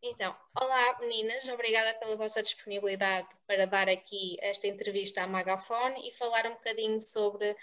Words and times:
Então, 0.00 0.36
olá 0.54 0.96
meninas, 1.00 1.48
obrigada 1.48 1.92
pela 1.98 2.16
vossa 2.16 2.40
disponibilidade 2.40 3.26
para 3.48 3.66
dar 3.66 3.88
aqui 3.88 4.36
esta 4.40 4.68
entrevista 4.68 5.24
à 5.24 5.26
Magafone 5.26 6.06
e 6.06 6.12
falar 6.12 6.46
um 6.46 6.54
bocadinho 6.54 7.00
sobre 7.00 7.50
uh, 7.50 7.56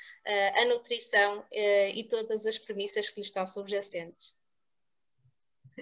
a 0.62 0.66
nutrição 0.66 1.40
uh, 1.40 1.90
e 1.94 2.03
todas 2.03 2.46
as 2.46 2.58
premissas 2.58 3.10
que 3.10 3.21
lhe 3.21 3.26
estão 3.26 3.48
subjacentes. 3.48 4.38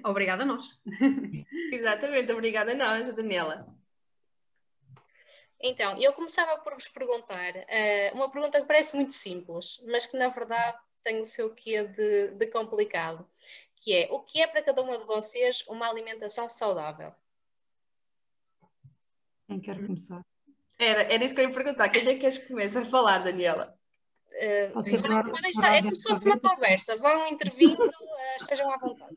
Obrigada 0.05 0.43
a 0.43 0.45
nós. 0.45 0.63
Exatamente, 1.73 2.31
obrigada 2.31 2.71
a 2.71 2.75
nós, 2.75 3.11
Daniela. 3.15 3.67
Então, 5.59 5.99
eu 5.99 6.13
começava 6.13 6.61
por 6.61 6.75
vos 6.75 6.87
perguntar 6.87 7.55
uh, 7.55 8.15
uma 8.15 8.29
pergunta 8.29 8.61
que 8.61 8.67
parece 8.67 8.95
muito 8.95 9.13
simples, 9.13 9.83
mas 9.87 10.05
que 10.05 10.17
na 10.17 10.29
verdade 10.29 10.77
tem 11.03 11.19
o 11.19 11.25
seu 11.25 11.53
quê 11.53 11.83
de, 11.83 12.27
de 12.29 12.47
complicado, 12.47 13.27
que 13.83 13.93
é 13.93 14.07
o 14.11 14.21
que 14.21 14.41
é 14.41 14.47
para 14.47 14.63
cada 14.63 14.81
uma 14.81 14.97
de 14.97 15.05
vocês 15.05 15.63
uma 15.67 15.89
alimentação 15.89 16.47
saudável? 16.47 17.13
Quem 19.47 19.59
quer 19.59 19.75
começar? 19.75 20.21
Era, 20.79 21.03
era 21.03 21.23
isso 21.23 21.35
que 21.35 21.41
eu 21.41 21.49
ia 21.49 21.53
perguntar. 21.53 21.89
Quem 21.89 22.01
é 22.01 22.13
que 22.13 22.19
queres 22.19 22.37
que 22.37 22.47
comece 22.47 22.77
a 22.77 22.85
falar, 22.85 23.23
Daniela? 23.23 23.75
Uh, 24.33 24.73
podem, 24.73 25.51
estar, 25.51 25.75
é 25.75 25.81
como 25.81 25.95
se 25.95 26.07
fosse 26.07 26.27
uma 26.27 26.39
conversa, 26.39 26.97
vão 26.97 27.27
intervindo, 27.27 27.83
uh, 27.83 28.35
estejam 28.37 28.71
à 28.71 28.77
vontade. 28.79 29.15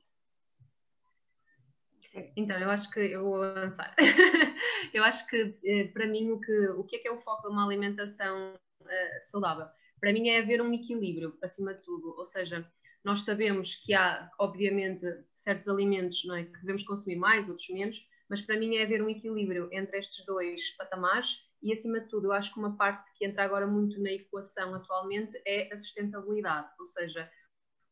Então, 2.37 2.59
eu 2.59 2.71
acho 2.71 2.91
que 2.91 3.01
eu 3.01 3.25
vou 3.25 3.43
avançar. 3.43 3.95
eu 4.93 5.05
acho 5.05 5.27
que 5.27 5.59
eh, 5.65 5.85
para 5.89 6.07
mim 6.07 6.31
o 6.31 6.41
que, 6.41 6.69
o 6.71 6.85
que 6.85 6.97
é 6.97 6.99
que 6.99 7.09
é 7.09 7.13
o 7.13 7.21
foco 7.21 7.49
de 7.49 7.55
uma 7.55 7.65
alimentação 7.65 8.55
uh, 8.81 9.31
saudável? 9.31 9.67
Para 10.01 10.13
mim 10.13 10.29
é 10.29 10.39
haver 10.39 10.61
um 10.61 10.73
equilíbrio 10.73 11.37
acima 11.43 11.75
de 11.75 11.83
tudo, 11.83 12.15
ou 12.19 12.27
seja, 12.27 12.71
nós 13.07 13.23
sabemos 13.23 13.77
que 13.77 13.95
há, 13.95 14.29
obviamente, 14.37 15.07
certos 15.37 15.69
alimentos 15.69 16.29
é, 16.29 16.43
que 16.43 16.59
devemos 16.59 16.83
consumir 16.83 17.15
mais, 17.15 17.49
outros 17.49 17.69
menos, 17.69 18.05
mas 18.29 18.43
para 18.43 18.59
mim 18.59 18.75
é 18.75 18.83
haver 18.83 19.01
um 19.01 19.09
equilíbrio 19.09 19.69
entre 19.71 20.01
estes 20.01 20.27
dois 20.27 20.77
patamares 20.77 21.49
e, 21.63 21.73
acima 21.73 22.01
de 22.01 22.09
tudo, 22.09 22.27
eu 22.27 22.33
acho 22.33 22.53
que 22.53 22.59
uma 22.59 22.77
parte 22.77 23.09
que 23.15 23.25
entra 23.25 23.45
agora 23.45 23.65
muito 23.65 24.03
na 24.03 24.11
equação 24.11 24.75
atualmente 24.75 25.41
é 25.47 25.73
a 25.73 25.79
sustentabilidade, 25.79 26.69
ou 26.81 26.87
seja, 26.89 27.31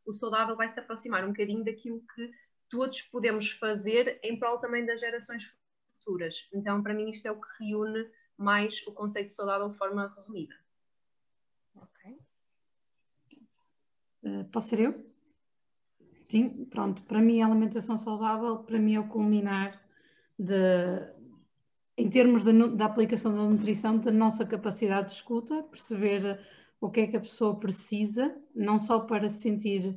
o 0.04 0.12
saudável 0.12 0.56
vai 0.56 0.68
se 0.68 0.80
aproximar 0.80 1.24
um 1.24 1.28
bocadinho 1.28 1.64
daquilo 1.64 2.02
que 2.16 2.32
todos 2.68 3.00
podemos 3.02 3.48
fazer 3.52 4.18
em 4.20 4.36
prol 4.36 4.58
também 4.58 4.84
das 4.84 4.98
gerações 4.98 5.44
futuras. 5.96 6.48
Então, 6.52 6.82
para 6.82 6.92
mim, 6.92 7.08
isto 7.10 7.28
é 7.28 7.30
o 7.30 7.40
que 7.40 7.64
reúne 7.64 8.10
mais 8.36 8.84
o 8.84 8.92
conceito 8.92 9.28
de 9.28 9.34
saudável 9.34 9.68
de 9.68 9.78
forma 9.78 10.12
resumida. 10.16 10.56
Ok. 11.76 12.18
Uh, 14.24 14.44
posso 14.50 14.68
ser 14.68 14.80
eu? 14.80 15.14
Sim, 16.28 16.64
pronto. 16.64 17.02
Para 17.02 17.20
mim, 17.20 17.42
a 17.42 17.46
alimentação 17.46 17.96
saudável, 17.96 18.58
para 18.58 18.78
mim, 18.78 18.94
é 18.94 19.00
o 19.00 19.08
culminar 19.08 19.80
de, 20.38 20.54
em 21.96 22.08
termos 22.08 22.42
da 22.76 22.86
aplicação 22.86 23.32
da 23.34 23.42
nutrição, 23.44 23.98
da 23.98 24.10
nossa 24.10 24.44
capacidade 24.44 25.08
de 25.08 25.12
escuta, 25.12 25.62
perceber 25.64 26.40
o 26.80 26.90
que 26.90 27.00
é 27.00 27.06
que 27.06 27.16
a 27.16 27.20
pessoa 27.20 27.58
precisa, 27.58 28.34
não 28.54 28.78
só 28.78 29.00
para 29.00 29.28
se 29.28 29.42
sentir 29.42 29.96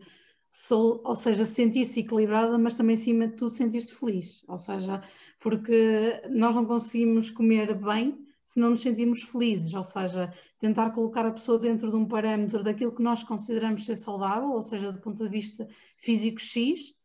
ou 0.72 1.14
seja, 1.14 1.46
sentir-se 1.46 2.00
equilibrada, 2.00 2.58
mas 2.58 2.74
também, 2.76 2.96
acima 2.96 3.28
de 3.28 3.36
tudo, 3.36 3.52
sentir-se 3.52 3.94
feliz. 3.94 4.44
Ou 4.48 4.58
seja, 4.58 5.04
porque 5.40 6.22
nós 6.30 6.56
não 6.56 6.66
conseguimos 6.66 7.30
comer 7.30 7.76
bem 7.76 8.27
se 8.48 8.58
não 8.62 8.70
nos 8.70 8.80
sentirmos 8.80 9.24
felizes. 9.24 9.74
Ou 9.74 9.84
seja, 9.84 10.34
tentar 10.58 10.92
colocar 10.92 11.26
a 11.26 11.32
pessoa 11.32 11.60
dentro 11.60 11.90
de 11.92 11.98
um 11.98 12.08
parâmetro 12.08 12.64
daquilo 12.64 12.96
que 12.96 13.04
nós 13.04 13.22
consideramos 13.22 13.84
ser 13.84 13.98
saudável, 13.98 14.52
ou 14.52 14.62
seja, 14.62 14.90
do 14.90 15.02
ponto 15.02 15.22
de 15.22 15.30
vista 15.30 15.68
físico 15.98 16.40
X, 16.40 16.96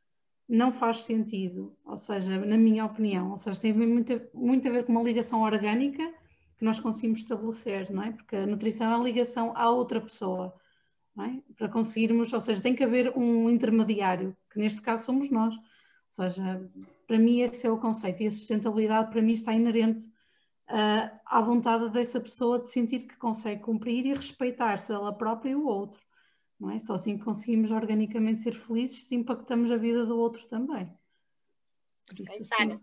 não 0.48 0.72
faz 0.72 1.02
sentido. 1.02 1.76
Ou 1.84 1.96
seja, 1.96 2.38
na 2.38 2.56
minha 2.56 2.84
opinião, 2.84 3.32
ou 3.32 3.36
seja, 3.36 3.60
tem 3.60 3.72
muito, 3.72 4.22
muito 4.32 4.68
a 4.68 4.70
ver 4.70 4.84
com 4.84 4.92
uma 4.92 5.02
ligação 5.02 5.42
orgânica 5.42 6.14
que 6.56 6.64
nós 6.64 6.78
conseguimos 6.78 7.18
estabelecer, 7.18 7.90
não 7.90 8.04
é? 8.04 8.12
Porque 8.12 8.36
a 8.36 8.46
nutrição 8.46 8.92
é 8.92 8.94
a 8.94 9.02
ligação 9.02 9.52
à 9.56 9.68
outra 9.68 10.00
pessoa 10.00 10.54
é? 11.18 11.42
para 11.56 11.68
conseguirmos, 11.68 12.32
ou 12.32 12.40
seja, 12.40 12.62
tem 12.62 12.72
que 12.72 12.84
haver 12.84 13.18
um 13.18 13.50
intermediário, 13.50 14.36
que 14.48 14.60
neste 14.60 14.80
caso 14.80 15.06
somos 15.06 15.28
nós. 15.28 15.56
Ou 15.56 16.24
seja, 16.24 16.70
para 17.04 17.18
mim 17.18 17.40
esse 17.40 17.66
é 17.66 17.70
o 17.70 17.78
conceito 17.78 18.22
e 18.22 18.28
a 18.28 18.30
sustentabilidade 18.30 19.10
para 19.10 19.20
mim 19.20 19.32
está 19.32 19.52
inerente 19.52 20.08
uh, 20.68 21.20
à 21.26 21.40
vontade 21.40 21.88
dessa 21.90 22.20
pessoa 22.20 22.58
de 22.58 22.68
sentir 22.68 23.06
que 23.06 23.16
consegue 23.16 23.62
cumprir 23.62 24.06
e 24.06 24.14
respeitar-se 24.14 24.92
ela 24.92 25.12
própria 25.12 25.50
e 25.50 25.54
o 25.54 25.66
outro. 25.66 26.00
Não 26.58 26.70
é? 26.70 26.78
Só 26.78 26.94
assim 26.94 27.18
conseguimos 27.18 27.70
organicamente 27.70 28.40
ser 28.40 28.54
felizes 28.54 29.06
se 29.06 29.14
impactamos 29.14 29.70
a 29.70 29.76
vida 29.76 30.06
do 30.06 30.18
outro 30.18 30.46
também. 30.46 30.92
Por 32.08 32.20
isso, 32.20 32.42
sim. 32.42 32.78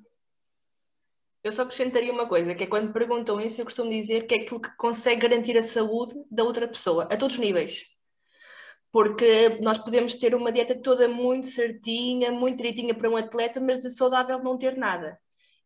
Eu 1.41 1.53
só 1.53 1.61
acrescentaria 1.61 2.11
uma 2.11 2.27
coisa, 2.27 2.53
que 2.53 2.65
é 2.65 2.67
quando 2.67 2.91
perguntam 2.91 3.39
isso, 3.39 3.61
eu 3.61 3.65
costumo 3.65 3.89
dizer 3.89 4.27
que 4.27 4.35
é 4.35 4.39
aquilo 4.39 4.59
que 4.59 4.75
consegue 4.75 5.21
garantir 5.21 5.57
a 5.57 5.63
saúde 5.63 6.13
da 6.29 6.43
outra 6.43 6.67
pessoa, 6.67 7.05
a 7.05 7.15
todos 7.15 7.35
os 7.35 7.39
níveis 7.39 7.97
porque 8.91 9.59
nós 9.61 9.77
podemos 9.77 10.15
ter 10.15 10.33
uma 10.33 10.51
dieta 10.51 10.75
toda 10.75 11.07
muito 11.07 11.47
certinha, 11.47 12.31
muito 12.31 12.57
direitinha 12.57 12.93
para 12.93 13.09
um 13.09 13.17
atleta, 13.17 13.59
mas 13.59 13.79
de 13.79 13.89
saudável 13.91 14.41
não 14.41 14.57
ter 14.57 14.75
nada. 14.77 15.19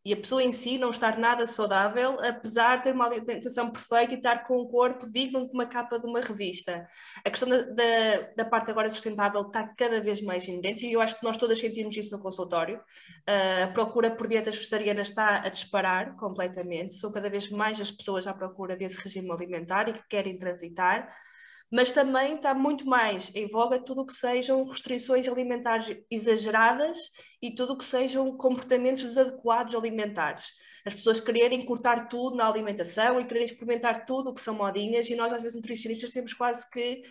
E 0.05 0.11
a 0.11 0.17
pessoa 0.17 0.43
em 0.43 0.51
si 0.51 0.77
não 0.77 0.89
estar 0.89 1.17
nada 1.17 1.47
saudável, 1.47 2.19
apesar 2.19 2.77
de 2.77 2.83
ter 2.83 2.93
uma 2.93 3.05
alimentação 3.05 3.71
perfeita 3.71 4.13
e 4.13 4.17
estar 4.17 4.43
com 4.45 4.61
um 4.61 4.67
corpo 4.67 5.09
digno 5.09 5.45
de 5.45 5.53
uma 5.53 5.65
capa 5.65 5.97
de 5.97 6.05
uma 6.05 6.19
revista. 6.19 6.85
A 7.23 7.29
questão 7.29 7.47
da, 7.47 7.61
da, 7.61 8.21
da 8.35 8.45
parte 8.45 8.69
agora 8.69 8.89
sustentável 8.89 9.41
está 9.41 9.65
cada 9.65 10.01
vez 10.01 10.21
mais 10.21 10.45
inerente 10.45 10.85
e 10.85 10.91
eu 10.91 10.99
acho 10.99 11.17
que 11.17 11.23
nós 11.23 11.37
todas 11.37 11.57
sentimos 11.57 11.95
isso 11.95 12.15
no 12.15 12.21
consultório. 12.21 12.77
Uh, 13.27 13.63
a 13.63 13.67
procura 13.67 14.11
por 14.11 14.27
dietas 14.27 14.57
vegetarianas 14.57 15.07
está 15.07 15.37
a 15.37 15.49
disparar 15.49 16.17
completamente. 16.17 16.95
São 16.95 17.11
cada 17.11 17.29
vez 17.29 17.49
mais 17.49 17.79
as 17.79 17.89
pessoas 17.89 18.27
à 18.27 18.33
procura 18.33 18.75
desse 18.75 18.97
regime 19.01 19.31
alimentar 19.31 19.87
e 19.87 19.93
que 19.93 20.07
querem 20.09 20.37
transitar 20.37 21.09
mas 21.73 21.91
também 21.91 22.35
está 22.35 22.53
muito 22.53 22.85
mais 22.85 23.31
em 23.33 23.47
voga 23.47 23.79
tudo 23.79 24.01
o 24.01 24.05
que 24.05 24.13
sejam 24.13 24.63
restrições 24.63 25.27
alimentares 25.27 25.97
exageradas 26.11 27.09
e 27.41 27.49
tudo 27.49 27.73
o 27.73 27.77
que 27.77 27.83
sejam 27.83 28.37
comportamentos 28.37 29.01
desadequados 29.01 29.73
alimentares. 29.73 30.51
As 30.85 30.93
pessoas 30.93 31.19
quererem 31.19 31.65
cortar 31.65 32.07
tudo 32.07 32.35
na 32.35 32.47
alimentação 32.47 33.19
e 33.19 33.25
quererem 33.25 33.47
experimentar 33.47 34.05
tudo 34.05 34.29
o 34.29 34.33
que 34.35 34.41
são 34.41 34.53
modinhas, 34.53 35.09
e 35.09 35.15
nós, 35.15 35.33
às 35.33 35.41
vezes, 35.41 35.55
nutricionistas, 35.55 36.11
temos 36.11 36.33
quase 36.33 36.69
que 36.69 37.01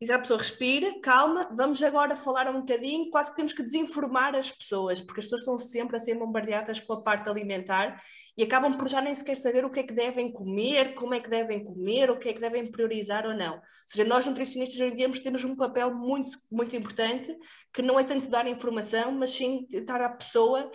dizer 0.00 0.12
à 0.12 0.18
pessoa 0.18 0.38
respira, 0.38 1.00
calma, 1.00 1.48
vamos 1.54 1.82
agora 1.82 2.14
falar 2.16 2.48
um 2.48 2.60
bocadinho, 2.60 3.10
quase 3.10 3.30
que 3.30 3.36
temos 3.36 3.52
que 3.52 3.62
desinformar 3.62 4.34
as 4.34 4.50
pessoas, 4.50 5.00
porque 5.00 5.20
as 5.20 5.26
pessoas 5.26 5.40
estão 5.42 5.58
sempre 5.58 5.96
a 5.96 5.98
ser 5.98 6.14
bombardeadas 6.16 6.80
com 6.80 6.92
a 6.92 7.00
parte 7.00 7.28
alimentar 7.28 8.00
e 8.36 8.42
acabam 8.42 8.76
por 8.76 8.88
já 8.88 9.00
nem 9.00 9.14
sequer 9.14 9.36
saber 9.36 9.64
o 9.64 9.70
que 9.70 9.80
é 9.80 9.82
que 9.82 9.94
devem 9.94 10.30
comer, 10.30 10.94
como 10.94 11.14
é 11.14 11.20
que 11.20 11.30
devem 11.30 11.64
comer, 11.64 12.10
o 12.10 12.18
que 12.18 12.28
é 12.28 12.32
que 12.32 12.40
devem 12.40 12.70
priorizar 12.70 13.26
ou 13.26 13.34
não. 13.34 13.54
Ou 13.54 13.62
seja, 13.86 14.06
nós 14.06 14.26
nutricionistas 14.26 14.78
hoje 14.80 14.92
em 14.92 14.96
dia 14.96 15.22
temos 15.22 15.44
um 15.44 15.56
papel 15.56 15.94
muito, 15.94 16.30
muito 16.50 16.76
importante, 16.76 17.34
que 17.72 17.80
não 17.80 17.98
é 17.98 18.04
tanto 18.04 18.28
dar 18.28 18.46
informação, 18.46 19.12
mas 19.12 19.30
sim 19.30 19.66
dar 19.86 20.00
à 20.02 20.10
pessoa 20.10 20.70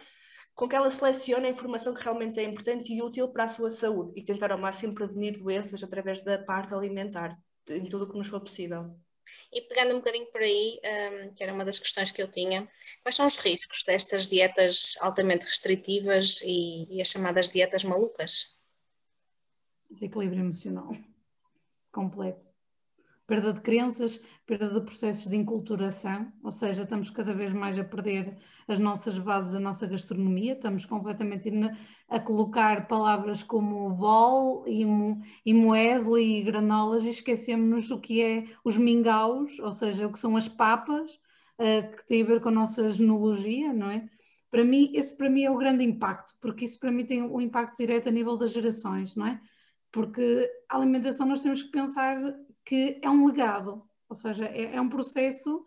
com 0.54 0.68
que 0.68 0.76
ela 0.76 0.92
selecione 0.92 1.48
a 1.48 1.50
informação 1.50 1.94
que 1.94 2.04
realmente 2.04 2.40
é 2.40 2.44
importante 2.44 2.94
e 2.94 3.02
útil 3.02 3.30
para 3.30 3.46
a 3.46 3.48
sua 3.48 3.70
saúde 3.70 4.14
e 4.16 4.24
tentar 4.24 4.52
ao 4.52 4.58
máximo 4.58 4.94
prevenir 4.94 5.38
doenças 5.38 5.82
através 5.84 6.24
da 6.24 6.38
parte 6.38 6.74
alimentar, 6.74 7.38
em 7.70 7.86
tudo 7.90 8.06
o 8.06 8.10
que 8.10 8.18
nos 8.18 8.28
for 8.28 8.42
possível. 8.42 8.96
E 9.52 9.62
pegando 9.62 9.94
um 9.94 9.98
bocadinho 9.98 10.28
por 10.28 10.42
aí, 10.42 10.80
um, 10.84 11.34
que 11.34 11.44
era 11.44 11.54
uma 11.54 11.66
das 11.66 11.80
questões 11.80 12.12
que 12.12 12.22
eu 12.22 12.28
tinha, 12.28 12.68
quais 13.04 13.16
são 13.16 13.26
os 13.26 13.38
riscos 13.38 13.84
destas 13.86 14.28
dietas 14.28 14.96
altamente 15.02 15.46
restritivas 15.46 16.42
e, 16.42 16.88
e 16.98 17.02
as 17.02 17.10
chamadas 17.10 17.50
dietas 17.50 17.84
malucas? 17.84 18.58
Desequilíbrio 19.90 20.42
emocional 20.42 20.96
completo 21.92 22.51
perda 23.32 23.54
de 23.54 23.62
crenças, 23.62 24.22
perda 24.46 24.68
de 24.68 24.82
processos 24.82 25.30
de 25.30 25.38
inculturação, 25.38 26.30
ou 26.44 26.52
seja, 26.52 26.84
estamos 26.84 27.10
cada 27.10 27.34
vez 27.34 27.54
mais 27.54 27.80
a 27.80 27.84
perder 27.86 28.38
as 28.68 28.78
nossas 28.78 29.18
bases, 29.18 29.56
a 29.56 29.60
nossa 29.60 29.88
gastronomia, 29.88 30.52
estamos 30.52 30.86
completamente 30.86 31.50
a 32.10 32.20
colocar 32.20 32.90
palavras 32.90 33.42
como 33.42 33.90
bol 33.92 34.68
e, 34.68 34.86
e 35.46 35.54
muesli 35.54 36.40
e 36.40 36.44
granolas 36.44 37.06
e 37.06 37.10
esquecemos 37.10 37.90
o 37.90 38.02
que 38.02 38.22
é 38.22 38.44
os 38.66 38.78
mingaus, 38.78 39.58
ou 39.60 39.72
seja, 39.72 40.08
o 40.08 40.12
que 40.12 40.20
são 40.20 40.36
as 40.36 40.50
papas, 40.50 41.14
uh, 41.58 41.96
que 41.96 42.06
tem 42.08 42.24
a 42.24 42.26
ver 42.26 42.42
com 42.42 42.50
a 42.50 42.52
nossa 42.52 42.90
genealogia, 42.90 43.72
não 43.72 43.90
é? 43.90 44.10
Para 44.50 44.66
mim, 44.66 44.92
esse 44.94 45.16
para 45.16 45.30
mim 45.30 45.44
é 45.46 45.50
o 45.50 45.58
grande 45.58 45.86
impacto, 45.86 46.34
porque 46.42 46.66
isso 46.66 46.78
para 46.78 46.92
mim 46.92 47.06
tem 47.06 47.22
um 47.22 47.40
impacto 47.40 47.78
direto 47.78 48.10
a 48.10 48.12
nível 48.12 48.36
das 48.36 48.52
gerações, 48.52 49.16
não 49.16 49.26
é? 49.26 49.40
Porque 49.90 50.52
a 50.68 50.76
alimentação 50.76 51.26
nós 51.26 51.42
temos 51.42 51.62
que 51.62 51.72
pensar 51.72 52.18
que 52.66 53.00
é 53.02 53.10
um 53.10 53.26
legado, 53.26 53.84
ou 54.08 54.16
seja, 54.16 54.46
é, 54.46 54.76
é 54.76 54.82
um 54.82 54.90
processo, 54.90 55.66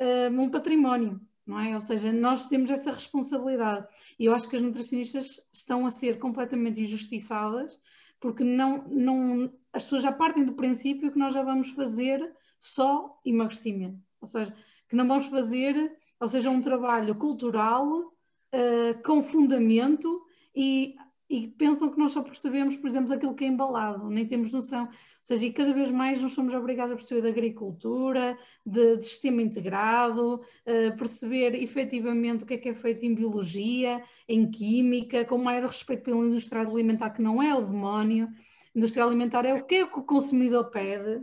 uh, 0.00 0.40
um 0.40 0.50
património, 0.50 1.20
não 1.46 1.58
é? 1.58 1.74
Ou 1.74 1.80
seja, 1.80 2.12
nós 2.12 2.46
temos 2.46 2.70
essa 2.70 2.92
responsabilidade 2.92 3.86
e 4.18 4.26
eu 4.26 4.34
acho 4.34 4.48
que 4.48 4.56
as 4.56 4.62
nutricionistas 4.62 5.40
estão 5.52 5.86
a 5.86 5.90
ser 5.90 6.18
completamente 6.18 6.80
injustiçadas 6.80 7.80
porque 8.20 8.42
não, 8.42 8.86
não, 8.88 9.52
as 9.72 9.84
pessoas 9.84 10.02
já 10.02 10.12
partem 10.12 10.44
do 10.44 10.54
princípio 10.54 11.12
que 11.12 11.18
nós 11.18 11.34
já 11.34 11.42
vamos 11.42 11.70
fazer 11.70 12.20
só 12.58 13.20
emagrecimento, 13.24 14.00
ou 14.20 14.26
seja, 14.26 14.54
que 14.88 14.96
não 14.96 15.06
vamos 15.06 15.26
fazer, 15.26 15.96
ou 16.18 16.26
seja, 16.26 16.50
um 16.50 16.60
trabalho 16.60 17.14
cultural 17.14 17.86
uh, 17.86 19.02
com 19.04 19.22
fundamento 19.22 20.24
e 20.54 20.96
e 21.28 21.48
pensam 21.48 21.90
que 21.90 21.98
nós 21.98 22.12
só 22.12 22.22
percebemos, 22.22 22.76
por 22.76 22.86
exemplo, 22.86 23.12
aquilo 23.12 23.34
que 23.34 23.44
é 23.44 23.48
embalado, 23.48 24.08
nem 24.08 24.26
temos 24.26 24.52
noção. 24.52 24.84
Ou 24.84 24.90
seja, 25.20 25.44
e 25.44 25.52
cada 25.52 25.72
vez 25.72 25.90
mais 25.90 26.22
nós 26.22 26.32
somos 26.32 26.54
obrigados 26.54 26.92
a 26.92 26.96
perceber 26.96 27.22
de 27.22 27.28
agricultura, 27.28 28.38
de, 28.64 28.96
de 28.96 29.02
sistema 29.02 29.42
integrado, 29.42 30.36
uh, 30.36 30.96
perceber 30.96 31.54
efetivamente 31.60 32.44
o 32.44 32.46
que 32.46 32.54
é 32.54 32.58
que 32.58 32.68
é 32.68 32.74
feito 32.74 33.04
em 33.04 33.14
biologia, 33.14 34.02
em 34.28 34.48
química, 34.48 35.24
com 35.24 35.38
maior 35.38 35.66
respeito 35.66 36.04
pela 36.04 36.24
indústria 36.24 36.62
alimentar, 36.62 37.10
que 37.10 37.22
não 37.22 37.42
é 37.42 37.54
o 37.54 37.60
demónio. 37.62 38.26
A 38.26 38.78
indústria 38.78 39.04
alimentar 39.04 39.44
é 39.44 39.52
o 39.54 39.64
que 39.64 39.76
é 39.76 39.84
o 39.84 39.90
que 39.90 39.98
o 39.98 40.04
consumidor 40.04 40.70
pede, 40.70 41.20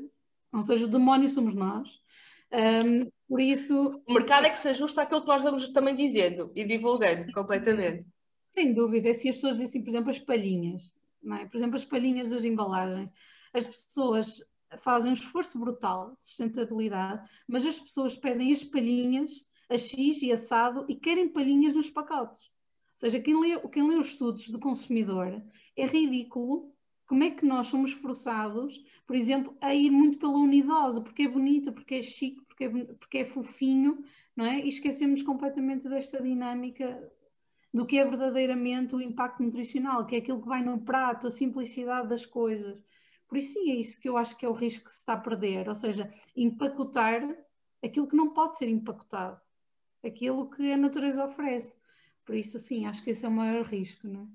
ou 0.51 0.63
seja, 0.63 0.85
o 0.85 0.89
demónio 0.89 1.29
somos 1.29 1.53
nós. 1.53 2.01
Um, 2.51 3.09
por 3.27 3.41
isso. 3.41 4.01
O 4.07 4.13
mercado 4.13 4.45
é 4.45 4.50
que 4.50 4.59
se 4.59 4.69
ajusta 4.69 5.01
àquilo 5.01 5.21
que 5.21 5.27
nós 5.27 5.41
vamos 5.41 5.71
também 5.71 5.95
dizendo 5.95 6.51
e 6.55 6.63
divulgando 6.63 7.31
completamente. 7.31 8.05
Sem 8.53 8.71
dúvida, 8.71 9.11
se 9.15 9.27
as 9.27 9.35
pessoas 9.35 9.57
dizem, 9.57 9.81
por 9.81 9.89
exemplo, 9.89 10.11
as 10.11 10.19
palhinhas, 10.19 10.94
é? 11.39 11.45
por 11.47 11.57
exemplo, 11.57 11.75
as 11.75 11.83
palhinhas 11.83 12.29
das 12.29 12.45
embalagens, 12.45 13.09
as 13.51 13.65
pessoas 13.65 14.44
fazem 14.77 15.09
um 15.09 15.15
esforço 15.15 15.57
brutal 15.57 16.15
de 16.15 16.23
sustentabilidade, 16.23 17.27
mas 17.47 17.65
as 17.65 17.79
pessoas 17.79 18.15
pedem 18.15 18.53
as 18.53 18.63
palhinhas 18.63 19.44
a 19.67 19.75
X 19.75 20.21
e 20.21 20.31
assado 20.31 20.85
e 20.88 20.95
querem 20.95 21.29
palhinhas 21.29 21.73
nos 21.73 21.89
pacotes. 21.89 22.44
Ou 22.44 22.50
seja, 22.94 23.19
quem 23.19 23.41
lê, 23.41 23.59
quem 23.69 23.89
lê 23.89 23.95
os 23.95 24.09
estudos 24.09 24.47
do 24.47 24.59
consumidor 24.59 25.41
é 25.75 25.85
ridículo 25.88 26.71
como 27.07 27.23
é 27.23 27.31
que 27.31 27.45
nós 27.47 27.67
somos 27.67 27.91
forçados, 27.91 28.79
por 29.07 29.15
exemplo, 29.15 29.57
a 29.61 29.73
ir 29.73 29.89
muito 29.89 30.19
pela 30.19 30.38
unidosa, 30.38 31.01
porque 31.01 31.23
é 31.23 31.27
bonito, 31.27 31.73
porque 31.73 31.95
é 31.95 32.01
chique, 32.03 32.41
porque 32.45 32.65
é, 32.65 32.69
porque 32.69 33.17
é 33.17 33.25
fofinho, 33.25 34.03
não 34.35 34.45
é? 34.45 34.59
E 34.63 34.69
esquecemos 34.69 35.23
completamente 35.23 35.89
desta 35.89 36.21
dinâmica 36.21 37.11
do 37.74 37.86
que 37.86 37.98
é 37.98 38.06
verdadeiramente 38.06 38.96
o 38.96 39.02
impacto 39.02 39.42
nutricional, 39.42 40.06
que 40.06 40.16
é 40.16 40.20
aquilo 40.20 40.42
que 40.42 40.48
vai 40.48 40.64
no 40.64 40.80
prato, 40.80 41.25
a 41.25 41.31
simplicidade 41.31 42.08
das 42.08 42.25
coisas. 42.25 42.78
Por 43.28 43.38
isso, 43.38 43.54
sim, 43.54 43.72
é 43.72 43.75
isso 43.75 44.00
que 44.00 44.08
eu 44.08 44.16
acho 44.16 44.38
que 44.38 44.46
é 44.46 44.50
o 44.50 44.54
risco 44.54 44.86
que 44.86 44.92
se 44.92 45.00
está 45.00 45.14
a 45.14 45.18
perder, 45.18 45.68
ou 45.68 45.74
seja, 45.74 46.14
empacotar 46.36 47.28
aquilo 47.84 48.08
que 48.08 48.16
não 48.16 48.31
pode 48.31 48.58
ser 48.58 48.68
empacotado, 48.68 49.42
aquilo 50.06 50.52
que 50.52 50.72
a 50.72 50.78
natureza 50.78 51.25
oferece. 51.25 51.75
Por 52.24 52.36
isso, 52.36 52.60
sim, 52.60 52.86
acho 52.86 53.04
que 53.04 53.10
esse 53.10 53.25
é 53.25 53.28
o 53.28 53.31
maior 53.31 53.66
risco, 53.66 54.08
não 54.08 54.22
é? 54.22 54.28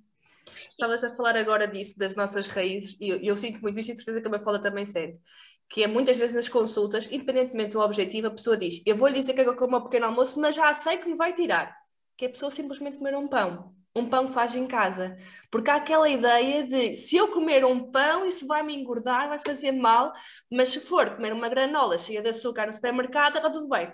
Estavas 0.52 1.04
a 1.04 1.14
falar 1.14 1.36
agora 1.36 1.68
disso, 1.68 1.98
das 1.98 2.16
nossas 2.16 2.48
raízes, 2.48 2.96
e 3.00 3.08
eu, 3.08 3.18
eu, 3.18 3.36
sinto 3.36 3.60
muito 3.60 3.78
isto 3.78 3.92
e 3.92 3.96
certeza 3.96 4.20
que 4.20 4.26
a 4.26 4.30
minha 4.30 4.42
fala 4.42 4.58
também 4.58 4.84
sente, 4.84 5.20
que 5.68 5.84
é 5.84 5.86
muitas 5.86 6.16
vezes 6.16 6.34
nas 6.34 6.48
consultas, 6.48 7.06
independentemente 7.12 7.72
do 7.72 7.80
objetivo, 7.80 8.28
a 8.28 8.30
pessoa 8.30 8.56
diz: 8.56 8.82
Eu 8.84 8.96
vou 8.96 9.08
lhe 9.08 9.20
dizer 9.20 9.34
que 9.34 9.42
eu 9.42 9.54
como 9.54 9.76
um 9.76 9.82
pequeno 9.82 10.06
almoço, 10.06 10.40
mas 10.40 10.56
já 10.56 10.72
sei 10.72 10.96
que 10.96 11.08
me 11.08 11.14
vai 11.14 11.34
tirar 11.34 11.77
que 12.18 12.24
é 12.24 12.28
a 12.28 12.32
pessoa 12.32 12.50
simplesmente 12.50 12.98
comer 12.98 13.14
um 13.16 13.28
pão. 13.28 13.72
Um 13.94 14.08
pão 14.08 14.26
que 14.26 14.32
faz 14.32 14.54
em 14.54 14.66
casa. 14.66 15.16
Porque 15.50 15.70
há 15.70 15.76
aquela 15.76 16.08
ideia 16.08 16.66
de 16.66 16.96
se 16.96 17.16
eu 17.16 17.28
comer 17.28 17.64
um 17.64 17.90
pão, 17.90 18.26
isso 18.26 18.46
vai 18.46 18.62
me 18.62 18.74
engordar, 18.74 19.28
vai 19.28 19.40
fazer 19.40 19.72
mal, 19.72 20.12
mas 20.52 20.70
se 20.70 20.80
for 20.80 21.14
comer 21.14 21.32
uma 21.32 21.48
granola 21.48 21.96
cheia 21.96 22.20
de 22.20 22.28
açúcar 22.30 22.66
no 22.66 22.74
supermercado, 22.74 23.36
está 23.36 23.48
tudo 23.48 23.68
bem. 23.68 23.92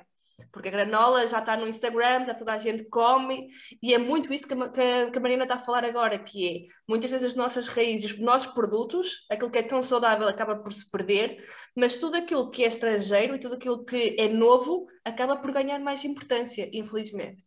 Porque 0.50 0.68
a 0.68 0.70
granola 0.70 1.26
já 1.26 1.38
está 1.38 1.56
no 1.56 1.68
Instagram, 1.68 2.24
já 2.24 2.34
toda 2.34 2.54
a 2.54 2.58
gente 2.58 2.84
come, 2.88 3.46
e 3.82 3.94
é 3.94 3.98
muito 3.98 4.32
isso 4.32 4.48
que 4.48 4.54
a, 4.54 5.10
que 5.10 5.18
a 5.18 5.20
Marina 5.20 5.44
está 5.44 5.56
a 5.56 5.58
falar 5.58 5.84
agora, 5.84 6.18
que 6.18 6.48
é 6.48 6.72
muitas 6.88 7.10
vezes 7.10 7.32
as 7.32 7.36
nossas 7.36 7.68
raízes, 7.68 8.12
os 8.12 8.20
nossos 8.20 8.52
produtos, 8.52 9.26
aquilo 9.30 9.50
que 9.50 9.58
é 9.58 9.62
tão 9.62 9.82
saudável 9.82 10.26
acaba 10.26 10.56
por 10.56 10.72
se 10.72 10.90
perder, 10.90 11.44
mas 11.76 11.98
tudo 11.98 12.16
aquilo 12.16 12.50
que 12.50 12.64
é 12.64 12.68
estrangeiro 12.68 13.36
e 13.36 13.38
tudo 13.38 13.54
aquilo 13.54 13.84
que 13.84 14.16
é 14.18 14.28
novo 14.28 14.86
acaba 15.04 15.36
por 15.36 15.52
ganhar 15.52 15.78
mais 15.78 16.04
importância, 16.04 16.68
infelizmente 16.72 17.44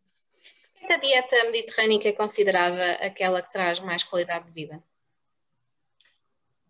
que 0.88 0.94
a 0.94 0.98
dieta 0.98 1.44
mediterrânica 1.46 2.08
é 2.08 2.14
considerada 2.14 2.94
aquela 2.94 3.42
que 3.42 3.52
traz 3.52 3.80
mais 3.82 4.04
qualidade 4.04 4.46
de 4.46 4.52
vida? 4.52 4.82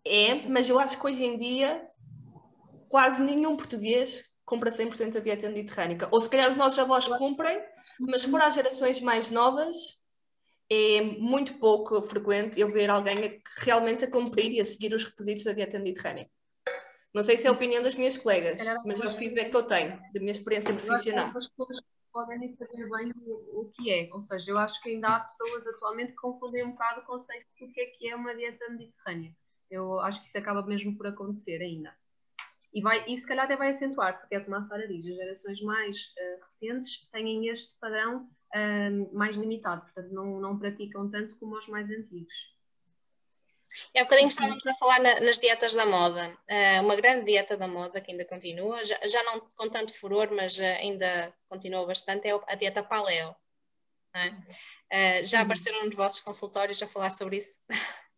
É, 0.04 0.34
mas 0.48 0.68
eu 0.68 0.78
acho 0.78 0.98
que 0.98 1.06
hoje 1.06 1.24
em 1.24 1.38
dia 1.38 1.88
quase 2.88 3.22
nenhum 3.22 3.56
português 3.56 4.24
compra 4.44 4.70
100% 4.70 5.16
a 5.16 5.20
dieta 5.20 5.48
mediterrânica. 5.48 6.08
Ou 6.10 6.20
se 6.20 6.28
calhar 6.28 6.50
os 6.50 6.56
nossos 6.56 6.78
avós 6.78 7.06
comprem, 7.06 7.62
mas 8.00 8.22
se 8.22 8.30
for 8.30 8.40
às 8.40 8.54
gerações 8.54 9.00
mais 9.00 9.30
novas, 9.30 10.02
é 10.70 11.02
muito 11.02 11.54
pouco 11.54 12.00
frequente 12.02 12.58
eu 12.58 12.70
ver 12.72 12.90
alguém 12.90 13.40
realmente 13.58 14.04
a 14.04 14.10
cumprir 14.10 14.50
e 14.52 14.60
a 14.60 14.64
seguir 14.64 14.92
os 14.94 15.04
requisitos 15.04 15.44
da 15.44 15.52
dieta 15.52 15.78
mediterrânea. 15.78 16.28
Não 17.14 17.22
sei 17.22 17.36
se 17.36 17.46
é 17.46 17.50
a 17.50 17.52
opinião 17.52 17.82
das 17.82 17.94
minhas 17.94 18.18
colegas, 18.18 18.60
mas 18.84 19.00
é 19.00 19.06
o 19.06 19.10
feedback 19.10 19.50
que 19.50 19.56
eu 19.56 19.62
tenho, 19.62 19.98
da 20.12 20.20
minha 20.20 20.32
experiência 20.32 20.74
profissional 20.74 21.32
podem 22.12 22.54
saber 22.56 22.88
bem 22.88 23.12
o, 23.16 23.60
o, 23.60 23.72
que 23.72 23.90
é. 23.90 24.08
Ou 24.12 24.20
seja, 24.20 24.50
eu 24.50 24.58
acho 24.58 24.80
que 24.80 24.90
ainda 24.90 25.08
há 25.08 25.20
pessoas 25.20 25.66
atualmente 25.66 26.12
que 26.12 26.16
confundem 26.16 26.64
um 26.64 26.72
bocado 26.72 27.00
o 27.00 27.04
conceito 27.04 27.46
do 27.60 27.72
que 27.72 27.80
é 27.80 27.86
que 27.86 28.08
é 28.08 28.16
uma 28.16 28.34
dieta 28.34 28.68
mediterrânea. 28.70 29.34
Eu 29.70 30.00
acho 30.00 30.20
que 30.20 30.28
isso 30.28 30.38
acaba 30.38 30.62
mesmo 30.62 30.96
por 30.96 31.06
acontecer 31.06 31.60
ainda. 31.60 31.94
E, 32.72 32.82
vai, 32.82 33.04
e 33.08 33.16
se 33.16 33.26
calhar 33.26 33.44
até 33.44 33.56
vai 33.56 33.70
acentuar, 33.70 34.18
porque 34.20 34.34
é 34.34 34.40
como 34.40 34.56
a 34.56 34.62
Sara 34.62 34.86
diz, 34.86 35.06
as 35.06 35.16
gerações 35.16 35.62
mais 35.62 35.96
uh, 35.96 36.42
recentes 36.42 37.08
têm 37.10 37.48
este 37.48 37.74
padrão 37.80 38.28
uh, 38.54 39.16
mais 39.16 39.36
limitado, 39.36 39.82
portanto 39.82 40.12
não, 40.12 40.38
não 40.38 40.58
praticam 40.58 41.10
tanto 41.10 41.36
como 41.38 41.56
os 41.56 41.66
mais 41.68 41.90
antigos. 41.90 42.57
É 43.94 44.02
um 44.02 44.04
bocadinho 44.04 44.28
estávamos 44.28 44.66
a 44.66 44.74
falar 44.74 45.00
na, 45.00 45.20
nas 45.20 45.38
dietas 45.38 45.74
da 45.74 45.84
moda. 45.84 46.36
Uh, 46.48 46.84
uma 46.84 46.96
grande 46.96 47.24
dieta 47.24 47.56
da 47.56 47.68
moda 47.68 48.00
que 48.00 48.10
ainda 48.10 48.24
continua, 48.24 48.82
já, 48.84 48.96
já 49.06 49.22
não 49.24 49.40
com 49.56 49.68
tanto 49.68 49.92
furor, 49.92 50.28
mas 50.32 50.58
uh, 50.58 50.62
ainda 50.62 51.32
continua 51.48 51.86
bastante, 51.86 52.28
é 52.28 52.32
a 52.46 52.54
dieta 52.54 52.82
paleo. 52.82 53.34
É? 54.14 54.28
Uh, 55.20 55.24
já 55.24 55.42
apareceram 55.42 55.84
nos 55.84 55.94
vossos 55.94 56.20
consultórios 56.20 56.82
a 56.82 56.86
falar 56.86 57.10
sobre 57.10 57.36
isso? 57.36 57.60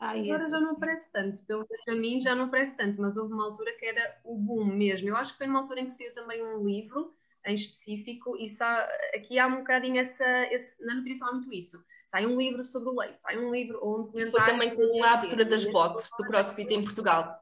Ai, 0.00 0.30
Agora 0.30 0.48
já 0.48 0.58
não 0.58 0.76
parece 0.76 1.12
tanto, 1.12 1.44
pelo 1.44 1.66
menos 1.68 1.88
a 1.88 1.94
mim 1.94 2.20
já 2.22 2.34
não 2.34 2.50
parece 2.50 2.74
tanto, 2.74 3.02
mas 3.02 3.18
houve 3.18 3.34
uma 3.34 3.44
altura 3.44 3.76
que 3.76 3.84
era 3.84 4.18
o 4.24 4.34
boom 4.34 4.64
mesmo. 4.64 5.10
Eu 5.10 5.16
acho 5.16 5.32
que 5.32 5.38
foi 5.38 5.46
numa 5.46 5.60
altura 5.60 5.80
em 5.80 5.86
que 5.86 5.92
saiu 5.92 6.14
também 6.14 6.42
um 6.42 6.66
livro 6.66 7.14
em 7.44 7.54
específico, 7.54 8.34
e 8.38 8.48
aqui 9.14 9.38
há 9.38 9.46
um 9.46 9.58
bocadinho 9.58 9.98
essa, 9.98 10.26
esse, 10.52 10.82
na 10.84 10.94
nutrição 10.94 11.28
há 11.28 11.32
muito 11.32 11.52
isso 11.52 11.82
sai 12.10 12.26
um 12.26 12.36
livro 12.36 12.64
sobre 12.64 12.88
o 12.88 12.98
leite, 12.98 13.20
sai 13.20 13.38
um 13.38 13.52
livro 13.52 13.78
ou 13.80 14.00
um 14.00 14.02
documentário. 14.02 14.30
Foi 14.30 14.44
também 14.44 14.74
com 14.74 15.04
a 15.04 15.12
abertura 15.12 15.44
das 15.44 15.64
boxes 15.64 16.10
do 16.18 16.24
CrossFit 16.24 16.74
em 16.74 16.82
Portugal. 16.82 17.40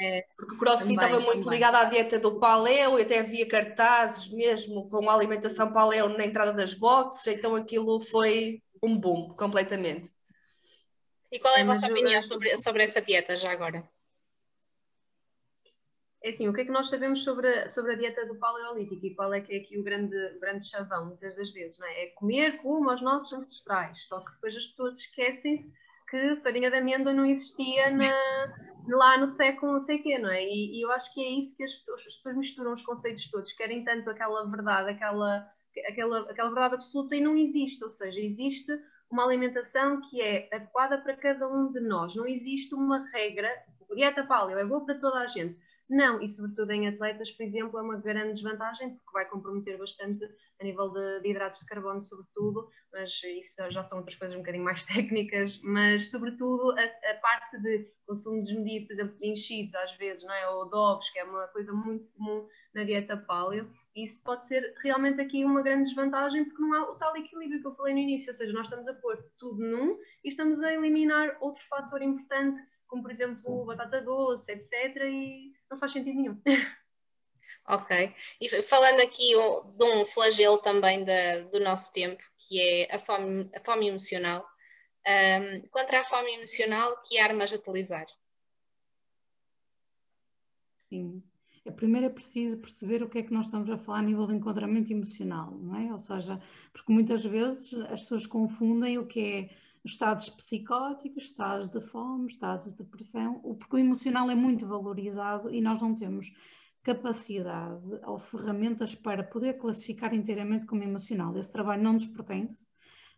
É, 0.00 0.24
Porque 0.36 0.54
o 0.54 0.58
CrossFit 0.58 0.96
também, 0.96 1.06
estava 1.06 1.20
muito 1.20 1.44
também. 1.44 1.58
ligado 1.58 1.74
à 1.74 1.84
dieta 1.84 2.18
do 2.18 2.38
paleo 2.38 2.98
e 2.98 3.02
até 3.02 3.18
havia 3.18 3.46
cartazes 3.46 4.28
mesmo 4.30 4.88
com 4.88 5.08
a 5.08 5.14
alimentação 5.14 5.72
paleo 5.72 6.08
na 6.08 6.24
entrada 6.24 6.52
das 6.52 6.72
boxes, 6.74 7.26
então 7.26 7.54
aquilo 7.54 8.00
foi 8.00 8.62
um 8.82 8.98
boom 8.98 9.34
completamente. 9.34 10.10
E 11.30 11.38
qual 11.38 11.54
é 11.56 11.60
a 11.60 11.64
vossa 11.64 11.86
opinião 11.86 12.20
sobre, 12.22 12.56
sobre 12.56 12.82
essa 12.82 13.00
dieta 13.00 13.36
já 13.36 13.52
agora? 13.52 13.88
É 16.22 16.30
assim, 16.30 16.48
o 16.48 16.52
que 16.52 16.60
é 16.60 16.64
que 16.64 16.70
nós 16.70 16.90
sabemos 16.90 17.24
sobre 17.24 17.48
a, 17.48 17.68
sobre 17.70 17.92
a 17.92 17.96
dieta 17.96 18.26
do 18.26 18.34
paleolítico 18.34 19.06
e 19.06 19.14
qual 19.14 19.32
é 19.32 19.40
que 19.40 19.54
é 19.54 19.58
aqui 19.58 19.78
o 19.78 19.82
grande, 19.82 20.16
grande 20.38 20.68
chavão, 20.68 21.06
muitas 21.06 21.36
das 21.36 21.50
vezes, 21.50 21.78
não 21.78 21.86
é? 21.86 22.04
É 22.04 22.06
comer 22.08 22.58
como 22.58 22.92
os 22.92 23.00
nossos 23.00 23.32
ancestrais, 23.32 24.06
só 24.06 24.20
que 24.20 24.30
depois 24.32 24.54
as 24.54 24.66
pessoas 24.66 24.98
esquecem-se 24.98 25.72
que 26.10 26.36
farinha 26.42 26.70
de 26.70 26.76
amêndoa 26.76 27.14
não 27.14 27.24
existia 27.24 27.90
na, 27.90 28.96
lá 28.96 29.16
no 29.16 29.28
século 29.28 29.72
não 29.72 29.80
sei 29.80 29.98
quê, 29.98 30.18
não 30.18 30.28
é? 30.28 30.44
E, 30.44 30.78
e, 30.78 30.82
eu 30.82 30.90
acho 30.90 31.12
que 31.14 31.22
é 31.22 31.28
isso 31.38 31.56
que 31.56 31.62
as 31.62 31.74
pessoas, 31.74 32.00
as 32.06 32.16
pessoas 32.16 32.36
misturam 32.36 32.74
os 32.74 32.82
conceitos 32.82 33.30
todos, 33.30 33.52
querem 33.52 33.84
tanto 33.84 34.10
aquela 34.10 34.44
verdade, 34.50 34.90
aquela, 34.90 35.48
aquela, 35.88 36.30
aquela 36.30 36.50
verdade 36.50 36.74
absoluta 36.74 37.16
e 37.16 37.20
não 37.20 37.36
existe, 37.36 37.82
ou 37.82 37.90
seja, 37.90 38.20
existe 38.20 38.72
uma 39.10 39.24
alimentação 39.24 40.00
que 40.02 40.20
é 40.20 40.48
adequada 40.52 40.98
para 40.98 41.16
cada 41.16 41.48
um 41.48 41.72
de 41.72 41.80
nós, 41.80 42.14
não 42.14 42.26
existe 42.26 42.74
uma 42.74 43.08
regra, 43.10 43.50
dieta 43.94 44.24
paleo 44.24 44.58
é 44.58 44.64
boa 44.64 44.84
para 44.84 44.98
toda 44.98 45.18
a 45.18 45.26
gente, 45.26 45.56
não, 45.90 46.22
e 46.22 46.28
sobretudo 46.28 46.70
em 46.70 46.86
atletas, 46.86 47.32
por 47.32 47.42
exemplo, 47.42 47.78
é 47.78 47.82
uma 47.82 47.96
grande 47.96 48.34
desvantagem, 48.34 48.90
porque 48.90 49.12
vai 49.12 49.26
comprometer 49.26 49.76
bastante 49.76 50.24
a 50.60 50.64
nível 50.64 50.88
de, 50.90 51.20
de 51.20 51.30
hidratos 51.30 51.58
de 51.58 51.66
carbono, 51.66 52.00
sobretudo, 52.00 52.70
mas 52.92 53.10
isso 53.24 53.56
já 53.70 53.82
são 53.82 53.98
outras 53.98 54.16
coisas 54.16 54.36
um 54.36 54.40
bocadinho 54.40 54.62
mais 54.62 54.84
técnicas, 54.86 55.60
mas 55.64 56.08
sobretudo 56.08 56.70
a, 56.78 57.10
a 57.10 57.14
parte 57.16 57.60
de 57.60 57.90
consumo 58.06 58.40
desmedido, 58.42 58.86
por 58.86 58.92
exemplo, 58.92 59.18
de 59.18 59.28
enchidos 59.28 59.74
às 59.74 59.96
vezes, 59.96 60.24
não 60.24 60.32
é? 60.32 60.48
ou 60.48 60.68
de 60.68 60.76
ovos, 60.76 61.10
que 61.10 61.18
é 61.18 61.24
uma 61.24 61.48
coisa 61.48 61.72
muito 61.72 62.06
comum 62.12 62.46
na 62.72 62.84
dieta 62.84 63.16
paleo, 63.16 63.68
isso 63.96 64.22
pode 64.22 64.46
ser 64.46 64.72
realmente 64.84 65.20
aqui 65.20 65.44
uma 65.44 65.60
grande 65.60 65.88
desvantagem, 65.88 66.44
porque 66.44 66.62
não 66.62 66.72
há 66.74 66.90
o 66.90 66.94
tal 66.94 67.16
equilíbrio 67.16 67.60
que 67.60 67.66
eu 67.66 67.74
falei 67.74 67.94
no 67.94 68.00
início, 68.00 68.30
ou 68.30 68.36
seja, 68.36 68.52
nós 68.52 68.66
estamos 68.66 68.86
a 68.86 68.94
pôr 68.94 69.18
tudo 69.38 69.60
num 69.60 69.98
e 70.24 70.28
estamos 70.28 70.62
a 70.62 70.72
eliminar 70.72 71.36
outro 71.40 71.62
fator 71.68 72.00
importante 72.00 72.58
como 72.90 73.02
por 73.02 73.12
exemplo 73.12 73.64
batata 73.64 74.02
doce, 74.02 74.50
etc. 74.50 74.96
E 75.04 75.52
não 75.70 75.78
faz 75.78 75.92
sentido 75.92 76.16
nenhum. 76.16 76.42
Ok. 77.66 78.14
E 78.40 78.48
falando 78.62 79.00
aqui 79.00 79.32
de 79.32 79.84
um 79.84 80.04
flagelo 80.04 80.58
também 80.58 81.04
da, 81.04 81.40
do 81.52 81.60
nosso 81.60 81.92
tempo, 81.92 82.22
que 82.38 82.60
é 82.60 82.94
a 82.94 82.98
fome, 82.98 83.48
a 83.54 83.60
fome 83.60 83.88
emocional. 83.88 84.44
Um, 85.06 85.68
contra 85.68 86.00
a 86.00 86.04
fome 86.04 86.32
emocional, 86.34 87.00
que 87.02 87.18
armas 87.18 87.52
utilizar? 87.52 88.06
Sim. 90.88 91.22
é 91.64 91.70
primeiro 91.70 92.06
é 92.06 92.10
preciso 92.10 92.58
perceber 92.58 93.02
o 93.02 93.08
que 93.08 93.18
é 93.18 93.22
que 93.22 93.32
nós 93.32 93.46
estamos 93.46 93.70
a 93.70 93.78
falar 93.78 94.00
a 94.00 94.02
nível 94.02 94.26
de 94.26 94.34
enquadramento 94.34 94.92
emocional, 94.92 95.52
não 95.52 95.76
é? 95.76 95.90
Ou 95.90 95.98
seja, 95.98 96.40
porque 96.72 96.92
muitas 96.92 97.24
vezes 97.24 97.72
as 97.90 98.02
pessoas 98.02 98.26
confundem 98.26 98.98
o 98.98 99.06
que 99.06 99.20
é 99.20 99.50
estados 99.84 100.28
psicóticos, 100.28 101.24
estados 101.24 101.68
de 101.68 101.80
fome, 101.80 102.26
estados 102.26 102.66
de 102.66 102.76
depressão, 102.76 103.40
porque 103.58 103.76
o 103.76 103.78
emocional 103.78 104.30
é 104.30 104.34
muito 104.34 104.66
valorizado 104.66 105.50
e 105.50 105.60
nós 105.60 105.80
não 105.80 105.94
temos 105.94 106.30
capacidade 106.82 108.00
ou 108.04 108.18
ferramentas 108.18 108.94
para 108.94 109.22
poder 109.22 109.58
classificar 109.58 110.14
inteiramente 110.14 110.66
como 110.66 110.82
emocional. 110.82 111.36
Esse 111.36 111.52
trabalho 111.52 111.82
não 111.82 111.94
nos 111.94 112.06
pertence. 112.06 112.64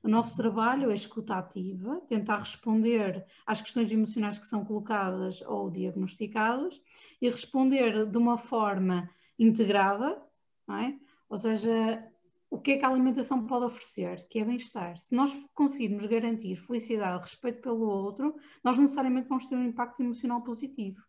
O 0.02 0.09
nosso 0.09 0.37
trabalho 0.37 0.90
é 0.90 0.95
escuta 0.95 1.37
ativa, 1.37 2.00
tentar 2.09 2.38
responder 2.38 3.25
às 3.47 3.61
questões 3.61 3.90
emocionais 3.92 4.37
que 4.37 4.47
são 4.47 4.64
colocadas 4.64 5.40
ou 5.42 5.71
diagnosticadas 5.71 6.81
e 7.21 7.28
responder 7.28 8.07
de 8.07 8.19
uma 8.19 8.37
forma 8.37 9.09
integrada, 9.38 10.21
é? 10.71 10.95
ou 11.28 11.37
seja, 11.37 12.04
o 12.52 12.61
que 12.61 12.73
é 12.73 12.76
que 12.76 12.85
a 12.85 12.88
alimentação 12.90 13.47
pode 13.47 13.64
oferecer, 13.64 14.26
que 14.28 14.38
é 14.38 14.44
bem-estar. 14.44 14.99
Se 14.99 15.14
nós 15.14 15.35
conseguirmos 15.54 16.04
garantir 16.04 16.54
felicidade, 16.56 17.23
respeito 17.23 17.62
pelo 17.62 17.88
outro, 17.88 18.37
nós 18.62 18.78
necessariamente 18.78 19.26
vamos 19.26 19.49
ter 19.49 19.56
um 19.56 19.64
impacto 19.64 20.02
emocional 20.02 20.42
positivo. 20.42 21.00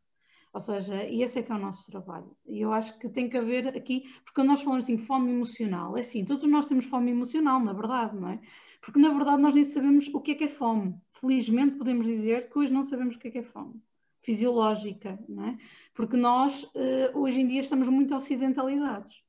Ou 0.53 0.59
seja, 0.61 1.03
e 1.03 1.21
esse 1.21 1.39
é 1.39 1.43
que 1.43 1.51
é 1.51 1.55
o 1.55 1.59
nosso 1.59 1.91
trabalho. 1.91 2.33
E 2.45 2.61
eu 2.61 2.71
acho 2.71 2.97
que 2.97 3.09
tem 3.09 3.27
que 3.27 3.35
haver 3.35 3.67
aqui, 3.67 4.03
porque 4.23 4.35
quando 4.35 4.47
nós 4.47 4.61
falamos 4.61 4.85
assim, 4.85 4.97
fome 4.97 5.33
emocional, 5.33 5.97
é 5.97 5.99
assim, 5.99 6.23
todos 6.23 6.49
nós 6.49 6.65
temos 6.65 6.85
fome 6.85 7.11
emocional, 7.11 7.59
na 7.59 7.73
verdade, 7.73 8.15
não 8.15 8.29
é? 8.29 8.39
Porque 8.79 8.99
na 8.99 9.09
verdade 9.09 9.41
nós 9.41 9.53
nem 9.53 9.65
sabemos 9.65 10.07
o 10.13 10.21
que 10.21 10.31
é 10.31 10.35
que 10.35 10.45
é 10.45 10.47
fome. 10.47 10.95
Felizmente 11.11 11.75
podemos 11.75 12.05
dizer 12.05 12.49
que 12.49 12.57
hoje 12.57 12.71
não 12.71 12.85
sabemos 12.85 13.15
o 13.15 13.19
que 13.19 13.27
é 13.27 13.31
que 13.31 13.39
é 13.39 13.43
fome 13.43 13.83
fisiológica, 14.21 15.19
não 15.27 15.45
é? 15.47 15.57
Porque 15.93 16.15
nós 16.15 16.65
eh, 16.73 17.11
hoje 17.13 17.41
em 17.41 17.47
dia 17.47 17.59
estamos 17.59 17.89
muito 17.89 18.15
ocidentalizados. 18.15 19.22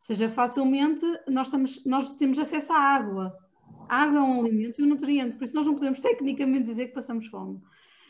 Seja, 0.00 0.30
facilmente 0.30 1.04
nós, 1.28 1.48
estamos, 1.48 1.84
nós 1.84 2.14
temos 2.14 2.38
acesso 2.38 2.72
à 2.72 2.78
água. 2.78 3.36
A 3.86 4.04
água 4.04 4.18
é 4.18 4.22
um 4.22 4.40
alimento 4.40 4.80
e 4.80 4.84
um 4.84 4.88
nutriente, 4.88 5.36
por 5.36 5.44
isso 5.44 5.54
nós 5.54 5.66
não 5.66 5.74
podemos 5.74 6.00
tecnicamente 6.00 6.64
dizer 6.64 6.86
que 6.86 6.94
passamos 6.94 7.26
fome. 7.26 7.60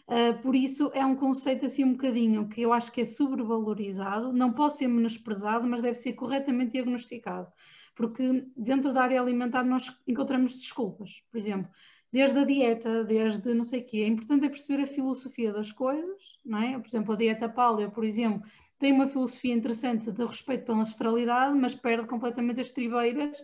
Uh, 0.06 0.40
por 0.40 0.54
isso 0.54 0.90
é 0.94 1.04
um 1.04 1.16
conceito 1.16 1.66
assim 1.66 1.84
um 1.84 1.92
bocadinho 1.92 2.48
que 2.48 2.62
eu 2.62 2.72
acho 2.72 2.90
que 2.92 3.00
é 3.00 3.04
sobrevalorizado, 3.04 4.32
não 4.32 4.52
pode 4.52 4.76
ser 4.76 4.88
menosprezado, 4.88 5.66
mas 5.66 5.82
deve 5.82 5.96
ser 5.96 6.12
corretamente 6.14 6.72
diagnosticado. 6.72 7.48
Porque 7.94 8.46
dentro 8.56 8.92
da 8.92 9.02
área 9.02 9.20
alimentar 9.20 9.64
nós 9.64 9.96
encontramos 10.06 10.54
desculpas. 10.54 11.22
Por 11.30 11.38
exemplo, 11.38 11.70
desde 12.12 12.38
a 12.38 12.44
dieta, 12.44 13.04
desde 13.04 13.54
não 13.54 13.64
sei 13.64 13.80
o 13.80 13.86
quê. 13.86 13.98
É 13.98 14.06
importante 14.06 14.46
é 14.46 14.48
perceber 14.48 14.82
a 14.82 14.86
filosofia 14.86 15.52
das 15.52 15.72
coisas, 15.72 16.38
não 16.44 16.58
é? 16.58 16.78
Por 16.78 16.88
exemplo, 16.88 17.14
a 17.14 17.16
dieta 17.16 17.48
paleo, 17.48 17.90
por 17.90 18.04
exemplo, 18.04 18.42
tem 18.80 18.92
uma 18.92 19.06
filosofia 19.06 19.54
interessante 19.54 20.10
de 20.10 20.24
respeito 20.24 20.64
pela 20.64 20.78
ancestralidade, 20.78 21.56
mas 21.56 21.74
perde 21.74 22.08
completamente 22.08 22.62
as 22.62 22.72
tribeiras 22.72 23.36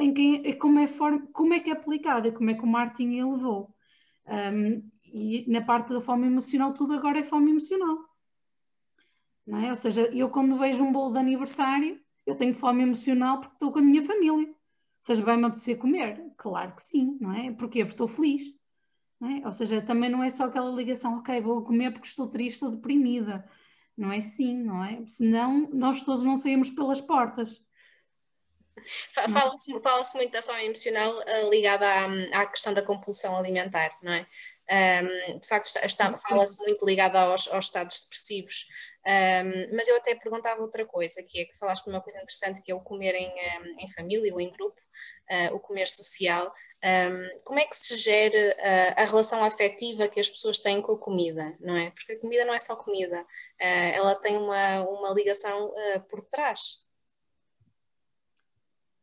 em 0.00 0.12
quem, 0.12 0.58
como, 0.58 0.80
é 0.80 0.86
como 1.32 1.54
é 1.54 1.60
que 1.60 1.70
é 1.70 1.72
aplicada, 1.72 2.32
como 2.32 2.50
é 2.50 2.54
que 2.54 2.64
o 2.64 2.66
Martin 2.66 3.14
elevou. 3.14 3.72
Um, 4.26 4.82
e 5.04 5.44
na 5.48 5.62
parte 5.62 5.90
da 5.90 6.00
fome 6.00 6.26
emocional, 6.26 6.74
tudo 6.74 6.94
agora 6.94 7.20
é 7.20 7.22
fome 7.22 7.52
emocional. 7.52 7.96
Não 9.46 9.58
é? 9.58 9.70
Ou 9.70 9.76
seja, 9.76 10.02
eu 10.12 10.28
quando 10.28 10.58
vejo 10.58 10.82
um 10.82 10.92
bolo 10.92 11.12
de 11.12 11.18
aniversário, 11.18 11.98
eu 12.26 12.34
tenho 12.34 12.52
fome 12.52 12.82
emocional 12.82 13.38
porque 13.38 13.54
estou 13.54 13.72
com 13.72 13.78
a 13.78 13.82
minha 13.82 14.02
família. 14.02 14.48
Ou 14.48 14.54
seja, 15.00 15.22
vai-me 15.22 15.44
apetecer 15.44 15.78
comer? 15.78 16.20
Claro 16.36 16.74
que 16.74 16.82
sim, 16.82 17.16
não 17.20 17.32
é? 17.32 17.52
Porquê? 17.52 17.84
Porque 17.84 17.94
estou 17.94 18.08
feliz. 18.08 18.42
É? 19.22 19.46
Ou 19.46 19.52
seja, 19.52 19.80
também 19.80 20.10
não 20.10 20.22
é 20.22 20.30
só 20.30 20.44
aquela 20.44 20.70
ligação, 20.70 21.18
ok, 21.18 21.40
vou 21.40 21.62
comer 21.62 21.92
porque 21.92 22.08
estou 22.08 22.28
triste, 22.28 22.54
estou 22.54 22.70
deprimida. 22.70 23.48
Não 23.98 24.12
é 24.12 24.20
sim, 24.20 24.62
não 24.62 24.84
é? 24.84 25.04
Senão 25.08 25.68
nós 25.72 26.00
todos 26.02 26.24
não 26.24 26.36
saímos 26.36 26.70
pelas 26.70 27.00
portas. 27.00 27.60
Fala-se 29.12 29.80
fala 29.80 30.02
muito 30.14 30.30
da 30.30 30.40
fome 30.40 30.66
emocional 30.66 31.18
uh, 31.18 31.50
ligada 31.50 31.84
à, 31.84 32.42
à, 32.42 32.46
questão 32.46 32.72
da 32.72 32.80
compulsão 32.80 33.36
alimentar, 33.36 33.90
não 34.00 34.12
é? 34.12 34.24
Um, 34.70 35.38
de 35.38 35.48
facto, 35.48 35.68
fala-se 36.28 36.58
muito 36.58 36.86
ligada 36.86 37.18
aos, 37.20 37.48
aos 37.48 37.64
estados 37.64 38.02
depressivos, 38.02 38.66
um, 39.04 39.74
mas 39.74 39.88
eu 39.88 39.96
até 39.96 40.14
perguntava 40.14 40.60
outra 40.60 40.84
coisa, 40.84 41.22
que 41.22 41.40
é 41.40 41.44
que 41.46 41.58
falaste 41.58 41.86
de 41.86 41.90
uma 41.90 42.02
coisa 42.02 42.18
interessante, 42.18 42.62
que 42.62 42.70
é 42.70 42.74
o 42.74 42.80
comer 42.80 43.14
em, 43.14 43.32
um, 43.32 43.80
em 43.80 43.90
família 43.90 44.32
ou 44.32 44.40
em 44.40 44.52
grupo, 44.52 44.78
uh, 45.30 45.54
o 45.56 45.58
comer 45.58 45.88
social. 45.88 46.52
Um, 46.84 47.42
como 47.44 47.58
é 47.58 47.64
que 47.64 47.76
se 47.76 47.96
gera 47.96 48.56
uh, 48.56 49.02
a 49.02 49.04
relação 49.04 49.44
afetiva 49.44 50.06
que 50.06 50.20
as 50.20 50.28
pessoas 50.28 50.60
têm 50.60 50.80
com 50.80 50.92
a 50.92 50.98
comida, 50.98 51.56
não 51.60 51.76
é? 51.76 51.90
Porque 51.90 52.12
a 52.12 52.20
comida 52.20 52.44
não 52.44 52.54
é 52.54 52.58
só 52.58 52.76
comida, 52.76 53.20
uh, 53.20 53.24
ela 53.60 54.14
tem 54.14 54.36
uma, 54.36 54.82
uma 54.82 55.12
ligação 55.12 55.70
uh, 55.70 56.00
por 56.08 56.22
trás. 56.30 56.86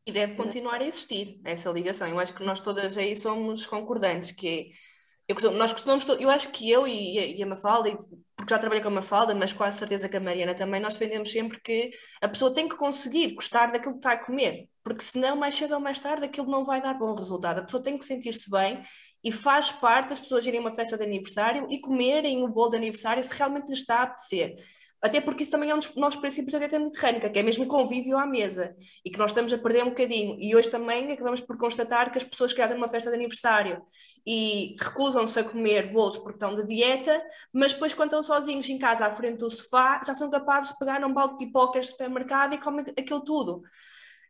E 0.05 0.11
deve 0.11 0.35
continuar 0.35 0.81
a 0.81 0.85
existir 0.85 1.41
essa 1.43 1.69
ligação. 1.69 2.07
Eu 2.07 2.19
acho 2.19 2.33
que 2.33 2.43
nós 2.43 2.61
todas 2.61 2.97
aí 2.97 3.15
somos 3.15 3.65
concordantes, 3.65 4.31
que 4.31 4.47
é 4.47 4.95
eu 5.27 5.33
costumo, 5.33 5.57
nós 5.57 5.73
costumamos, 5.73 6.07
eu 6.19 6.29
acho 6.29 6.51
que 6.51 6.69
eu 6.69 6.87
e, 6.87 7.37
e 7.37 7.41
a 7.41 7.45
Mafalda, 7.47 7.89
porque 8.35 8.53
já 8.53 8.59
trabalhei 8.59 8.83
com 8.83 8.89
a 8.89 8.91
Mafalda, 8.91 9.33
mas 9.33 9.51
quase 9.51 9.79
certeza 9.79 10.07
que 10.07 10.17
a 10.17 10.19
Mariana 10.19 10.53
também, 10.53 10.79
nós 10.79 10.93
defendemos 10.93 11.31
sempre 11.31 11.59
que 11.59 11.91
a 12.21 12.27
pessoa 12.29 12.53
tem 12.53 12.69
que 12.69 12.75
conseguir 12.75 13.33
gostar 13.33 13.71
daquilo 13.71 13.93
que 13.93 13.99
está 13.99 14.11
a 14.11 14.23
comer, 14.23 14.69
porque 14.85 15.01
senão, 15.01 15.35
mais 15.35 15.55
cedo 15.55 15.73
ou 15.73 15.79
mais 15.79 15.97
tarde, 15.97 16.25
aquilo 16.25 16.47
não 16.47 16.63
vai 16.63 16.79
dar 16.79 16.93
bom 16.93 17.11
resultado. 17.15 17.57
A 17.57 17.63
pessoa 17.63 17.81
tem 17.81 17.97
que 17.97 18.05
sentir-se 18.05 18.47
bem 18.51 18.83
e 19.23 19.31
faz 19.31 19.71
parte 19.71 20.09
das 20.09 20.19
pessoas 20.19 20.45
irem 20.45 20.59
a 20.59 20.61
uma 20.61 20.71
festa 20.73 20.95
de 20.95 21.03
aniversário 21.03 21.65
e 21.71 21.81
comerem 21.81 22.43
o 22.43 22.47
bolo 22.47 22.69
de 22.69 22.77
aniversário 22.77 23.23
se 23.23 23.33
realmente 23.33 23.67
lhes 23.67 23.79
está 23.79 24.01
a 24.01 24.03
apetecer. 24.03 24.53
Até 25.01 25.19
porque 25.19 25.41
isso 25.41 25.51
também 25.51 25.71
é 25.71 25.75
um 25.75 25.79
dos 25.79 25.95
nossos 25.95 26.19
princípios 26.19 26.53
da 26.53 26.59
dieta 26.59 26.77
mediterrânica, 26.77 27.29
que 27.31 27.39
é 27.39 27.41
mesmo 27.43 27.65
convívio 27.65 28.15
à 28.15 28.27
mesa, 28.27 28.75
e 29.03 29.09
que 29.09 29.17
nós 29.17 29.31
estamos 29.31 29.51
a 29.51 29.57
perder 29.57 29.83
um 29.83 29.89
bocadinho. 29.89 30.37
E 30.39 30.55
hoje 30.55 30.69
também 30.69 31.11
acabamos 31.11 31.41
por 31.41 31.57
constatar 31.57 32.11
que 32.11 32.19
as 32.19 32.23
pessoas 32.23 32.53
que 32.53 32.67
têm 32.67 32.77
uma 32.77 32.87
festa 32.87 33.09
de 33.09 33.15
aniversário 33.15 33.81
e 34.25 34.75
recusam-se 34.79 35.39
a 35.39 35.43
comer 35.43 35.91
bolos 35.91 36.19
porque 36.19 36.35
estão 36.35 36.53
de 36.53 36.63
dieta, 36.65 37.19
mas 37.51 37.73
depois 37.73 37.91
quando 37.95 38.09
estão 38.09 38.21
sozinhos 38.21 38.69
em 38.69 38.77
casa 38.77 39.07
à 39.07 39.11
frente 39.11 39.39
do 39.39 39.49
sofá, 39.49 39.99
já 40.05 40.13
são 40.13 40.29
capazes 40.29 40.73
de 40.73 40.77
pegar 40.77 41.03
um 41.03 41.11
balde 41.11 41.39
de 41.39 41.45
pipocas 41.45 41.85
de 41.85 41.91
supermercado 41.91 42.53
e 42.53 42.59
comem 42.59 42.85
aquilo 42.95 43.23
tudo. 43.23 43.63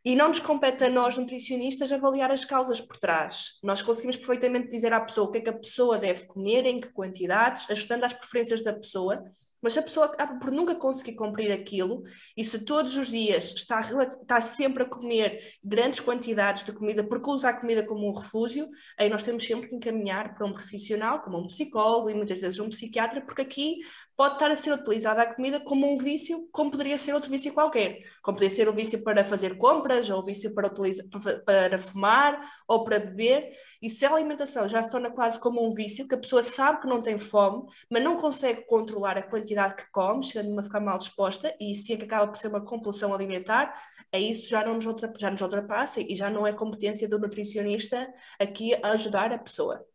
E 0.06 0.14
não 0.14 0.28
nos 0.28 0.38
compete 0.38 0.84
a 0.84 0.88
nós, 0.88 1.18
nutricionistas, 1.18 1.90
avaliar 1.90 2.30
as 2.30 2.44
causas 2.44 2.80
por 2.80 2.96
trás. 2.96 3.58
Nós 3.60 3.82
conseguimos 3.82 4.16
perfeitamente 4.16 4.68
dizer 4.68 4.92
à 4.92 5.00
pessoa 5.00 5.26
o 5.26 5.32
que 5.32 5.38
é 5.38 5.40
que 5.40 5.50
a 5.50 5.58
pessoa 5.58 5.98
deve 5.98 6.26
comer, 6.26 6.64
em 6.64 6.80
que 6.80 6.92
quantidades, 6.92 7.68
ajustando 7.68 8.04
às 8.04 8.12
preferências 8.12 8.62
da 8.62 8.72
pessoa, 8.72 9.24
mas 9.62 9.72
se 9.72 9.78
a 9.78 9.82
pessoa 9.82 10.06
acaba 10.06 10.38
por 10.38 10.50
nunca 10.50 10.74
conseguir 10.74 11.16
cumprir 11.16 11.50
aquilo, 11.50 12.02
e 12.36 12.44
se 12.44 12.64
todos 12.64 12.96
os 12.96 13.08
dias 13.08 13.52
está, 13.52 13.80
está 13.80 14.40
sempre 14.40 14.82
a 14.82 14.86
comer 14.86 15.40
grandes 15.62 16.00
quantidades 16.00 16.64
de 16.64 16.72
comida, 16.72 17.02
porque 17.02 17.30
usa 17.30 17.48
a 17.48 17.58
comida 17.58 17.84
como 17.84 18.08
um 18.08 18.12
refúgio, 18.12 18.68
aí 18.98 19.08
nós 19.08 19.22
temos 19.22 19.44
sempre 19.44 19.68
que 19.68 19.74
encaminhar 19.74 20.34
para 20.34 20.46
um 20.46 20.52
profissional, 20.52 21.20
como 21.22 21.38
um 21.38 21.46
psicólogo 21.46 22.10
e 22.10 22.14
muitas 22.14 22.40
vezes 22.40 22.58
um 22.58 22.68
psiquiatra, 22.68 23.20
porque 23.20 23.42
aqui 23.42 23.78
pode 24.16 24.34
estar 24.34 24.50
a 24.50 24.56
ser 24.56 24.72
utilizada 24.72 25.22
a 25.22 25.34
comida 25.34 25.60
como 25.60 25.90
um 25.90 25.96
vício, 25.96 26.48
como 26.52 26.70
poderia 26.70 26.98
ser 26.98 27.14
outro 27.14 27.30
vício 27.30 27.52
qualquer. 27.52 27.98
Como 28.22 28.36
poderia 28.36 28.54
ser 28.54 28.68
o 28.68 28.72
vício 28.72 29.02
para 29.02 29.24
fazer 29.24 29.56
compras, 29.58 30.08
ou 30.10 30.20
o 30.20 30.24
vício 30.24 30.54
para, 30.54 30.68
utilizar, 30.68 31.06
para 31.44 31.78
fumar, 31.78 32.40
ou 32.68 32.84
para 32.84 32.98
beber. 32.98 33.50
E 33.80 33.88
se 33.88 34.04
a 34.04 34.12
alimentação 34.12 34.68
já 34.68 34.82
se 34.82 34.90
torna 34.90 35.10
quase 35.10 35.40
como 35.40 35.66
um 35.66 35.72
vício, 35.72 36.06
que 36.06 36.14
a 36.14 36.18
pessoa 36.18 36.42
sabe 36.42 36.80
que 36.80 36.86
não 36.86 37.00
tem 37.00 37.18
fome, 37.18 37.64
mas 37.90 38.02
não 38.02 38.16
consegue 38.16 38.64
controlar 38.66 39.18
a 39.18 39.22
quantidade 39.22 39.45
que 39.54 39.90
come, 39.90 40.24
chegando 40.24 40.58
a 40.58 40.62
ficar 40.62 40.80
mal 40.80 40.98
disposta, 40.98 41.54
e 41.60 41.74
se 41.74 41.92
é 41.92 41.96
que 41.96 42.04
acaba 42.04 42.26
por 42.26 42.38
ser 42.38 42.48
uma 42.48 42.64
compulsão 42.64 43.14
alimentar, 43.14 43.74
é 44.12 44.18
isso 44.20 44.48
já, 44.48 44.64
não 44.64 44.74
nos 44.74 44.84
já 45.18 45.30
nos 45.30 45.40
ultrapassa 45.40 46.00
e 46.00 46.14
já 46.16 46.30
não 46.30 46.46
é 46.46 46.52
competência 46.52 47.08
do 47.08 47.18
nutricionista 47.18 48.12
aqui 48.38 48.74
a 48.82 48.92
ajudar 48.92 49.32
a 49.32 49.38
pessoa 49.38 49.86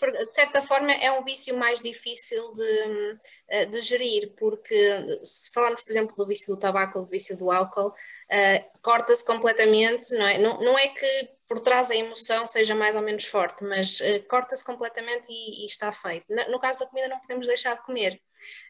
de 0.00 0.34
certa 0.34 0.60
forma 0.60 0.92
é 0.92 1.10
um 1.12 1.24
vício 1.24 1.56
mais 1.58 1.80
difícil 1.80 2.52
de, 2.52 3.18
eh, 3.48 3.66
de 3.66 3.80
gerir, 3.80 4.34
porque 4.36 5.20
se 5.22 5.52
falarmos, 5.52 5.82
por 5.82 5.90
exemplo, 5.90 6.16
do 6.16 6.26
vício 6.26 6.54
do 6.54 6.58
tabaco 6.58 6.98
ou 6.98 7.04
do 7.04 7.10
vício 7.10 7.36
do 7.38 7.50
álcool, 7.50 7.88
uh, 7.88 8.80
corta-se 8.82 9.24
completamente, 9.24 10.14
não 10.16 10.26
é? 10.26 10.38
Não, 10.38 10.58
não 10.58 10.78
é 10.78 10.88
que 10.88 11.28
por 11.48 11.60
trás 11.60 11.90
a 11.90 11.96
emoção 11.96 12.46
seja 12.46 12.74
mais 12.74 12.96
ou 12.96 13.02
menos 13.02 13.26
forte, 13.26 13.64
mas 13.64 14.00
uh, 14.00 14.28
corta-se 14.28 14.64
completamente 14.64 15.28
e, 15.30 15.62
e, 15.62 15.66
está 15.66 15.92
feito. 15.92 16.26
No, 16.28 16.52
no, 16.52 16.60
caso 16.60 16.80
da 16.80 16.86
comida 16.86 17.08
não 17.08 17.20
podemos 17.20 17.46
deixar 17.46 17.74
de 17.76 17.84
comer, 17.84 18.20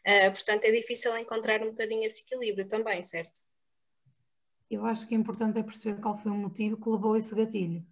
uh, 0.07 0.31
portanto 0.33 0.65
é 0.65 0.71
difícil 0.71 1.17
encontrar 1.17 1.63
um 1.63 1.71
bocadinho 1.71 2.05
esse 2.05 2.25
equilíbrio 2.25 2.69
também, 2.69 3.03
certo? 3.03 3.41
Eu 4.71 4.85
acho 4.85 5.07
que 5.07 5.15
é 5.15 5.19
importante 5.19 5.59
é 5.59 5.63
perceber 5.63 6.01
qual 6.01 6.19
foi 6.19 6.31
o 6.31 6.35
motivo 6.35 6.77
que 6.77 6.89
levou 6.89 7.17
esse 7.17 7.35
gatilho. 7.35 7.87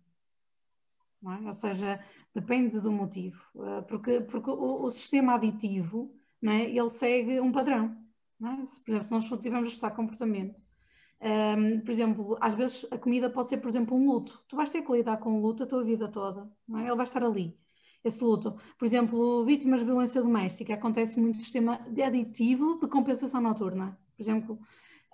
É? 1.24 1.46
Ou 1.46 1.52
seja, 1.52 2.04
depende 2.34 2.80
do 2.80 2.92
motivo, 2.92 3.40
eh, 3.56 3.82
porque, 3.82 4.20
porque 4.20 4.50
o, 4.50 4.82
o 4.82 4.90
sistema 4.90 5.34
aditivo 5.34 6.14
é? 6.42 6.64
ele 6.64 6.90
segue 6.90 7.40
um 7.40 7.52
padrão. 7.52 7.96
É? 8.42 8.66
Se, 8.66 8.82
por 8.82 8.90
exemplo, 8.90 9.06
se 9.06 9.30
nós 9.30 9.40
tivermos 9.40 9.68
estudar 9.70 9.92
comportamento, 9.92 10.62
um, 11.24 11.80
por 11.80 11.90
exemplo, 11.90 12.36
às 12.38 12.54
vezes 12.54 12.86
a 12.90 12.98
comida 12.98 13.30
pode 13.30 13.48
ser, 13.48 13.56
por 13.56 13.68
exemplo, 13.68 13.96
um 13.96 14.06
luto. 14.06 14.44
Tu 14.46 14.54
vais 14.54 14.68
ter 14.68 14.82
que 14.82 14.92
lidar 14.92 15.16
com 15.16 15.38
o 15.38 15.40
luto 15.40 15.62
a 15.62 15.66
tua 15.66 15.82
vida 15.82 16.06
toda, 16.06 16.50
é? 16.76 16.80
ele 16.80 16.94
vai 16.94 17.04
estar 17.04 17.24
ali. 17.24 17.58
Esse 18.04 18.22
luto. 18.22 18.56
Por 18.78 18.84
exemplo, 18.84 19.42
vítimas 19.46 19.80
de 19.80 19.86
violência 19.86 20.22
doméstica, 20.22 20.74
acontece 20.74 21.18
muito 21.18 21.40
sistema 21.40 21.78
de 21.90 22.02
aditivo 22.02 22.78
de 22.78 22.86
compensação 22.88 23.40
noturna. 23.40 23.98
por 24.14 24.22
exemplo. 24.22 24.58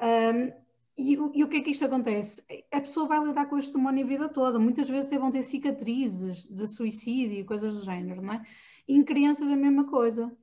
Um, 0.00 0.52
e, 0.99 1.14
e, 1.14 1.45
o 1.45 1.49
que 1.49 1.59
é 1.59 1.61
que 1.62 1.71
isto 1.71 1.85
acontece? 1.85 2.43
A 2.73 2.81
pessoa 2.81 3.07
vai 3.07 3.25
lidar 3.25 3.47
com 3.47 3.57
este 3.57 3.73
demónio 3.73 4.05
a 4.05 4.09
vida 4.09 4.29
toda. 4.29 4.59
Muitas 4.59 4.88
vezes 4.88 5.11
vão 5.19 5.31
ter 5.31 5.43
cicatrizes 5.43 6.47
de 6.47 6.67
suicídio 6.67 7.47
coisas 7.47 7.75
do 7.75 7.85
género, 7.85 8.21
não 8.21 8.35
é? 8.35 8.43
E 8.88 8.97
em 8.97 9.05
crianças 9.05 9.49
a 9.49 9.57
mesma 9.57 9.88
coisa. 9.88 10.37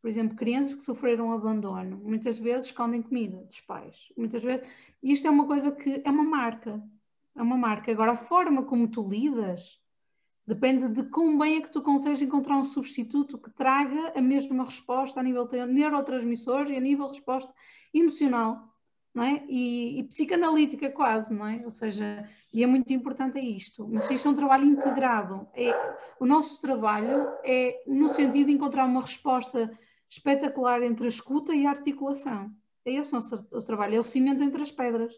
Por 0.00 0.08
exemplo, 0.08 0.36
crianças 0.36 0.74
que 0.74 0.82
sofreram 0.82 1.30
abandono, 1.30 1.98
muitas 2.02 2.38
vezes 2.38 2.68
escondem 2.68 3.02
comida 3.02 3.36
dos 3.38 3.60
pais. 3.60 4.12
Muitas 4.16 4.42
vezes. 4.42 4.66
E 5.02 5.12
isto 5.12 5.26
é 5.26 5.30
uma 5.30 5.46
coisa 5.46 5.70
que 5.70 6.02
é 6.04 6.10
uma 6.10 6.24
marca. 6.24 6.82
É 7.36 7.42
uma 7.42 7.56
marca. 7.56 7.92
Agora, 7.92 8.12
a 8.12 8.16
forma 8.16 8.64
como 8.64 8.88
tu 8.88 9.06
lidas 9.06 9.78
depende 10.46 10.88
de 10.88 11.08
quão 11.10 11.38
bem 11.38 11.56
é 11.56 11.60
que 11.60 11.70
tu 11.70 11.82
consegues 11.82 12.22
encontrar 12.22 12.56
um 12.56 12.64
substituto 12.64 13.38
que 13.38 13.50
traga 13.50 14.12
a 14.16 14.22
mesma 14.22 14.64
resposta 14.64 15.20
a 15.20 15.22
nível 15.22 15.46
de 15.46 15.64
neurotransmissores 15.66 16.70
e 16.70 16.76
a 16.76 16.80
nível 16.80 17.08
resposta 17.08 17.52
emocional 17.92 18.70
não 19.14 19.24
é? 19.24 19.42
E, 19.48 19.98
e, 19.98 20.04
psicanalítica 20.04 20.90
quase, 20.90 21.34
não 21.34 21.46
é? 21.46 21.62
Ou 21.64 21.70
seja, 21.70 22.24
e 22.54 22.62
é 22.62 22.66
muito 22.66 22.92
importante 22.92 23.38
é 23.38 23.44
isto. 23.44 23.86
Mas 23.88 24.08
isto 24.10 24.28
é 24.28 24.30
um 24.30 24.34
trabalho 24.34 24.64
integrado. 24.64 25.48
É, 25.52 25.72
o 26.18 26.26
nosso 26.26 26.60
trabalho 26.60 27.28
é 27.44 27.82
no 27.86 28.08
sentido 28.08 28.46
de 28.46 28.52
encontrar 28.52 28.84
uma 28.84 29.00
resposta 29.00 29.70
espetacular 30.10 30.82
entre 30.82 31.04
a 31.04 31.08
escuta 31.08 31.54
e 31.54 31.64
a 31.64 31.70
articulação. 31.70 32.52
É 32.84 32.92
esse 32.94 33.12
o 33.12 33.14
nosso 33.14 33.64
trabalho, 33.64 33.94
é 33.94 33.98
o 33.98 34.02
cimento 34.02 34.42
entre 34.42 34.60
as 34.60 34.70
pedras 34.70 35.14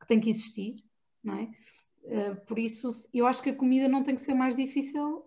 que 0.00 0.06
tem 0.06 0.18
que 0.18 0.30
existir, 0.30 0.76
não 1.22 1.34
é? 1.34 1.50
Uh, 2.02 2.46
por 2.46 2.58
isso, 2.58 2.88
eu 3.12 3.26
acho 3.26 3.42
que 3.42 3.50
a 3.50 3.54
comida 3.54 3.86
não 3.86 4.02
tem 4.02 4.14
que 4.14 4.22
ser 4.22 4.32
mais 4.32 4.56
difícil 4.56 5.24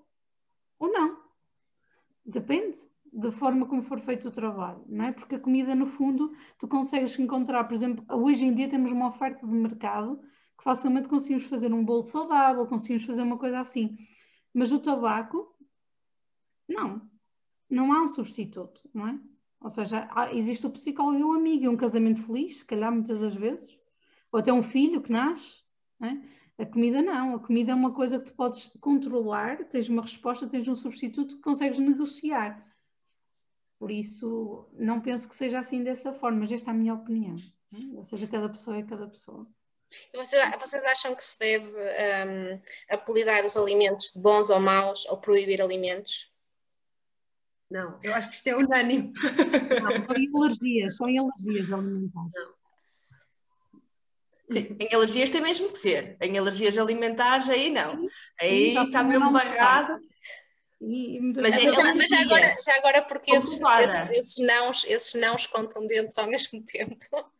ou 0.79 0.91
não. 0.91 1.21
Depende 2.25 2.77
da 3.11 3.31
forma 3.31 3.67
como 3.67 3.83
for 3.83 3.99
feito 3.99 4.27
o 4.27 4.31
trabalho, 4.31 4.83
não 4.87 5.05
é? 5.05 5.11
Porque 5.11 5.35
a 5.35 5.39
comida, 5.39 5.75
no 5.75 5.85
fundo, 5.85 6.35
tu 6.57 6.67
consegues 6.67 7.17
encontrar, 7.19 7.65
por 7.65 7.75
exemplo, 7.75 8.03
hoje 8.09 8.43
em 8.45 8.55
dia 8.55 8.67
temos 8.67 8.89
uma 8.89 9.09
oferta 9.09 9.45
de 9.45 9.53
mercado 9.53 10.19
que 10.57 10.63
facilmente 10.63 11.07
conseguimos 11.07 11.45
fazer 11.45 11.71
um 11.71 11.85
bolo 11.85 12.03
saudável, 12.03 12.65
conseguimos 12.65 13.05
fazer 13.05 13.21
uma 13.21 13.37
coisa 13.37 13.59
assim. 13.59 13.95
Mas 14.51 14.71
o 14.71 14.79
tabaco, 14.79 15.55
não. 16.67 17.07
Não 17.73 17.91
há 17.91 18.03
um 18.03 18.07
substituto, 18.07 18.87
não 18.93 19.07
é? 19.07 19.19
Ou 19.59 19.69
seja, 19.69 20.07
há, 20.11 20.33
existe 20.33 20.67
o 20.67 20.69
psicólogo 20.69 21.17
e 21.17 21.23
o 21.23 21.31
amigo, 21.31 21.63
e 21.63 21.67
um 21.67 21.77
casamento 21.77 22.21
feliz, 22.23 22.59
se 22.59 22.65
calhar 22.65 22.91
muitas 22.91 23.19
das 23.19 23.33
vezes, 23.33 23.75
ou 24.31 24.39
até 24.39 24.51
um 24.51 24.61
filho 24.61 25.01
que 25.01 25.11
nasce, 25.11 25.63
não 25.99 26.09
é? 26.09 26.21
A 26.59 26.65
comida 26.67 27.01
não, 27.01 27.35
a 27.35 27.39
comida 27.39 27.71
é 27.71 27.75
uma 27.75 27.91
coisa 27.91 28.19
que 28.19 28.25
tu 28.25 28.33
podes 28.35 28.69
controlar, 28.79 29.65
tens 29.69 29.89
uma 29.89 30.03
resposta, 30.03 30.47
tens 30.47 30.67
um 30.67 30.75
substituto 30.75 31.37
que 31.37 31.41
consegues 31.41 31.79
negociar. 31.79 32.63
Por 33.79 33.89
isso, 33.89 34.69
não 34.73 35.01
penso 35.01 35.27
que 35.27 35.35
seja 35.35 35.59
assim 35.59 35.83
dessa 35.83 36.13
forma, 36.13 36.41
mas 36.41 36.51
esta 36.51 36.69
é 36.69 36.73
a 36.73 36.77
minha 36.77 36.93
opinião. 36.93 37.35
Né? 37.71 37.89
Ou 37.95 38.03
seja, 38.03 38.27
cada 38.27 38.47
pessoa 38.49 38.77
é 38.77 38.83
cada 38.83 39.07
pessoa. 39.07 39.47
Vocês, 40.13 40.43
vocês 40.59 40.85
acham 40.85 41.15
que 41.15 41.23
se 41.23 41.39
deve 41.39 41.75
um, 41.75 42.61
apelidar 42.89 43.43
os 43.43 43.57
alimentos 43.57 44.11
de 44.11 44.21
bons 44.21 44.49
ou 44.51 44.59
maus 44.59 45.07
ou 45.07 45.19
proibir 45.19 45.59
alimentos? 45.59 46.32
Não, 47.73 47.97
eu 48.03 48.13
acho 48.13 48.29
que 48.29 48.35
isto 48.35 48.47
é 48.49 48.55
unânime. 48.55 49.11
Não, 49.81 50.05
são 50.05 50.15
em 50.15 50.29
alergias, 50.31 50.95
são 50.95 51.09
em 51.09 51.17
alergias 51.17 51.73
alimentares. 51.73 52.31
Não. 52.35 52.53
Sim, 54.47 54.77
em 54.79 54.93
alergias 54.93 55.29
tem 55.31 55.41
mesmo 55.41 55.69
que 55.71 55.79
ser. 55.79 56.15
Em 56.21 56.37
alergias 56.37 56.77
alimentares, 56.77 57.49
aí 57.49 57.71
não. 57.71 57.99
Aí 58.39 58.77
está 58.77 59.03
mesmo 59.03 59.31
barrado. 59.31 59.99
E, 60.79 61.19
mas, 61.19 61.57
é, 61.57 61.71
já, 61.71 61.95
mas 61.95 62.09
já, 62.09 62.21
agora, 62.21 62.55
já 62.63 62.75
agora 62.75 63.01
porque 63.01 63.33
esses, 63.33 63.59
esses, 63.59 64.09
esses, 64.11 64.45
nãos, 64.45 64.83
esses 64.83 65.19
nãos 65.19 65.47
contundentes 65.47 66.19
ao 66.19 66.27
mesmo 66.27 66.63
tempo. 66.65 67.33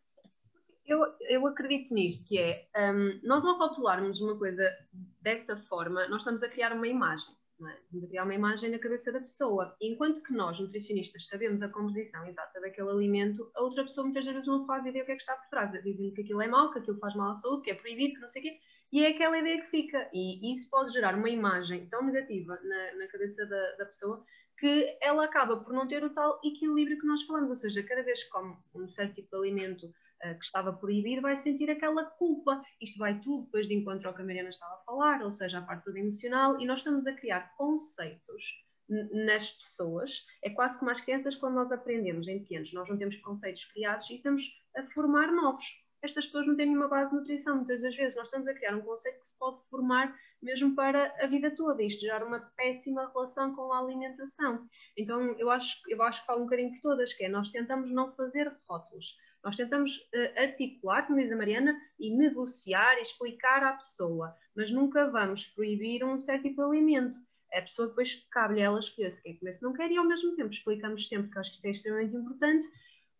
Eu, 0.83 1.05
eu 1.29 1.45
acredito 1.45 1.93
nisto, 1.93 2.25
que 2.25 2.39
é, 2.39 2.65
um, 2.75 3.19
nós 3.21 3.45
ao 3.45 3.57
rotularmos 3.57 4.19
uma 4.19 4.36
coisa 4.36 4.75
dessa 5.21 5.58
forma, 5.69 6.08
nós 6.08 6.21
estamos 6.21 6.41
a 6.41 6.49
criar 6.49 6.73
uma 6.73 6.88
imagem, 6.88 7.27
é? 7.69 8.08
Criar 8.08 8.23
uma 8.23 8.36
imagem 8.36 8.71
na 8.71 8.80
cabeça 8.80 9.12
da 9.12 9.19
pessoa. 9.19 9.76
Enquanto 9.82 10.23
que 10.23 10.34
nós, 10.34 10.60
nutricionistas, 10.60 11.28
sabemos 11.28 11.62
a 11.62 11.69
composição 11.69 12.26
exata 12.26 12.60
daquele 12.62 12.89
alimento, 12.89 13.52
a 13.56 13.62
outra 13.62 13.84
pessoa 13.84 14.06
muitas 14.06 14.26
vezes 14.26 14.47
não 14.47 14.65
faz 14.65 14.86
ideia 14.86 15.04
o 15.04 15.06
que 15.06 15.12
é 15.12 15.15
que 15.15 15.21
está 15.21 15.36
por 15.36 15.49
trás. 15.49 15.71
Dizem 15.84 16.13
que 16.13 16.21
aquilo 16.21 16.41
é 16.41 16.47
mau, 16.47 16.71
que 16.71 16.80
aquilo 16.80 16.99
faz 16.99 17.15
mal 17.15 17.32
à 17.32 17.36
saúde, 17.36 17.63
que 17.63 17.71
é 17.71 17.76
proibido, 17.76 18.15
que 18.15 18.21
não 18.21 18.30
sei 18.30 18.41
o 18.41 18.45
quê 18.45 18.60
e 18.93 19.04
é 19.04 19.08
aquela 19.08 19.39
ideia 19.39 19.60
que 19.60 19.71
fica. 19.71 20.08
E 20.13 20.54
isso 20.54 20.69
pode 20.69 20.93
gerar 20.93 21.15
uma 21.15 21.28
imagem 21.28 21.88
tão 21.88 22.04
negativa 22.06 22.60
na, 22.63 22.93
na 22.99 23.08
cabeça 23.08 23.43
da, 23.43 23.71
da, 23.78 23.86
pessoa 23.88 24.23
que 24.60 24.95
ela 25.02 25.26
acaba 25.26 25.58
por 25.58 25.73
não 25.73 25.88
ter 25.88 26.04
o 26.04 26.12
tal 26.12 26.39
equilíbrio 26.43 26.99
que 26.99 27.08
nós 27.08 27.23
falamos. 27.23 27.49
Ou 27.49 27.56
seja, 27.56 27.82
cada 27.82 28.04
vez 28.04 28.23
que 28.23 28.30
come 28.30 28.56
um 28.76 28.88
certo 28.89 29.15
tipo 29.15 29.30
de 29.32 29.36
alimento 29.36 29.91
uh, 30.25 30.38
que 30.38 30.45
estava 30.45 30.73
proibido, 30.73 31.21
vai 31.21 31.38
sentir 31.38 31.69
aquela 31.69 32.05
culpa. 32.05 32.63
Isto 32.81 32.99
vai 32.99 33.19
tudo 33.19 33.45
depois 33.45 33.67
de 33.67 33.73
encontro 33.73 34.07
ao 34.07 34.13
que 34.13 34.21
a 34.21 34.25
Mariana 34.25 34.49
estava 34.49 34.75
a 34.75 34.83
falar, 34.86 35.21
ou 35.21 35.31
seja, 35.31 35.59
a 35.59 35.62
parte 35.62 35.86
toda 35.86 35.99
emocional, 35.99 36.59
e 36.59 36.65
nós 36.65 36.79
estamos 36.79 37.05
a 37.07 37.13
criar 37.13 37.53
conceitos 37.55 38.43
nas 38.89 39.49
pessoas. 39.49 40.25
É 40.43 40.49
quase 40.49 40.77
como 40.77 40.91
as 40.91 41.01
crianças 41.01 41.36
quando 41.36 41.55
nós 41.55 41.71
aprendemos 41.71 42.27
em 42.27 42.39
pequenos. 42.39 42.73
Nós 42.73 42.89
não 42.89 42.97
temos 42.97 43.15
conceitos 43.17 43.65
criados 43.65 44.09
e 44.09 44.15
estamos 44.15 44.43
a 44.75 44.83
formar 44.93 45.31
novos 45.31 45.65
estas 46.03 46.25
pessoas 46.25 46.45
não 46.45 46.57
têm 46.57 46.65
nenhuma 46.65 46.89
base 46.89 47.12
de 47.12 47.15
nutrição. 47.15 47.55
Muitas 47.55 47.81
das 47.81 47.95
vezes 47.95 48.15
nós 48.15 48.25
estamos 48.25 48.45
a 48.47 48.53
criar 48.53 48.75
um 48.75 48.81
conceito 48.81 49.21
que 49.21 49.29
se 49.29 49.38
pode 49.39 49.57
formar 49.69 50.13
mesmo 50.41 50.75
para 50.75 51.15
a 51.23 51.27
vida 51.27 51.49
toda. 51.55 51.81
Isto 51.81 52.01
gera 52.01 52.25
uma 52.25 52.41
péssima 52.57 53.09
relação 53.09 53.55
com 53.55 53.71
a 53.71 53.79
alimentação. 53.79 54.67
Então 54.97 55.33
eu 55.39 55.49
acho, 55.49 55.77
eu 55.88 56.03
acho 56.03 56.19
que 56.19 56.27
falo 56.27 56.41
um 56.41 56.43
bocadinho 56.43 56.71
por 56.71 56.81
todas, 56.81 57.13
que 57.13 57.23
é 57.23 57.29
nós 57.29 57.49
tentamos 57.51 57.89
não 57.89 58.13
fazer 58.15 58.53
rótulos. 58.67 59.15
Nós 59.43 59.58
tentamos 59.58 59.97
uh, 59.97 60.41
articular, 60.41 61.06
como 61.06 61.19
diz 61.19 61.32
a 61.32 61.36
Mariana, 61.36 61.77
e 61.99 62.15
negociar 62.15 62.97
e 62.97 63.01
explicar 63.01 63.63
à 63.63 63.73
pessoa, 63.73 64.36
mas 64.56 64.71
nunca 64.71 65.10
vamos 65.10 65.45
proibir 65.47 66.03
um 66.03 66.17
certo 66.19 66.43
tipo 66.43 66.62
de 66.62 66.67
alimento. 66.67 67.19
A 67.53 67.62
pessoa 67.62 67.89
depois 67.89 68.25
cabe-lhe 68.32 68.62
ela 68.62 68.79
escolher 68.79 69.12
se 69.12 69.21
quer 69.21 69.34
comer, 69.34 69.56
se 69.56 69.63
não 69.63 69.73
quer, 69.73 69.91
e 69.91 69.97
ao 69.97 70.06
mesmo 70.06 70.36
tempo 70.36 70.49
explicamos 70.49 71.08
sempre, 71.08 71.29
que 71.29 71.38
acho 71.38 71.51
que 71.51 71.56
isto 71.58 71.65
é 71.65 71.71
extremamente 71.71 72.15
importante, 72.15 72.67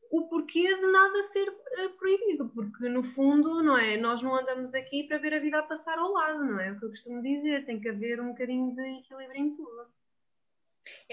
o 0.09 0.27
porquê 0.29 0.75
de 0.75 0.91
nada 0.91 1.23
ser 1.23 1.49
uh, 1.49 1.89
proibido, 1.97 2.47
porque 2.49 2.88
no 2.88 3.03
fundo, 3.03 3.62
não 3.62 3.77
é? 3.77 3.97
Nós 3.97 4.21
não 4.21 4.36
andamos 4.36 4.73
aqui 4.73 5.03
para 5.03 5.17
ver 5.17 5.33
a 5.33 5.39
vida 5.39 5.59
a 5.59 5.63
passar 5.63 5.97
ao 5.97 6.12
lado, 6.12 6.45
não 6.45 6.59
é? 6.59 6.71
O 6.71 6.79
que 6.79 6.86
eu 6.86 6.89
costumo 6.89 7.21
dizer, 7.21 7.65
tem 7.65 7.79
que 7.79 7.89
haver 7.89 8.21
um 8.21 8.29
bocadinho 8.29 8.73
de 8.75 8.99
equilíbrio 8.99 9.41
em 9.41 9.55
tudo. 9.55 9.88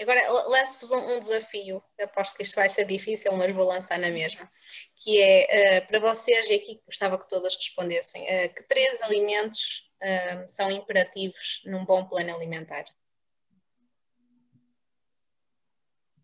Agora 0.01 0.27
lanço-vos 0.49 0.91
um, 0.91 1.15
um, 1.15 1.19
desafio, 1.19 1.83
aposto 2.01 2.35
que 2.35 2.43
isto 2.43 2.55
vai 2.55 2.67
ser 2.67 2.85
difícil, 2.85 3.31
mas 3.33 3.53
vou 3.53 3.67
lançar 3.67 3.99
na 3.99 4.09
mesma, 4.09 4.49
que 4.97 5.21
é 5.21 5.83
uh, 5.83 5.87
para 5.87 5.99
vocês, 5.99 6.49
e 6.49 6.55
aqui 6.55 6.81
gostava 6.85 7.19
que 7.19 7.29
todas 7.29 7.55
respondessem, 7.55 8.23
uh, 8.23 8.53
que 8.53 8.63
três 8.67 9.01
alimentos 9.03 9.91
uh, 10.01 10.47
são 10.47 10.71
imperativos 10.71 11.61
num 11.65 11.85
bom 11.85 12.05
plano 12.05 12.33
alimentar? 12.33 12.83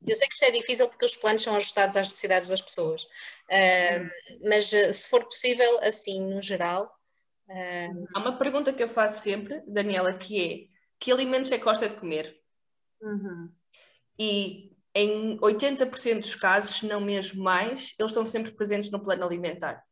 Eu 0.08 0.16
sei 0.16 0.28
que 0.28 0.34
isto 0.34 0.46
é 0.46 0.52
difícil 0.52 0.88
porque 0.88 1.06
os 1.06 1.18
planos 1.18 1.44
são 1.44 1.56
ajustados 1.56 1.98
às 1.98 2.08
necessidades 2.08 2.50
das 2.50 2.62
pessoas, 2.62 3.04
uh, 3.04 4.48
mas 4.48 4.72
uh, 4.72 4.92
se 4.92 5.10
for 5.10 5.24
possível, 5.26 5.80
assim, 5.82 6.20
no 6.34 6.42
geral. 6.42 6.92
Uh... 7.48 8.08
Há 8.16 8.20
uma 8.20 8.38
pergunta 8.38 8.74
que 8.74 8.82
eu 8.82 8.88
faço 8.88 9.22
sempre, 9.22 9.62
Daniela, 9.68 10.18
que 10.18 10.42
é: 10.42 10.78
que 11.00 11.12
alimentos 11.12 11.52
é 11.52 11.58
que 11.58 11.63
gosta 11.63 11.90
de 11.90 11.96
comer? 11.96 12.40
Uhum. 13.02 13.52
E 14.19 14.71
em 14.95 15.38
80% 15.39 16.21
dos 16.21 16.36
casos, 16.36 16.77
se 16.77 16.88
não 16.88 16.99
mesmo 16.99 17.43
mais, 17.43 17.93
eles 17.99 18.12
estão 18.12 18.25
sempre 18.25 18.51
presentes 18.51 18.89
no 18.89 18.99
plano 18.99 19.23
alimentar. 19.23 19.84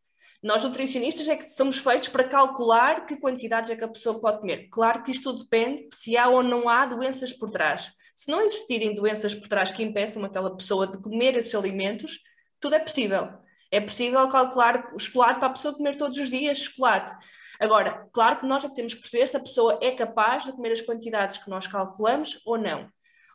Nós, 0.41 0.63
nutricionistas, 0.63 1.27
é 1.27 1.35
que 1.35 1.49
somos 1.49 1.79
feitos 1.79 2.09
para 2.09 2.23
calcular 2.23 3.05
que 3.05 3.17
quantidades 3.17 3.69
é 3.69 3.75
que 3.75 3.83
a 3.83 3.88
pessoa 3.88 4.19
pode 4.19 4.39
comer. 4.39 4.67
Claro 4.69 5.01
que 5.01 5.11
isto 5.11 5.33
depende 5.33 5.88
se 5.91 6.15
há 6.17 6.27
ou 6.27 6.43
não 6.43 6.69
há 6.69 6.85
doenças 6.85 7.33
por 7.33 7.49
trás. 7.49 7.91
Se 8.15 8.29
não 8.29 8.41
existirem 8.41 8.93
doenças 8.93 9.33
por 9.33 9.47
trás 9.47 9.71
que 9.71 9.81
impeçam 9.81 10.23
aquela 10.23 10.55
pessoa 10.55 10.85
de 10.85 11.01
comer 11.01 11.35
esses 11.35 11.55
alimentos, 11.55 12.19
tudo 12.59 12.75
é 12.75 12.79
possível. 12.79 13.29
É 13.71 13.81
possível 13.81 14.27
calcular 14.29 14.91
o 14.93 14.99
chocolate 14.99 15.39
para 15.39 15.47
a 15.47 15.53
pessoa 15.53 15.75
comer 15.75 15.95
todos 15.95 16.17
os 16.17 16.29
dias 16.29 16.59
chocolate. 16.59 17.13
Agora, 17.59 18.07
claro 18.13 18.39
que 18.39 18.45
nós 18.45 18.61
já 18.61 18.69
temos 18.69 18.93
que 18.93 19.01
perceber 19.01 19.27
se 19.27 19.38
a 19.38 19.39
pessoa 19.39 19.79
é 19.81 19.91
capaz 19.91 20.45
de 20.45 20.51
comer 20.51 20.73
as 20.73 20.81
quantidades 20.81 21.38
que 21.38 21.49
nós 21.49 21.65
calculamos 21.65 22.41
ou 22.45 22.57
não. 22.57 22.88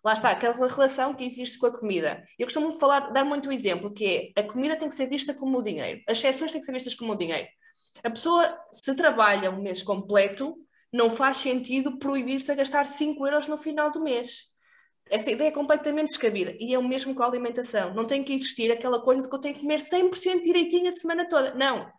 Lá 0.05 0.15
está, 0.15 0.31
aquela 0.31 0.67
relação 0.67 1.15
que 1.15 1.25
existe 1.25 1.59
com 1.59 1.67
a 1.67 1.79
comida. 1.79 2.25
Eu 2.39 2.47
costumo 2.47 2.73
falar, 2.73 3.11
dar 3.11 3.25
muito 3.25 3.49
o 3.49 3.53
exemplo, 3.53 3.93
que 3.93 4.33
é 4.35 4.41
a 4.41 4.45
comida 4.45 4.77
tem 4.77 4.89
que 4.89 4.95
ser 4.95 5.07
vista 5.07 5.35
como 5.35 5.59
o 5.59 5.63
dinheiro, 5.63 6.01
as 6.09 6.19
exceções 6.19 6.53
têm 6.53 6.61
que 6.61 6.67
ser 6.67 6.73
vistas 6.73 6.95
como 6.95 7.13
o 7.13 7.17
dinheiro. 7.17 7.47
A 8.03 8.11
pessoa, 8.11 8.59
se 8.73 8.95
trabalha 8.95 9.51
um 9.51 9.61
mês 9.61 9.83
completo, 9.83 10.57
não 10.93 11.11
faz 11.11 11.37
sentido 11.37 11.99
proibir-se 11.99 12.51
a 12.51 12.55
gastar 12.55 12.87
5 12.87 13.27
euros 13.27 13.47
no 13.47 13.59
final 13.59 13.91
do 13.91 14.01
mês. 14.03 14.51
Essa 15.11 15.31
ideia 15.31 15.49
é 15.49 15.53
completamente 15.53 16.09
descabida. 16.09 16.55
E 16.59 16.73
é 16.73 16.79
o 16.79 16.87
mesmo 16.87 17.15
com 17.15 17.23
a 17.23 17.27
alimentação. 17.27 17.93
Não 17.95 18.07
tem 18.07 18.23
que 18.23 18.33
existir 18.33 18.71
aquela 18.71 19.01
coisa 19.03 19.23
de 19.23 19.29
que 19.29 19.35
eu 19.35 19.41
tenho 19.41 19.55
que 19.55 19.61
comer 19.61 19.81
100% 19.81 20.43
direitinho 20.43 20.89
a 20.89 20.93
semana 20.93 21.29
toda. 21.29 21.53
Não. 21.55 21.91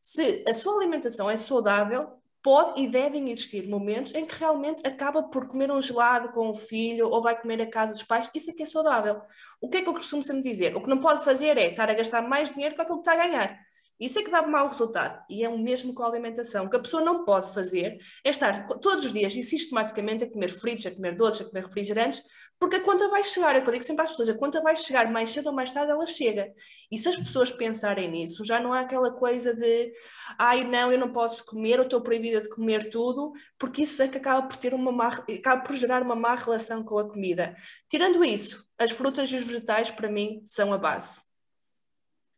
Se 0.00 0.44
a 0.48 0.54
sua 0.54 0.76
alimentação 0.76 1.28
é 1.28 1.36
saudável, 1.36 2.19
pode 2.42 2.82
e 2.82 2.88
devem 2.88 3.30
existir 3.30 3.68
momentos 3.68 4.14
em 4.14 4.26
que 4.26 4.38
realmente 4.38 4.86
acaba 4.86 5.22
por 5.24 5.46
comer 5.46 5.70
um 5.70 5.80
gelado 5.80 6.32
com 6.32 6.48
o 6.50 6.54
filho 6.54 7.08
ou 7.08 7.22
vai 7.22 7.40
comer 7.40 7.60
a 7.62 7.70
casa 7.70 7.92
dos 7.92 8.02
pais, 8.02 8.30
isso 8.34 8.50
é 8.50 8.54
que 8.54 8.62
é 8.62 8.66
saudável. 8.66 9.20
O 9.60 9.68
que 9.68 9.78
é 9.78 9.82
que 9.82 9.88
eu 9.88 9.94
costumo 9.94 10.22
sempre 10.22 10.42
dizer? 10.42 10.76
O 10.76 10.82
que 10.82 10.88
não 10.88 10.98
pode 10.98 11.24
fazer 11.24 11.56
é 11.58 11.68
estar 11.68 11.90
a 11.90 11.94
gastar 11.94 12.22
mais 12.22 12.52
dinheiro 12.52 12.74
com 12.74 12.82
aquilo 12.82 13.02
que 13.02 13.08
está 13.08 13.22
a 13.22 13.26
ganhar. 13.26 13.69
Isso 14.00 14.18
é 14.18 14.22
que 14.22 14.30
dá 14.30 14.40
mau 14.46 14.66
resultado. 14.66 15.22
E 15.28 15.44
é 15.44 15.48
o 15.48 15.58
mesmo 15.58 15.92
com 15.92 16.02
a 16.02 16.08
alimentação. 16.08 16.64
O 16.64 16.70
que 16.70 16.76
a 16.76 16.80
pessoa 16.80 17.04
não 17.04 17.24
pode 17.24 17.52
fazer 17.52 17.98
é 18.24 18.30
estar 18.30 18.66
todos 18.66 19.04
os 19.04 19.12
dias 19.12 19.34
e 19.36 19.42
sistematicamente 19.42 20.24
a 20.24 20.30
comer 20.30 20.48
fritos, 20.48 20.86
a 20.86 20.90
comer 20.90 21.14
doces, 21.14 21.42
a 21.42 21.44
comer 21.44 21.66
refrigerantes, 21.66 22.22
porque 22.58 22.76
a 22.76 22.82
conta 22.82 23.08
vai 23.08 23.22
chegar. 23.22 23.54
É 23.54 23.58
o 23.58 23.62
que 23.62 23.68
eu 23.68 23.72
digo 23.72 23.84
sempre 23.84 24.04
às 24.04 24.10
pessoas: 24.10 24.30
a 24.30 24.34
conta 24.34 24.62
vai 24.62 24.74
chegar 24.74 25.10
mais 25.10 25.28
cedo 25.30 25.48
ou 25.48 25.52
mais 25.52 25.70
tarde, 25.70 25.92
ela 25.92 26.06
chega. 26.06 26.50
E 26.90 26.96
se 26.96 27.08
as 27.08 27.16
pessoas 27.16 27.50
pensarem 27.50 28.10
nisso, 28.10 28.42
já 28.44 28.58
não 28.58 28.72
há 28.72 28.80
aquela 28.80 29.12
coisa 29.12 29.54
de 29.54 29.92
ai 30.38 30.64
não, 30.64 30.90
eu 30.90 30.98
não 30.98 31.12
posso 31.12 31.44
comer, 31.44 31.78
eu 31.78 31.82
estou 31.82 32.00
proibida 32.00 32.40
de 32.40 32.48
comer 32.48 32.88
tudo, 32.88 33.32
porque 33.58 33.82
isso 33.82 34.02
é 34.02 34.08
que 34.08 34.16
acaba 34.16 34.48
por 34.48 34.56
ter 34.56 34.72
uma 34.72 34.90
má, 34.90 35.08
acaba 35.08 35.62
por 35.62 35.76
gerar 35.76 36.02
uma 36.02 36.16
má 36.16 36.34
relação 36.34 36.82
com 36.82 36.98
a 36.98 37.08
comida. 37.08 37.54
Tirando 37.88 38.24
isso, 38.24 38.66
as 38.78 38.90
frutas 38.90 39.30
e 39.30 39.36
os 39.36 39.44
vegetais, 39.44 39.90
para 39.90 40.10
mim, 40.10 40.42
são 40.46 40.72
a 40.72 40.78
base 40.78 41.20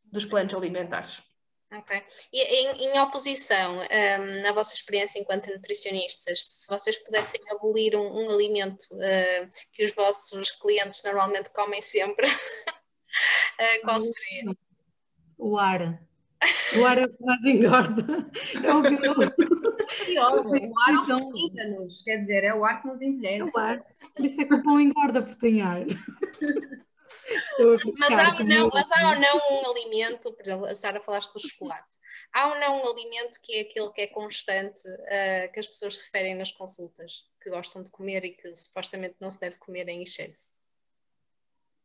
dos 0.05 0.25
planos 0.25 0.53
alimentares. 0.55 1.32
Ok. 1.75 2.03
E 2.33 2.43
em, 2.43 2.93
em 2.93 3.01
oposição, 3.01 3.79
um, 3.79 4.43
na 4.43 4.53
vossa 4.53 4.75
experiência 4.75 5.19
enquanto 5.19 5.51
nutricionistas, 5.51 6.43
se 6.43 6.69
vocês 6.69 6.99
pudessem 6.99 7.41
abolir 7.51 7.97
um, 7.97 8.25
um 8.25 8.31
alimento 8.31 8.83
uh, 8.93 9.49
que 9.73 9.85
os 9.85 9.95
vossos 9.95 10.51
clientes 10.51 11.03
normalmente 11.03 11.51
comem 11.51 11.81
sempre, 11.81 12.27
uh, 12.27 12.33
qual 13.85 13.99
seria? 14.01 14.55
O 15.39 15.57
ar. 15.57 15.99
O 16.79 16.87
ar 16.87 16.99
é 16.99 17.05
o 17.05 17.09
que 17.09 17.25
mais 17.25 17.45
engorda. 17.45 18.31
É 18.63 18.75
o 18.75 18.83
que 18.83 19.07
eu... 19.07 19.15
o 20.69 20.79
ar 20.81 21.69
nos 21.71 22.03
quer 22.03 22.19
dizer, 22.19 22.45
é 22.45 22.55
o 22.55 22.65
ar 22.65 22.83
que 22.83 22.89
nos 22.89 23.01
envelhece. 23.01 23.41
É 23.41 23.45
o 23.45 23.59
ar. 23.59 23.83
Por 24.15 24.25
isso 24.25 24.41
é 24.41 24.45
que 24.45 24.55
o 24.55 24.63
pão 24.63 24.79
engorda, 24.79 25.23
porque 25.23 25.39
tem 25.39 25.63
ar. 25.63 25.87
Mas, 27.99 28.19
há 28.19 28.29
ou 28.29 28.45
não, 28.45 28.71
mas 28.73 28.93
há 28.93 29.09
ou 29.09 29.19
não 29.19 29.37
um 29.37 29.71
alimento, 29.71 30.33
por 30.33 30.43
exemplo, 30.43 30.67
a 30.67 30.75
Sara 30.75 31.01
falaste 31.01 31.33
do 31.33 31.41
chocolate, 31.41 31.97
há 32.33 32.49
ou 32.49 32.61
não 32.61 32.81
um 32.81 32.91
alimento 32.91 33.41
que 33.43 33.55
é 33.55 33.61
aquele 33.63 33.91
que 33.93 34.01
é 34.03 34.07
constante, 34.07 34.89
uh, 34.89 35.53
que 35.53 35.61
as 35.61 35.67
pessoas 35.67 35.97
referem 35.97 36.35
nas 36.37 36.53
consultas, 36.53 37.25
que 37.43 37.51
gostam 37.51 37.83
de 37.83 37.91
comer 37.91 38.25
e 38.25 38.31
que 38.31 38.55
supostamente 38.55 39.17
não 39.21 39.31
se 39.31 39.41
deve 39.41 39.59
comer 39.59 39.89
em 39.89 40.03
excesso? 40.03 40.53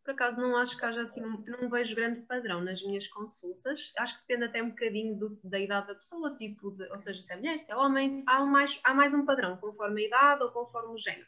Por 0.08 0.12
acaso 0.14 0.40
não 0.40 0.56
acho 0.56 0.78
que 0.78 0.86
haja 0.86 1.02
assim, 1.02 1.20
não 1.20 1.70
vejo 1.70 1.94
grande 1.94 2.22
padrão 2.22 2.62
nas 2.62 2.82
minhas 2.82 3.06
consultas. 3.08 3.92
Acho 3.98 4.16
que 4.16 4.22
depende 4.26 4.46
até 4.46 4.64
um 4.64 4.70
bocadinho 4.70 5.18
do, 5.18 5.38
da 5.44 5.60
idade 5.60 5.88
da 5.88 5.96
pessoa, 5.96 6.34
tipo, 6.38 6.72
de, 6.72 6.90
ou 6.92 7.00
seja, 7.00 7.22
se 7.22 7.34
é 7.34 7.36
mulher, 7.36 7.60
se 7.60 7.70
é 7.70 7.76
homem, 7.76 8.24
há 8.26 8.40
mais, 8.46 8.80
há 8.86 8.94
mais 8.94 9.14
um 9.14 9.26
padrão, 9.26 9.58
conforme 9.58 10.04
a 10.04 10.08
idade 10.08 10.44
ou 10.44 10.52
conforme 10.52 10.94
o 10.94 10.98
género. 10.98 11.28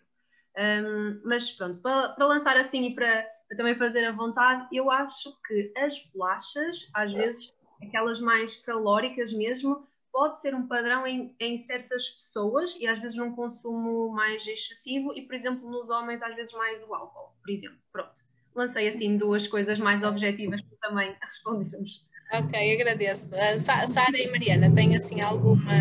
Um, 0.57 1.21
mas 1.25 1.51
pronto, 1.51 1.81
para, 1.81 2.09
para 2.13 2.25
lançar 2.25 2.55
assim 2.55 2.85
e 2.85 2.95
para 2.95 3.27
para 3.49 3.57
também 3.57 3.75
fazer 3.75 4.05
a 4.05 4.11
vontade, 4.11 4.67
eu 4.71 4.91
acho 4.91 5.35
que 5.47 5.73
as 5.75 5.97
bolachas, 6.13 6.87
às 6.93 7.11
vezes 7.11 7.51
aquelas 7.81 8.21
mais 8.21 8.55
calóricas 8.57 9.33
mesmo, 9.33 9.87
pode 10.11 10.39
ser 10.39 10.53
um 10.53 10.67
padrão 10.67 11.07
em, 11.07 11.35
em, 11.39 11.57
certas 11.57 12.09
pessoas 12.09 12.75
e 12.79 12.85
às 12.85 12.99
vezes 12.99 13.17
num 13.17 13.35
consumo 13.35 14.11
mais 14.11 14.45
excessivo 14.45 15.13
e, 15.15 15.23
por 15.23 15.33
exemplo, 15.33 15.69
nos 15.69 15.89
homens 15.89 16.21
às 16.21 16.35
vezes 16.35 16.53
mais 16.53 16.81
o 16.87 16.93
álcool, 16.93 17.33
por 17.41 17.51
exemplo. 17.51 17.79
Pronto. 17.91 18.13
Lancei 18.53 18.87
assim 18.87 19.17
duas 19.17 19.47
coisas 19.47 19.79
mais 19.79 20.03
objetivas 20.03 20.61
para 20.61 20.89
também 20.89 21.15
respondermos. 21.21 22.07
Ok, 22.31 22.73
agradeço. 22.75 23.33
Uh, 23.35 23.57
Sara 23.57 24.17
e 24.17 24.29
Mariana, 24.29 24.71
têm 24.73 24.95
assim 24.95 25.21
alguma, 25.21 25.73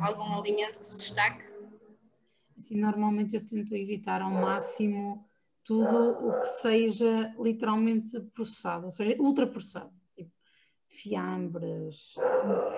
algum 0.00 0.38
alimento 0.38 0.78
que 0.78 0.84
se 0.84 0.98
destaque? 0.98 1.44
Sim, 2.58 2.80
normalmente 2.80 3.36
eu 3.36 3.46
tento 3.46 3.74
evitar 3.74 4.20
ao 4.20 4.30
máximo 4.30 5.27
tudo 5.68 6.26
o 6.26 6.40
que 6.40 6.46
seja 6.46 7.34
literalmente 7.38 8.18
processado, 8.32 8.86
ou 8.86 8.90
seja, 8.90 9.20
ultraprocessado, 9.20 9.92
tipo 10.14 10.32
fiambres, 10.88 12.14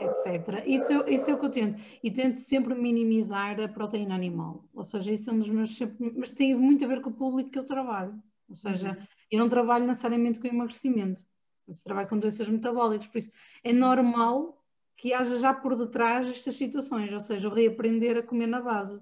etc. 0.01 0.65
Isso, 0.67 0.93
isso 1.07 1.31
é 1.31 1.35
o 1.35 1.39
que 1.39 1.47
eu 1.47 1.51
tento. 1.51 1.81
E 2.03 2.11
tento 2.11 2.39
sempre 2.41 2.75
minimizar 2.75 3.61
a 3.61 3.69
proteína 3.69 4.17
animal. 4.17 4.69
Ou 4.75 4.83
seja, 4.83 5.13
isso 5.13 5.31
é 5.31 5.33
um 5.33 5.39
dos 5.39 5.49
meus. 5.49 5.79
Mas 6.17 6.33
tem 6.33 6.53
muito 6.53 6.85
a 6.85 6.89
ver 6.89 7.01
com 7.01 7.11
o 7.11 7.15
público 7.15 7.51
que 7.51 7.59
eu 7.61 7.65
trabalho. 7.65 8.21
Ou 8.49 8.57
seja, 8.57 8.91
uhum. 8.91 9.07
eu 9.31 9.39
não 9.39 9.49
trabalho 9.49 9.87
necessariamente 9.87 10.41
com 10.41 10.49
emagrecimento, 10.49 11.23
eu 11.69 11.75
trabalho 11.85 12.09
com 12.09 12.19
doenças 12.19 12.49
metabólicas, 12.49 13.07
por 13.07 13.19
isso 13.19 13.31
é 13.63 13.73
normal 13.73 14.61
que 14.97 15.15
haja 15.15 15.39
já 15.39 15.55
por 15.55 15.77
detrás 15.77 16.27
estas 16.27 16.57
situações, 16.57 17.13
ou 17.13 17.21
seja, 17.21 17.49
o 17.49 17.55
reaprender 17.55 18.17
a 18.17 18.23
comer 18.25 18.49
na 18.49 18.61
base. 18.61 19.01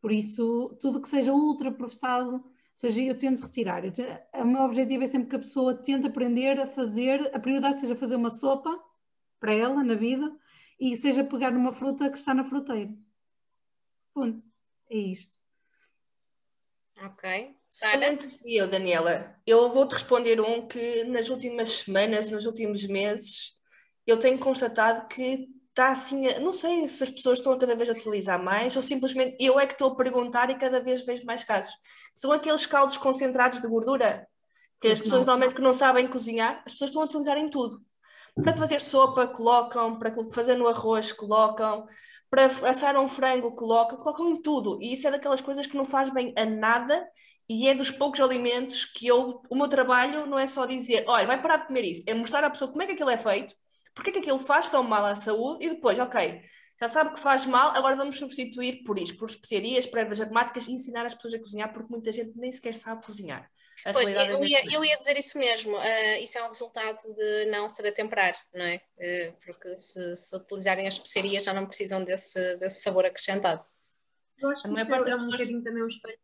Por 0.00 0.12
isso, 0.12 0.76
tudo 0.80 1.00
que 1.00 1.08
seja 1.08 1.32
ultraprocessado 1.32 2.44
seja, 2.76 3.00
eu 3.00 3.16
tento 3.16 3.42
retirar. 3.42 3.84
Eu 3.84 3.92
tento, 3.92 4.22
o 4.34 4.44
meu 4.44 4.62
objetivo 4.62 5.02
é 5.02 5.06
sempre 5.06 5.30
que 5.30 5.36
a 5.36 5.40
pessoa 5.40 5.74
tente 5.74 6.06
aprender 6.06 6.60
a 6.60 6.66
fazer, 6.66 7.34
a 7.34 7.40
prioridade 7.40 7.80
seja 7.80 7.96
fazer 7.96 8.16
uma 8.16 8.30
sopa 8.30 8.78
para 9.40 9.52
ela 9.52 9.82
na 9.82 9.94
vida 9.94 10.30
e 10.78 10.94
seja 10.94 11.24
pegar 11.24 11.50
numa 11.50 11.72
fruta 11.72 12.10
que 12.10 12.18
está 12.18 12.34
na 12.34 12.44
fruteira. 12.44 12.94
Ponto. 14.12 14.44
É 14.88 14.96
isto. 14.96 15.36
Ok. 17.02 17.56
Sara? 17.68 18.10
Antes 18.10 18.38
de 18.38 18.56
eu, 18.56 18.68
Daniela, 18.68 19.38
eu 19.46 19.70
vou-te 19.70 19.92
responder 19.92 20.40
um 20.40 20.66
que 20.66 21.04
nas 21.04 21.28
últimas 21.28 21.68
semanas, 21.68 22.30
nos 22.30 22.46
últimos 22.46 22.86
meses, 22.86 23.58
eu 24.06 24.18
tenho 24.18 24.38
constatado 24.38 25.06
que 25.08 25.48
está 25.76 25.90
assim, 25.90 26.26
não 26.40 26.54
sei 26.54 26.88
se 26.88 27.04
as 27.04 27.10
pessoas 27.10 27.38
estão 27.38 27.52
a 27.52 27.58
cada 27.58 27.76
vez 27.76 27.90
a 27.90 27.92
utilizar 27.92 28.42
mais 28.42 28.74
ou 28.74 28.82
simplesmente 28.82 29.36
eu 29.38 29.60
é 29.60 29.66
que 29.66 29.74
estou 29.74 29.92
a 29.92 29.94
perguntar 29.94 30.48
e 30.48 30.58
cada 30.58 30.80
vez 30.80 31.04
vejo 31.04 31.26
mais 31.26 31.44
casos. 31.44 31.74
São 32.14 32.32
aqueles 32.32 32.64
caldos 32.64 32.96
concentrados 32.96 33.60
de 33.60 33.68
gordura 33.68 34.26
que 34.80 34.88
as 34.88 34.98
pessoas 34.98 35.26
normalmente 35.26 35.54
que 35.54 35.60
não 35.60 35.74
sabem 35.74 36.08
cozinhar, 36.08 36.62
as 36.64 36.72
pessoas 36.72 36.90
estão 36.90 37.02
a 37.02 37.04
utilizar 37.04 37.36
em 37.36 37.50
tudo. 37.50 37.82
Para 38.34 38.54
fazer 38.54 38.80
sopa, 38.80 39.26
colocam, 39.26 39.98
para 39.98 40.12
fazer 40.32 40.56
no 40.56 40.68
arroz, 40.68 41.12
colocam, 41.12 41.86
para 42.30 42.46
assar 42.68 42.96
um 42.96 43.08
frango, 43.08 43.54
colocam, 43.54 43.98
colocam 43.98 44.28
em 44.30 44.40
tudo. 44.42 44.78
E 44.80 44.92
isso 44.92 45.06
é 45.08 45.10
daquelas 45.10 45.40
coisas 45.40 45.66
que 45.66 45.76
não 45.76 45.84
faz 45.84 46.10
bem 46.10 46.34
a 46.36 46.44
nada 46.44 47.06
e 47.48 47.68
é 47.68 47.74
dos 47.74 47.90
poucos 47.90 48.20
alimentos 48.20 48.84
que 48.84 49.06
eu, 49.06 49.42
o 49.48 49.54
meu 49.54 49.68
trabalho 49.68 50.26
não 50.26 50.38
é 50.38 50.46
só 50.46 50.66
dizer, 50.66 51.04
olha, 51.06 51.26
vai 51.26 51.40
parar 51.40 51.58
de 51.58 51.66
comer 51.66 51.84
isso, 51.84 52.04
é 52.06 52.14
mostrar 52.14 52.44
à 52.44 52.50
pessoa 52.50 52.70
como 52.70 52.82
é 52.82 52.86
que 52.86 52.92
aquilo 52.92 53.10
é 53.10 53.16
feito, 53.16 53.54
porque 53.96 54.10
é 54.10 54.12
que 54.12 54.18
aquilo 54.18 54.38
faz 54.38 54.68
tão 54.68 54.82
mal 54.82 55.04
à 55.06 55.16
saúde 55.16 55.64
e 55.64 55.70
depois, 55.70 55.98
ok, 55.98 56.42
já 56.78 56.88
sabe 56.88 57.14
que 57.14 57.18
faz 57.18 57.46
mal, 57.46 57.70
agora 57.70 57.96
vamos 57.96 58.18
substituir 58.18 58.84
por 58.84 58.98
isto, 58.98 59.16
por 59.16 59.30
especiarias, 59.30 59.86
por 59.86 59.98
ervas 59.98 60.20
aromáticas 60.20 60.68
e 60.68 60.72
ensinar 60.72 61.06
as 61.06 61.14
pessoas 61.14 61.32
a 61.32 61.38
cozinhar, 61.38 61.72
porque 61.72 61.90
muita 61.90 62.12
gente 62.12 62.32
nem 62.36 62.52
sequer 62.52 62.74
sabe 62.74 63.02
cozinhar. 63.02 63.50
A 63.86 63.94
pois, 63.94 64.10
eu, 64.10 64.20
é 64.20 64.46
ia, 64.46 64.74
eu 64.74 64.84
ia 64.84 64.98
dizer 64.98 65.16
isso 65.16 65.38
mesmo, 65.38 65.78
uh, 65.78 66.22
isso 66.22 66.38
é 66.38 66.44
um 66.44 66.48
resultado 66.48 66.98
de 67.14 67.46
não 67.46 67.70
saber 67.70 67.92
temperar, 67.92 68.34
não 68.52 68.64
é? 68.64 68.82
Uh, 68.98 69.36
porque 69.44 69.74
se, 69.76 70.14
se, 70.14 70.36
utilizarem 70.36 70.86
as 70.86 70.94
especiarias 70.94 71.44
já 71.44 71.54
não 71.54 71.64
precisam 71.64 72.04
desse, 72.04 72.56
desse 72.56 72.82
sabor 72.82 73.06
acrescentado. 73.06 73.64
Eu 74.38 74.50
acho 74.50 74.60
que 74.60 74.68
a 74.68 74.70
maior 74.70 74.88
parte 74.88 75.10
é 75.10 75.16
um 75.16 75.24
bocadinho 75.24 75.62
também 75.62 75.82
um 75.82 75.86
espelho 75.86 76.18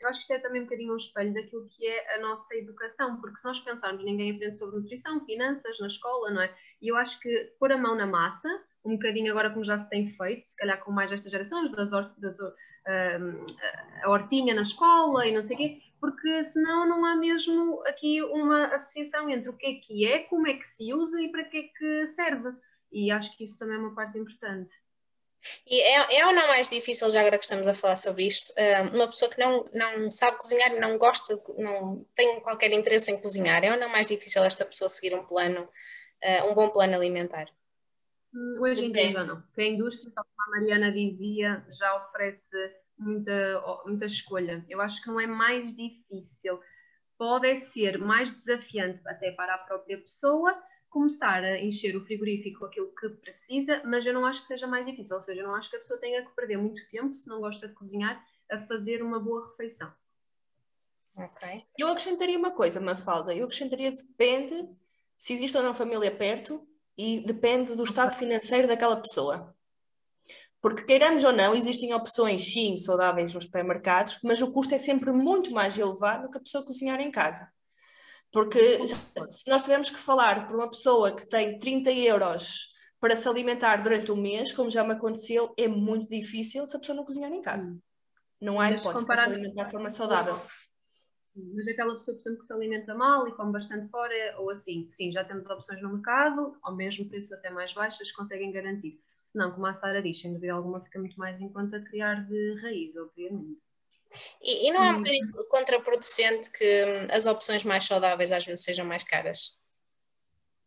eu 0.00 0.08
acho 0.08 0.18
que 0.18 0.22
isto 0.22 0.32
é 0.32 0.38
também 0.38 0.62
um 0.62 0.64
bocadinho 0.64 0.92
um 0.92 0.96
espelho 0.96 1.34
daquilo 1.34 1.68
que 1.68 1.86
é 1.86 2.14
a 2.14 2.20
nossa 2.20 2.54
educação, 2.56 3.20
porque 3.20 3.38
se 3.38 3.44
nós 3.44 3.60
pensarmos, 3.60 4.04
ninguém 4.04 4.34
aprende 4.34 4.56
sobre 4.56 4.78
nutrição, 4.78 5.24
finanças 5.24 5.78
na 5.78 5.86
escola, 5.86 6.30
não 6.30 6.42
é? 6.42 6.54
E 6.80 6.88
eu 6.88 6.96
acho 6.96 7.18
que 7.20 7.52
pôr 7.58 7.72
a 7.72 7.78
mão 7.78 7.94
na 7.94 8.06
massa, 8.06 8.48
um 8.84 8.92
bocadinho 8.92 9.30
agora 9.30 9.50
como 9.50 9.64
já 9.64 9.78
se 9.78 9.88
tem 9.88 10.08
feito, 10.08 10.48
se 10.48 10.56
calhar 10.56 10.82
com 10.82 10.92
mais 10.92 11.10
estas 11.10 11.30
gerações, 11.30 11.70
das, 11.72 11.90
das 11.90 12.38
um, 12.40 13.46
a 14.02 14.10
hortinha 14.10 14.54
na 14.54 14.62
escola 14.62 15.26
e 15.26 15.34
não 15.34 15.42
sei 15.42 15.56
o 15.56 15.58
quê, 15.58 15.82
porque 16.00 16.44
senão 16.44 16.86
não 16.86 17.04
há 17.04 17.16
mesmo 17.16 17.82
aqui 17.86 18.22
uma 18.22 18.66
associação 18.66 19.30
entre 19.30 19.48
o 19.48 19.56
que 19.56 19.66
é 19.66 19.74
que 19.74 20.06
é, 20.06 20.18
como 20.24 20.46
é 20.46 20.54
que 20.54 20.68
se 20.68 20.92
usa 20.92 21.20
e 21.20 21.30
para 21.30 21.44
que 21.44 21.56
é 21.56 21.62
que 21.62 22.08
serve. 22.08 22.54
E 22.92 23.10
acho 23.10 23.36
que 23.36 23.44
isso 23.44 23.58
também 23.58 23.76
é 23.76 23.78
uma 23.78 23.94
parte 23.94 24.18
importante. 24.18 24.70
E 25.66 25.80
é, 25.80 26.20
é 26.20 26.26
ou 26.26 26.32
não 26.32 26.48
mais 26.48 26.68
difícil, 26.68 27.10
já 27.10 27.20
agora 27.20 27.38
que 27.38 27.44
estamos 27.44 27.68
a 27.68 27.74
falar 27.74 27.96
sobre 27.96 28.26
isto, 28.26 28.52
eh, 28.56 28.82
uma 28.82 29.06
pessoa 29.06 29.30
que 29.30 29.38
não, 29.38 29.64
não 29.72 30.10
sabe 30.10 30.36
cozinhar 30.38 30.72
e 30.72 30.80
não 30.80 30.98
gosta, 30.98 31.34
não 31.58 32.06
tem 32.14 32.40
qualquer 32.40 32.72
interesse 32.72 33.10
em 33.10 33.20
cozinhar, 33.20 33.62
é 33.64 33.72
ou 33.72 33.78
não 33.78 33.88
mais 33.88 34.08
difícil 34.08 34.44
esta 34.44 34.64
pessoa 34.64 34.88
seguir 34.88 35.14
um 35.14 35.24
plano, 35.24 35.68
eh, 36.22 36.42
um 36.44 36.54
bom 36.54 36.68
plano 36.70 36.94
alimentar? 36.94 37.46
Hum, 38.34 38.58
hoje 38.60 38.84
em 38.84 38.92
dia 38.92 39.12
não, 39.12 39.40
porque 39.42 39.62
a 39.62 39.66
indústria, 39.66 40.12
como 40.14 40.26
a 40.38 40.50
Mariana 40.58 40.92
dizia, 40.92 41.64
já 41.78 41.94
oferece 41.96 42.48
muita, 42.98 43.62
muita 43.86 44.06
escolha. 44.06 44.64
Eu 44.68 44.80
acho 44.80 45.02
que 45.02 45.08
não 45.08 45.20
é 45.20 45.26
mais 45.26 45.74
difícil, 45.74 46.60
pode 47.18 47.58
ser 47.58 47.98
mais 47.98 48.32
desafiante 48.32 49.00
até 49.06 49.30
para 49.32 49.54
a 49.54 49.58
própria 49.58 49.98
pessoa, 49.98 50.54
começar 50.94 51.42
a 51.42 51.60
encher 51.60 51.96
o 51.96 52.04
frigorífico 52.04 52.60
com 52.60 52.66
aquilo 52.66 52.86
que 52.94 53.08
precisa, 53.08 53.82
mas 53.84 54.06
eu 54.06 54.14
não 54.14 54.24
acho 54.24 54.42
que 54.42 54.46
seja 54.46 54.64
mais 54.64 54.86
difícil, 54.86 55.16
ou 55.16 55.22
seja, 55.24 55.40
eu 55.40 55.48
não 55.48 55.56
acho 55.56 55.68
que 55.68 55.74
a 55.74 55.80
pessoa 55.80 55.98
tenha 55.98 56.24
que 56.24 56.30
perder 56.36 56.56
muito 56.56 56.88
tempo, 56.88 57.16
se 57.16 57.28
não 57.28 57.40
gosta 57.40 57.66
de 57.66 57.74
cozinhar, 57.74 58.24
a 58.48 58.60
fazer 58.60 59.02
uma 59.02 59.18
boa 59.18 59.48
refeição. 59.48 59.92
Ok. 61.16 61.64
Eu 61.76 61.88
acrescentaria 61.88 62.38
uma 62.38 62.52
coisa, 62.52 62.80
Mafalda, 62.80 63.34
eu 63.34 63.44
acrescentaria 63.44 63.90
depende 63.90 64.68
se 65.16 65.32
existe 65.32 65.56
ou 65.56 65.64
não 65.64 65.74
família 65.74 66.16
perto 66.16 66.64
e 66.96 67.18
depende 67.26 67.74
do 67.74 67.82
estado 67.82 68.14
financeiro 68.14 68.68
daquela 68.68 68.96
pessoa. 68.96 69.52
Porque, 70.62 70.84
queiramos 70.84 71.24
ou 71.24 71.32
não, 71.32 71.56
existem 71.56 71.92
opções, 71.92 72.52
sim, 72.52 72.76
saudáveis 72.76 73.34
nos 73.34 73.44
supermercados, 73.44 74.20
mas 74.22 74.40
o 74.40 74.52
custo 74.52 74.76
é 74.76 74.78
sempre 74.78 75.10
muito 75.10 75.50
mais 75.50 75.76
elevado 75.76 76.22
do 76.22 76.30
que 76.30 76.38
a 76.38 76.40
pessoa 76.40 76.64
cozinhar 76.64 77.00
em 77.00 77.10
casa. 77.10 77.52
Porque 78.34 78.58
se 78.88 79.48
nós 79.48 79.62
tivermos 79.62 79.88
que 79.88 79.96
falar 79.96 80.48
por 80.48 80.56
uma 80.56 80.68
pessoa 80.68 81.14
que 81.14 81.24
tem 81.24 81.56
30 81.56 81.92
euros 81.92 82.74
para 82.98 83.14
se 83.14 83.28
alimentar 83.28 83.76
durante 83.76 84.10
um 84.10 84.16
mês, 84.16 84.52
como 84.52 84.68
já 84.68 84.82
me 84.82 84.92
aconteceu, 84.92 85.54
é 85.56 85.68
muito 85.68 86.08
difícil 86.08 86.66
se 86.66 86.74
a 86.74 86.80
pessoa 86.80 86.96
não 86.96 87.04
cozinhar 87.04 87.32
em 87.32 87.40
casa. 87.40 87.70
Hum. 87.70 87.80
Não 88.40 88.60
há 88.60 88.72
hipótese 88.72 89.04
comparar... 89.04 89.26
de 89.26 89.30
se 89.30 89.38
alimentar 89.38 89.64
de 89.66 89.70
forma 89.70 89.88
saudável. 89.88 90.36
Mas 91.54 91.68
aquela 91.68 91.94
pessoa, 91.94 92.16
portanto, 92.16 92.40
que 92.40 92.46
se 92.46 92.52
alimenta 92.52 92.92
mal 92.94 93.28
e 93.28 93.36
come 93.36 93.52
bastante 93.52 93.88
fora, 93.88 94.34
ou 94.38 94.50
assim, 94.50 94.90
sim, 94.92 95.12
já 95.12 95.24
temos 95.24 95.48
opções 95.48 95.80
no 95.80 95.92
mercado, 95.92 96.56
ao 96.60 96.74
mesmo 96.74 97.08
preço 97.08 97.32
até 97.34 97.50
mais 97.50 97.72
baixas, 97.72 98.10
conseguem 98.10 98.50
garantir. 98.50 99.00
Se 99.22 99.38
não, 99.38 99.52
como 99.52 99.66
a 99.66 99.74
Sara 99.74 100.02
diz, 100.02 100.20
sem 100.20 100.32
dúvida 100.32 100.54
alguma, 100.54 100.80
fica 100.80 100.98
muito 100.98 101.16
mais 101.16 101.40
em 101.40 101.48
conta 101.48 101.80
criar 101.84 102.26
de 102.26 102.60
raiz, 102.60 102.96
obviamente. 102.96 103.64
E, 104.42 104.68
e 104.68 104.72
não 104.72 104.84
é 104.84 104.90
um 104.90 104.98
bocadinho 104.98 105.32
contraproducente 105.48 106.50
que 106.52 106.84
hum, 106.84 107.08
as 107.10 107.26
opções 107.26 107.64
mais 107.64 107.84
saudáveis 107.84 108.32
às 108.32 108.44
vezes 108.44 108.64
sejam 108.64 108.86
mais 108.86 109.02
caras? 109.02 109.56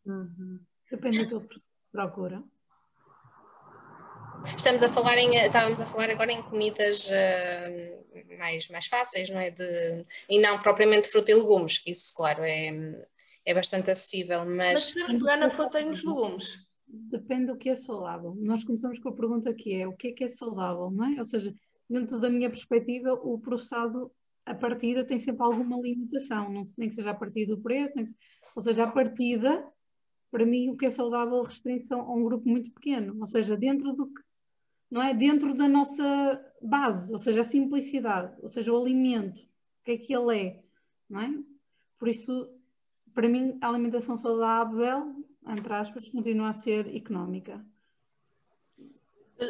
Uhum. 0.05 0.59
Depende 0.89 1.25
do 1.25 1.41
que 1.47 1.59
se 1.59 1.91
procura. 1.91 2.43
Estamos 4.45 4.83
a 4.83 4.89
falar 4.89 5.17
em, 5.17 5.35
estávamos 5.35 5.81
a 5.81 5.85
falar 5.85 6.09
agora 6.09 6.31
em 6.31 6.41
comidas 6.43 7.09
uh, 7.09 8.37
mais, 8.37 8.69
mais 8.69 8.85
fáceis, 8.85 9.29
não 9.29 9.39
é? 9.39 9.51
De, 9.51 10.05
e 10.29 10.39
não 10.39 10.59
propriamente 10.59 11.09
fruta 11.09 11.31
e 11.31 11.35
legumes, 11.35 11.79
que 11.79 11.91
isso, 11.91 12.13
claro, 12.15 12.43
é, 12.43 12.69
é 13.45 13.53
bastante 13.53 13.91
acessível, 13.91 14.45
mas... 14.45 14.73
Mas 14.73 14.93
podemos 14.93 15.23
pegar 15.23 15.37
na 15.37 15.55
fruta 15.55 15.79
e 15.81 15.85
nos 15.85 16.03
legumes. 16.03 16.59
Depende 16.87 17.47
do 17.47 17.57
que 17.57 17.69
é 17.69 17.75
saudável. 17.75 18.35
Nós 18.37 18.63
começamos 18.63 18.99
com 18.99 19.09
a 19.09 19.15
pergunta 19.15 19.53
que 19.53 19.81
é, 19.81 19.87
o 19.87 19.93
que 19.93 20.09
é 20.09 20.11
que 20.13 20.23
é 20.23 20.29
saudável, 20.29 20.89
não 20.89 21.05
é? 21.05 21.19
Ou 21.19 21.25
seja, 21.25 21.53
dentro 21.89 22.19
da 22.19 22.29
minha 22.29 22.49
perspectiva, 22.49 23.13
o 23.13 23.39
processado, 23.39 24.11
a 24.45 24.53
partida 24.53 25.05
tem 25.05 25.19
sempre 25.19 25.43
alguma 25.43 25.77
limitação, 25.79 26.51
não, 26.51 26.61
nem 26.77 26.89
que 26.89 26.95
seja 26.95 27.11
a 27.11 27.15
partir 27.15 27.45
do 27.45 27.59
preço, 27.59 27.93
que, 27.93 28.05
ou 28.55 28.61
seja, 28.61 28.83
a 28.83 28.91
partida, 28.91 29.65
para 30.31 30.45
mim, 30.45 30.69
o 30.69 30.77
que 30.77 30.85
é 30.85 30.89
saudável 30.89 31.41
restrição 31.41 32.01
a 32.01 32.13
um 32.13 32.23
grupo 32.23 32.47
muito 32.47 32.71
pequeno, 32.71 33.15
ou 33.19 33.27
seja, 33.27 33.55
dentro 33.55 33.93
do 33.93 34.07
que 34.07 34.21
não 34.89 35.01
é? 35.01 35.13
Dentro 35.13 35.53
da 35.53 35.67
nossa 35.67 36.41
base, 36.61 37.11
ou 37.11 37.17
seja, 37.17 37.41
a 37.41 37.43
simplicidade, 37.43 38.35
ou 38.41 38.47
seja, 38.47 38.71
o 38.71 38.81
alimento, 38.81 39.39
o 39.41 39.83
que 39.83 39.91
é 39.91 39.97
que 39.97 40.15
ele 40.15 40.37
é, 40.37 40.63
não 41.09 41.21
é? 41.21 41.29
Por 41.99 42.07
isso, 42.07 42.47
para 43.13 43.27
mim, 43.27 43.57
a 43.61 43.67
alimentação 43.67 44.15
saudável, 44.15 45.13
entre 45.47 45.73
aspas, 45.73 46.07
continua 46.09 46.49
a 46.49 46.53
ser 46.53 46.95
económica. 46.95 47.63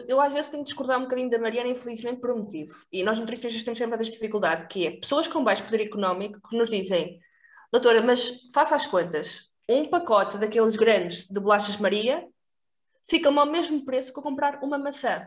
Eu 0.07 0.19
às 0.19 0.33
vezes 0.33 0.49
tenho 0.49 0.63
que 0.63 0.69
discordar 0.69 0.97
um 0.97 1.03
bocadinho 1.03 1.29
da 1.29 1.39
Mariana, 1.39 1.69
infelizmente, 1.69 2.19
por 2.19 2.31
um 2.31 2.39
motivo. 2.39 2.73
E 2.91 3.03
nós 3.03 3.19
nutricionistas 3.19 3.63
temos 3.63 3.77
sempre 3.77 3.95
esta 3.95 4.11
dificuldade, 4.11 4.67
que 4.67 4.85
é 4.85 4.91
pessoas 4.91 5.27
com 5.27 5.43
baixo 5.43 5.63
poder 5.63 5.81
económico 5.81 6.41
que 6.47 6.57
nos 6.57 6.69
dizem, 6.69 7.19
doutora, 7.71 8.01
mas 8.01 8.51
faça 8.53 8.75
as 8.75 8.85
contas, 8.85 9.49
um 9.69 9.85
pacote 9.89 10.37
daqueles 10.37 10.75
grandes 10.75 11.27
de 11.27 11.39
bolachas 11.39 11.77
Maria 11.77 12.27
fica-me 13.09 13.39
ao 13.39 13.45
mesmo 13.45 13.83
preço 13.85 14.11
que 14.11 14.19
eu 14.19 14.23
comprar 14.23 14.61
uma 14.61 14.77
maçã. 14.77 15.25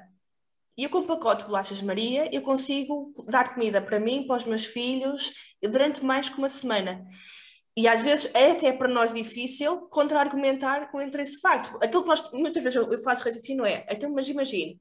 E 0.77 0.85
eu 0.85 0.91
com 0.91 0.99
o 0.99 1.07
pacote 1.07 1.43
de 1.43 1.49
bolachas 1.49 1.83
Maria, 1.83 2.35
eu 2.35 2.43
consigo 2.43 3.13
dar 3.27 3.55
comida 3.55 3.81
para 3.83 3.99
mim, 3.99 4.27
para 4.27 4.37
os 4.37 4.45
meus 4.45 4.65
filhos, 4.65 5.33
durante 5.63 6.05
mais 6.05 6.29
que 6.29 6.39
uma 6.39 6.49
semana. 6.49 7.05
E 7.77 7.87
às 7.87 8.01
vezes 8.01 8.31
é 8.35 8.53
até 8.53 8.73
para 8.73 8.89
nós 8.89 9.15
difícil 9.15 9.83
contra-argumentar 9.89 10.91
contra 10.91 11.23
esse 11.23 11.41
facto. 11.41 11.79
Aquilo 11.83 12.03
que 12.03 12.09
nós, 12.09 12.33
muitas 12.33 12.63
vezes 12.63 12.77
eu 12.77 12.99
faço 13.01 13.25
raciocínio 13.25 13.65
é, 13.65 13.87
então, 13.89 14.11
mas 14.11 14.29
imagine, 14.29 14.81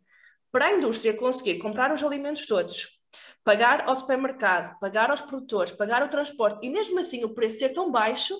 para 0.51 0.65
a 0.65 0.73
indústria 0.73 1.13
conseguir 1.13 1.59
comprar 1.59 1.93
os 1.93 2.03
alimentos 2.03 2.45
todos, 2.45 2.99
pagar 3.43 3.87
ao 3.87 3.95
supermercado, 3.95 4.77
pagar 4.79 5.11
aos 5.11 5.21
produtores, 5.21 5.71
pagar 5.71 6.03
o 6.03 6.09
transporte, 6.09 6.65
e 6.65 6.69
mesmo 6.69 6.99
assim 6.99 7.23
o 7.23 7.33
preço 7.33 7.59
ser 7.59 7.69
tão 7.69 7.91
baixo, 7.91 8.35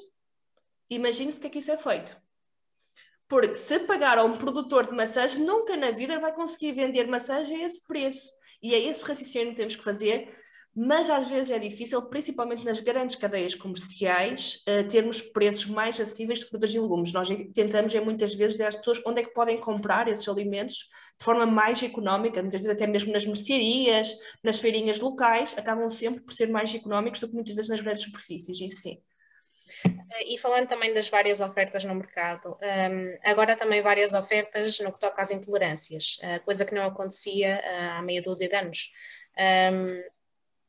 imagine-se 0.90 1.40
que 1.40 1.48
é 1.48 1.50
que 1.50 1.60
isso 1.60 1.72
é 1.72 1.78
feito. 1.78 2.18
Porque 3.28 3.56
se 3.56 3.80
pagar 3.82 4.18
a 4.18 4.24
um 4.24 4.38
produtor 4.38 4.88
de 4.88 4.96
maçãs, 4.96 5.38
nunca 5.38 5.78
na 5.78 5.92
vida 5.92 6.20
vai 6.20 6.34
conseguir 6.34 6.72
vender 6.72 7.08
maçãs 7.08 7.50
a 7.50 7.54
esse 7.54 7.86
preço. 7.86 8.32
E 8.62 8.74
é 8.74 8.80
esse 8.80 9.06
raciocínio 9.06 9.52
que 9.52 9.56
temos 9.56 9.76
que 9.76 9.84
fazer, 9.84 10.36
mas 10.76 11.10
às 11.10 11.28
vezes 11.28 11.52
é 11.52 11.60
difícil, 11.60 12.02
principalmente 12.04 12.64
nas 12.64 12.80
grandes 12.80 13.16
cadeias 13.16 13.56
comerciais, 13.56 14.64
uh, 14.68 14.88
termos 14.88 15.22
preços 15.22 15.66
mais 15.66 16.00
acessíveis 16.00 16.40
de 16.40 16.46
frutas 16.46 16.74
e 16.74 16.80
legumes. 16.80 17.12
Nós 17.12 17.28
tentamos, 17.54 17.94
é, 17.94 18.00
muitas 18.00 18.36
vezes, 18.36 18.58
ver 18.58 18.68
às 18.68 18.76
pessoas 18.76 19.02
onde 19.06 19.22
é 19.22 19.24
que 19.24 19.34
podem 19.34 19.60
comprar 19.60 20.08
esses 20.08 20.28
alimentos 20.28 20.76
de 21.20 21.26
forma 21.26 21.46
mais 21.46 21.82
económica, 21.84 22.42
muitas 22.42 22.62
vezes 22.62 22.76
até 22.76 22.88
mesmo 22.88 23.12
nas 23.12 23.26
mercearias, 23.26 24.14
nas 24.44 24.60
feirinhas 24.60 25.00
locais, 25.00 25.58
acabam 25.58 25.90
sempre 25.90 26.22
por 26.22 26.32
ser 26.32 26.50
mais 26.50 26.74
económicos 26.74 27.20
do 27.20 27.28
que 27.28 27.36
muitas 27.36 27.56
vezes 27.56 27.70
nas 27.70 27.82
grandes 27.82 28.04
superfícies, 28.04 28.82
sim. 28.82 29.02
E 30.26 30.38
falando 30.38 30.68
também 30.68 30.94
das 30.94 31.10
várias 31.10 31.42
ofertas 31.42 31.84
no 31.84 31.94
mercado, 31.94 32.58
um, 32.62 33.18
agora 33.30 33.56
também 33.56 33.82
várias 33.82 34.14
ofertas 34.14 34.80
no 34.80 34.92
que 34.92 35.00
toca 35.00 35.22
às 35.22 35.32
intolerâncias, 35.32 36.18
uh, 36.24 36.44
coisa 36.44 36.66
que 36.66 36.74
não 36.74 36.84
acontecia 36.84 37.62
há 37.98 38.02
meia 38.02 38.22
dúzia 38.22 38.50
de 38.50 38.56
anos. 38.56 38.92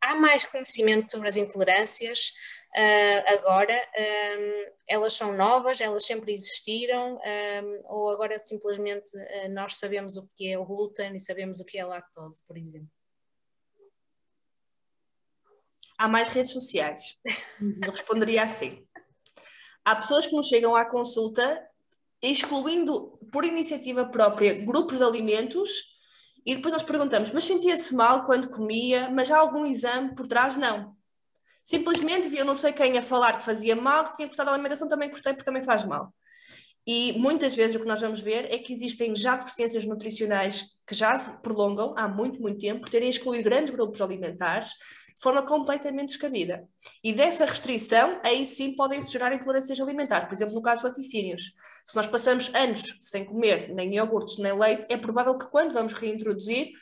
Um, 0.03 0.09
há 0.09 0.17
mais 0.17 0.45
conhecimento 0.45 1.11
sobre 1.11 1.29
as 1.29 1.37
intolerâncias 1.37 2.33
uh, 2.77 3.39
agora? 3.39 3.75
Um, 3.75 4.73
elas 4.89 5.15
são 5.15 5.37
novas, 5.37 5.81
elas 5.81 6.05
sempre 6.05 6.33
existiram, 6.33 7.19
ou 7.85 8.11
agora 8.11 8.39
simplesmente 8.39 9.13
nós 9.51 9.77
sabemos 9.77 10.17
o 10.17 10.29
que 10.35 10.53
é 10.53 10.59
o 10.59 10.65
glúten 10.65 11.15
e 11.15 11.21
sabemos 11.21 11.61
o 11.61 11.65
que 11.65 11.79
é 11.79 11.83
a 11.83 11.87
lactose, 11.87 12.45
por 12.45 12.59
exemplo? 12.59 12.91
Há 15.97 16.09
mais 16.09 16.29
redes 16.29 16.53
sociais. 16.53 17.21
Eu 17.87 17.93
responderia 17.93 18.43
assim. 18.43 18.85
Há 19.85 19.97
pessoas 19.97 20.27
que 20.27 20.35
nos 20.35 20.49
chegam 20.49 20.75
à 20.75 20.85
consulta 20.85 21.63
excluindo 22.23 23.19
por 23.33 23.45
iniciativa 23.45 24.05
própria 24.07 24.55
grupos 24.55 24.99
de 24.99 25.05
alimentos 25.05 25.90
e 26.45 26.57
depois 26.57 26.73
nós 26.73 26.83
perguntamos, 26.83 27.31
mas 27.31 27.45
sentia-se 27.45 27.95
mal 27.95 28.25
quando 28.25 28.49
comia, 28.49 29.11
mas 29.11 29.31
há 29.31 29.39
algum 29.39 29.67
exame 29.67 30.15
por 30.15 30.27
trás? 30.27 30.57
Não. 30.57 30.97
Simplesmente 31.63 32.29
viu 32.29 32.45
não 32.45 32.55
sei 32.55 32.73
quem 32.73 32.99
a 32.99 33.03
falar 33.03 33.39
que 33.39 33.45
fazia 33.45 33.77
mal, 33.77 34.05
que 34.05 34.17
tinha 34.17 34.29
cortado 34.29 34.51
a 34.51 34.55
alimentação, 34.55 34.89
também 34.89 35.11
cortei 35.11 35.33
porque 35.33 35.45
também 35.45 35.63
faz 35.63 35.85
mal. 35.85 36.13
E 36.87 37.13
muitas 37.19 37.55
vezes 37.55 37.77
o 37.77 37.81
que 37.81 37.87
nós 37.87 38.01
vamos 38.01 38.21
ver 38.21 38.53
é 38.53 38.59
que 38.59 38.73
existem 38.73 39.15
já 39.15 39.37
deficiências 39.37 39.85
nutricionais 39.85 40.65
que 40.87 40.95
já 40.95 41.17
se 41.17 41.41
prolongam 41.43 41.95
há 41.97 42.09
muito, 42.09 42.41
muito 42.41 42.59
tempo, 42.59 42.81
por 42.81 42.89
terem 42.89 43.11
excluído 43.11 43.45
grandes 43.45 43.73
grupos 43.73 44.01
alimentares, 44.01 44.73
de 45.15 45.23
forma 45.23 45.43
completamente 45.43 46.09
descabida. 46.09 46.69
E 47.03 47.13
dessa 47.13 47.45
restrição, 47.45 48.21
aí 48.25 48.47
sim 48.47 48.75
podem 48.75 49.01
se 49.03 49.13
gerar 49.13 49.33
intolerâncias 49.35 49.81
alimentares. 49.81 50.29
Por 50.29 50.35
exemplo, 50.35 50.55
no 50.55 50.63
caso 50.63 50.83
de 50.83 50.89
laticínios. 50.89 51.55
Se 51.87 51.97
nós 51.97 52.07
passamos 52.07 52.55
anos 52.55 52.99
sem 53.01 53.25
comer 53.25 53.75
nem 53.75 53.95
iogurtes 53.95 54.39
nem 54.39 54.53
leite, 54.53 54.87
é 54.89 54.97
provável 54.97 55.37
que 55.37 55.51
quando 55.51 55.73
vamos 55.73 55.93
reintroduzir, 55.93 56.73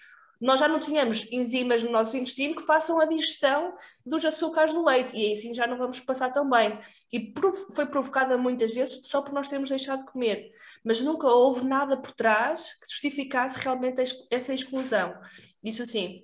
nós 0.41 0.61
já 0.61 0.69
não 0.69 0.79
tenhamos 0.79 1.27
enzimas 1.33 1.83
no 1.83 1.91
nosso 1.91 2.17
intestino 2.17 2.55
que 2.55 2.62
façam 2.62 3.01
a 3.01 3.07
digestão 3.07 3.75
dos 4.07 4.25
açúcares 4.25 4.73
do 4.73 4.85
leite 4.85 5.14
e 5.14 5.27
aí 5.27 5.37
sim 5.37 5.53
já 5.53 5.67
não 5.67 5.77
vamos 5.77 5.99
passar 6.01 6.31
tão 6.31 6.49
bem. 6.49 6.79
E 7.12 7.33
foi 7.75 7.87
provocada 7.87 8.38
muitas 8.38 8.73
vezes 8.73 9.01
só 9.07 9.21
por 9.21 9.33
nós 9.35 9.49
termos 9.49 9.69
deixado 9.69 10.01
de 10.01 10.12
comer, 10.12 10.53
mas 10.85 11.01
nunca 11.01 11.27
houve 11.27 11.64
nada 11.64 11.97
por 11.97 12.12
trás 12.12 12.75
que 12.75 12.88
justificasse 12.88 13.59
realmente 13.59 14.01
essa 14.31 14.55
exclusão. 14.55 15.14
Isso 15.62 15.85
sim, 15.85 16.23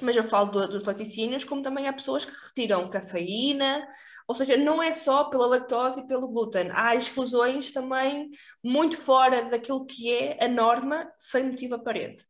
mas 0.00 0.16
eu 0.16 0.22
falo 0.22 0.50
do, 0.50 0.68
dos 0.68 0.84
laticínios, 0.84 1.44
como 1.44 1.62
também 1.62 1.88
há 1.88 1.92
pessoas 1.92 2.24
que 2.24 2.32
retiram 2.32 2.88
cafeína, 2.88 3.86
ou 4.28 4.34
seja, 4.34 4.56
não 4.56 4.82
é 4.82 4.92
só 4.92 5.24
pela 5.24 5.46
lactose 5.46 6.00
e 6.00 6.06
pelo 6.06 6.28
glúten, 6.28 6.70
há 6.72 6.94
exclusões 6.94 7.72
também 7.72 8.30
muito 8.62 8.96
fora 8.96 9.42
daquilo 9.42 9.84
que 9.84 10.12
é 10.12 10.44
a 10.44 10.48
norma, 10.48 11.12
sem 11.18 11.44
motivo 11.44 11.74
aparente. 11.74 12.24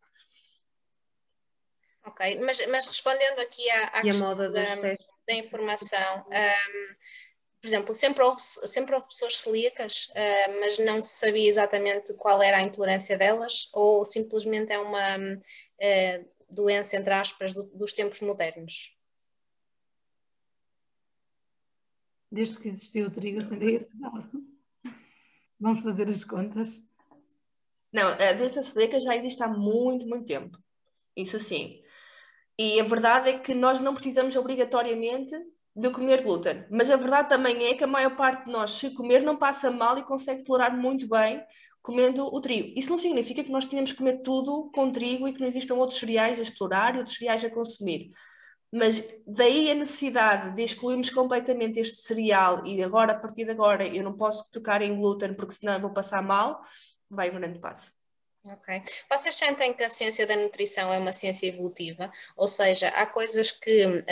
Ok, 2.07 2.41
mas, 2.41 2.67
mas 2.69 2.87
respondendo 2.87 3.39
aqui 3.41 3.69
à, 3.71 3.85
à 3.89 4.03
questão 4.03 4.35
da, 4.35 4.49
da, 4.49 5.35
informação, 5.35 6.25
um, 6.27 6.95
por 7.61 7.67
exemplo, 7.67 7.93
sempre 7.95 8.25
houve, 8.25 8.41
sempre 8.41 8.95
houve 8.95 9.07
pessoas 9.07 9.37
celíacas, 9.37 10.07
uh, 10.07 10.61
mas 10.61 10.79
não 10.79 11.01
se 11.03 11.19
sabia 11.19 11.47
exatamente 11.47 12.17
qual 12.17 12.43
era 12.43 12.57
a 12.57 12.63
intolerância 12.63 13.19
delas, 13.19 13.69
ou 13.75 14.05
simplesmente 14.05 14.73
é 14.73 14.79
uma. 14.79 15.19
Uh, 15.19 16.40
doença, 16.51 16.97
entre 16.97 17.13
aspas, 17.13 17.55
do, 17.55 17.67
dos 17.67 17.93
tempos 17.93 18.21
modernos? 18.21 18.97
Desde 22.31 22.59
que 22.59 22.69
existiu 22.69 23.07
o 23.07 23.11
trigo, 23.11 23.43
sem 23.43 23.75
esse 23.75 23.91
dado. 23.97 24.31
Vamos 25.59 25.81
fazer 25.81 26.09
as 26.09 26.25
contas. 26.25 26.83
Não, 27.93 28.09
a 28.09 28.33
doença 28.33 28.63
celíaca 28.63 29.01
já 29.01 29.17
existe 29.17 29.43
há 29.43 29.49
muito, 29.49 30.07
muito 30.07 30.25
tempo. 30.25 30.57
Isso 31.17 31.39
sim. 31.39 31.83
E 32.59 32.81
a 32.81 32.85
verdade 32.85 33.31
é 33.31 33.39
que 33.39 33.55
nós 33.55 33.81
não 33.81 33.95
precisamos 33.95 34.37
obrigatoriamente 34.37 35.35
de 35.75 35.91
comer 35.91 36.23
glúten. 36.23 36.67
Mas 36.71 36.91
a 36.91 36.97
verdade 36.97 37.29
também 37.29 37.65
é 37.65 37.75
que 37.75 37.85
a 37.85 37.87
maior 37.87 38.17
parte 38.17 38.45
de 38.45 38.53
nós, 38.53 38.73
se 38.73 38.95
comer, 38.95 39.23
não 39.23 39.37
passa 39.37 39.71
mal 39.71 39.99
e 39.99 40.03
consegue 40.03 40.45
tolerar 40.45 40.77
muito 40.77 41.09
bem 41.09 41.43
comendo 41.83 42.27
o 42.27 42.41
trigo. 42.41 42.73
Isso 42.79 42.91
não 42.91 42.99
significa 42.99 43.43
que 43.43 43.51
nós 43.51 43.67
tenhamos 43.67 43.93
que 43.93 43.99
comer 43.99 44.23
tudo 44.23 44.71
com 44.75 44.91
trigo 44.91 45.27
e 45.27 45.33
que 45.33 45.41
não 45.41 45.47
existam 45.47 45.75
outros 45.75 45.99
cereais 45.99 46.39
a 46.39 46.43
explorar 46.43 46.95
e 46.95 46.99
outros 46.99 47.17
cereais 47.17 47.45
a 47.45 47.51
consumir. 47.51 48.11
Mas 48.73 49.03
daí 49.27 49.71
a 49.71 49.75
necessidade 49.75 50.55
de 50.55 50.63
excluirmos 50.63 51.11
completamente 51.11 51.81
este 51.81 52.03
cereal 52.03 52.65
e 52.65 52.83
agora, 52.83 53.13
a 53.13 53.19
partir 53.19 53.45
de 53.45 53.51
agora, 53.51 53.87
eu 53.87 54.05
não 54.05 54.17
posso 54.17 54.51
tocar 54.53 54.81
em 54.81 54.97
glúten 54.97 55.35
porque 55.35 55.55
senão 55.55 55.81
vou 55.81 55.93
passar 55.93 56.23
mal, 56.23 56.61
vai 57.09 57.31
um 57.31 57.35
grande 57.35 57.59
passo. 57.59 57.93
Ok. 58.47 58.83
Vocês 59.11 59.35
sentem 59.35 59.75
que 59.75 59.85
a 59.85 59.89
ciência 59.89 60.27
da 60.27 60.37
nutrição 60.37 60.93
é 60.93 60.99
uma 60.99 61.13
ciência 61.13 61.47
evolutiva? 61.47 62.11
Ou 62.37 62.49
seja, 62.49 62.89
há 62.89 63.07
coisas 63.07 63.51
que 63.51 63.87
um, 63.87 64.03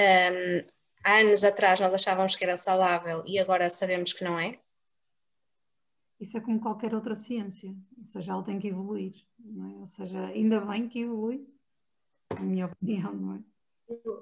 há 1.04 1.18
anos 1.20 1.44
atrás 1.44 1.80
nós 1.80 1.94
achávamos 1.94 2.36
que 2.36 2.44
era 2.44 2.56
saudável 2.56 3.22
e 3.26 3.38
agora 3.38 3.70
sabemos 3.70 4.12
que 4.12 4.24
não 4.24 4.38
é? 4.38 4.58
Isso 6.20 6.36
é 6.36 6.40
como 6.40 6.60
qualquer 6.60 6.94
outra 6.94 7.14
ciência, 7.14 7.74
ou 7.96 8.04
seja, 8.04 8.32
ela 8.32 8.42
tem 8.42 8.58
que 8.58 8.68
evoluir, 8.68 9.14
é? 9.14 9.78
ou 9.78 9.86
seja, 9.86 10.26
ainda 10.26 10.60
bem 10.60 10.88
que 10.88 11.00
evolui, 11.00 11.46
na 12.34 12.44
minha 12.44 12.66
opinião, 12.72 13.14
não 13.14 13.34
é? 13.36 13.42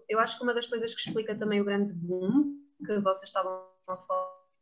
Eu 0.08 0.20
acho 0.20 0.36
que 0.36 0.44
uma 0.44 0.54
das 0.54 0.66
coisas 0.66 0.94
que 0.94 1.08
explica 1.08 1.34
também 1.34 1.60
o 1.60 1.64
grande 1.64 1.92
boom 1.92 2.56
que 2.84 3.00
vocês 3.00 3.24
estavam 3.24 3.66
a 3.88 3.96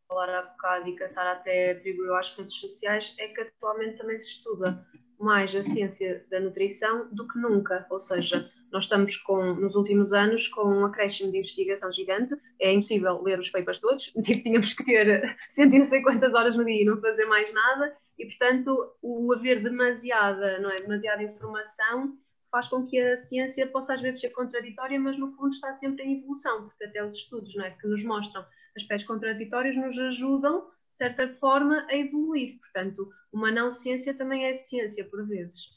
falar 0.08 0.38
há 0.38 0.42
bocado 0.42 0.88
e 0.88 0.96
que 0.96 1.02
a 1.02 1.10
Sara 1.10 1.32
até 1.32 1.72
atribuiu 1.72 2.14
às 2.14 2.34
redes 2.36 2.56
sociais 2.56 3.14
é 3.18 3.28
que 3.28 3.40
atualmente 3.40 3.98
também 3.98 4.20
se 4.20 4.28
estuda 4.28 4.86
mais 5.18 5.54
a 5.54 5.62
ciência 5.62 6.24
da 6.30 6.40
nutrição 6.40 7.12
do 7.12 7.26
que 7.26 7.38
nunca, 7.38 7.86
ou 7.90 7.98
seja, 7.98 8.50
nós 8.74 8.84
estamos 8.84 9.16
com, 9.18 9.54
nos 9.54 9.76
últimos 9.76 10.12
anos 10.12 10.48
com 10.48 10.64
um 10.64 10.84
acréscimo 10.84 11.30
de 11.30 11.38
investigação 11.38 11.92
gigante, 11.92 12.34
é 12.60 12.72
impossível 12.72 13.22
ler 13.22 13.38
os 13.38 13.48
papers 13.48 13.80
todos, 13.80 14.04
tipo, 14.24 14.42
tínhamos 14.42 14.74
que 14.74 14.84
ter 14.84 15.36
cento 15.48 15.74
e 15.74 15.78
não 15.78 15.84
sei 15.84 16.02
quantas 16.02 16.34
horas 16.34 16.56
no 16.56 16.64
dia 16.64 16.82
e 16.82 16.84
não 16.84 17.00
fazer 17.00 17.24
mais 17.26 17.52
nada, 17.54 17.96
e 18.18 18.26
portanto 18.26 18.76
o 19.00 19.32
haver 19.32 19.62
demasiada, 19.62 20.58
não 20.58 20.70
é, 20.70 20.76
demasiada 20.76 21.22
informação 21.22 22.18
faz 22.50 22.68
com 22.68 22.84
que 22.86 23.00
a 23.00 23.16
ciência 23.18 23.66
possa 23.66 23.94
às 23.94 24.00
vezes 24.00 24.20
ser 24.20 24.30
contraditória, 24.30 24.98
mas 24.98 25.18
no 25.18 25.32
fundo 25.32 25.54
está 25.54 25.72
sempre 25.74 26.04
em 26.04 26.18
evolução, 26.18 26.68
porque 26.68 26.84
até 26.84 27.04
os 27.04 27.16
estudos 27.16 27.54
não 27.54 27.64
é, 27.64 27.70
que 27.70 27.86
nos 27.86 28.04
mostram 28.04 28.44
aspectos 28.76 29.06
contraditórios 29.06 29.76
nos 29.76 29.98
ajudam 29.98 30.64
de 30.94 30.96
certa 30.96 31.28
forma, 31.40 31.84
a 31.90 31.96
evoluir. 31.96 32.58
Portanto, 32.60 33.08
uma 33.32 33.50
não 33.50 33.72
ciência 33.72 34.14
também 34.14 34.46
é 34.46 34.54
ciência, 34.54 35.04
por 35.04 35.26
vezes. 35.26 35.74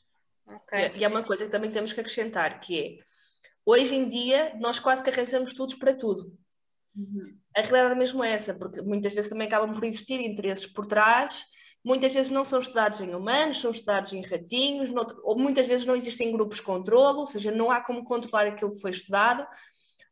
Okay. 0.56 0.92
E 0.96 1.04
é 1.04 1.08
uma 1.08 1.24
coisa 1.24 1.46
que 1.46 1.52
também 1.52 1.72
temos 1.72 1.94
que 1.94 2.00
acrescentar, 2.00 2.60
que 2.60 2.80
é, 2.80 2.98
hoje 3.66 3.96
em 3.96 4.08
dia, 4.08 4.54
nós 4.60 4.80
quase 4.80 5.04
que 5.04 5.10
arranjamos 5.10 5.50
estudos 5.50 5.76
para 5.76 5.94
tudo. 5.94 6.32
Uhum. 6.96 7.38
A 7.56 7.62
realidade 7.62 7.94
é 7.94 7.98
mesmo 7.98 8.24
essa, 8.24 8.54
porque 8.54 8.82
muitas 8.82 9.14
vezes 9.14 9.30
também 9.30 9.48
acabam 9.48 9.74
por 9.74 9.84
existir 9.84 10.20
interesses 10.20 10.66
por 10.66 10.86
trás, 10.86 11.44
muitas 11.84 12.14
vezes 12.14 12.32
não 12.32 12.44
são 12.44 12.60
estudados 12.60 13.02
em 13.02 13.14
humanos, 13.14 13.60
são 13.60 13.72
estudados 13.72 14.14
em 14.14 14.22
ratinhos, 14.22 14.90
ou 15.24 15.38
muitas 15.38 15.68
vezes 15.68 15.86
não 15.86 15.96
existem 15.96 16.32
grupos 16.32 16.58
de 16.58 16.64
controle, 16.64 17.20
ou 17.20 17.28
seja, 17.28 17.52
não 17.52 17.72
há 17.72 17.82
como 17.82 18.04
controlar 18.04 18.48
aquilo 18.48 18.72
que 18.72 18.82
foi 18.82 18.92
estudado. 18.92 19.46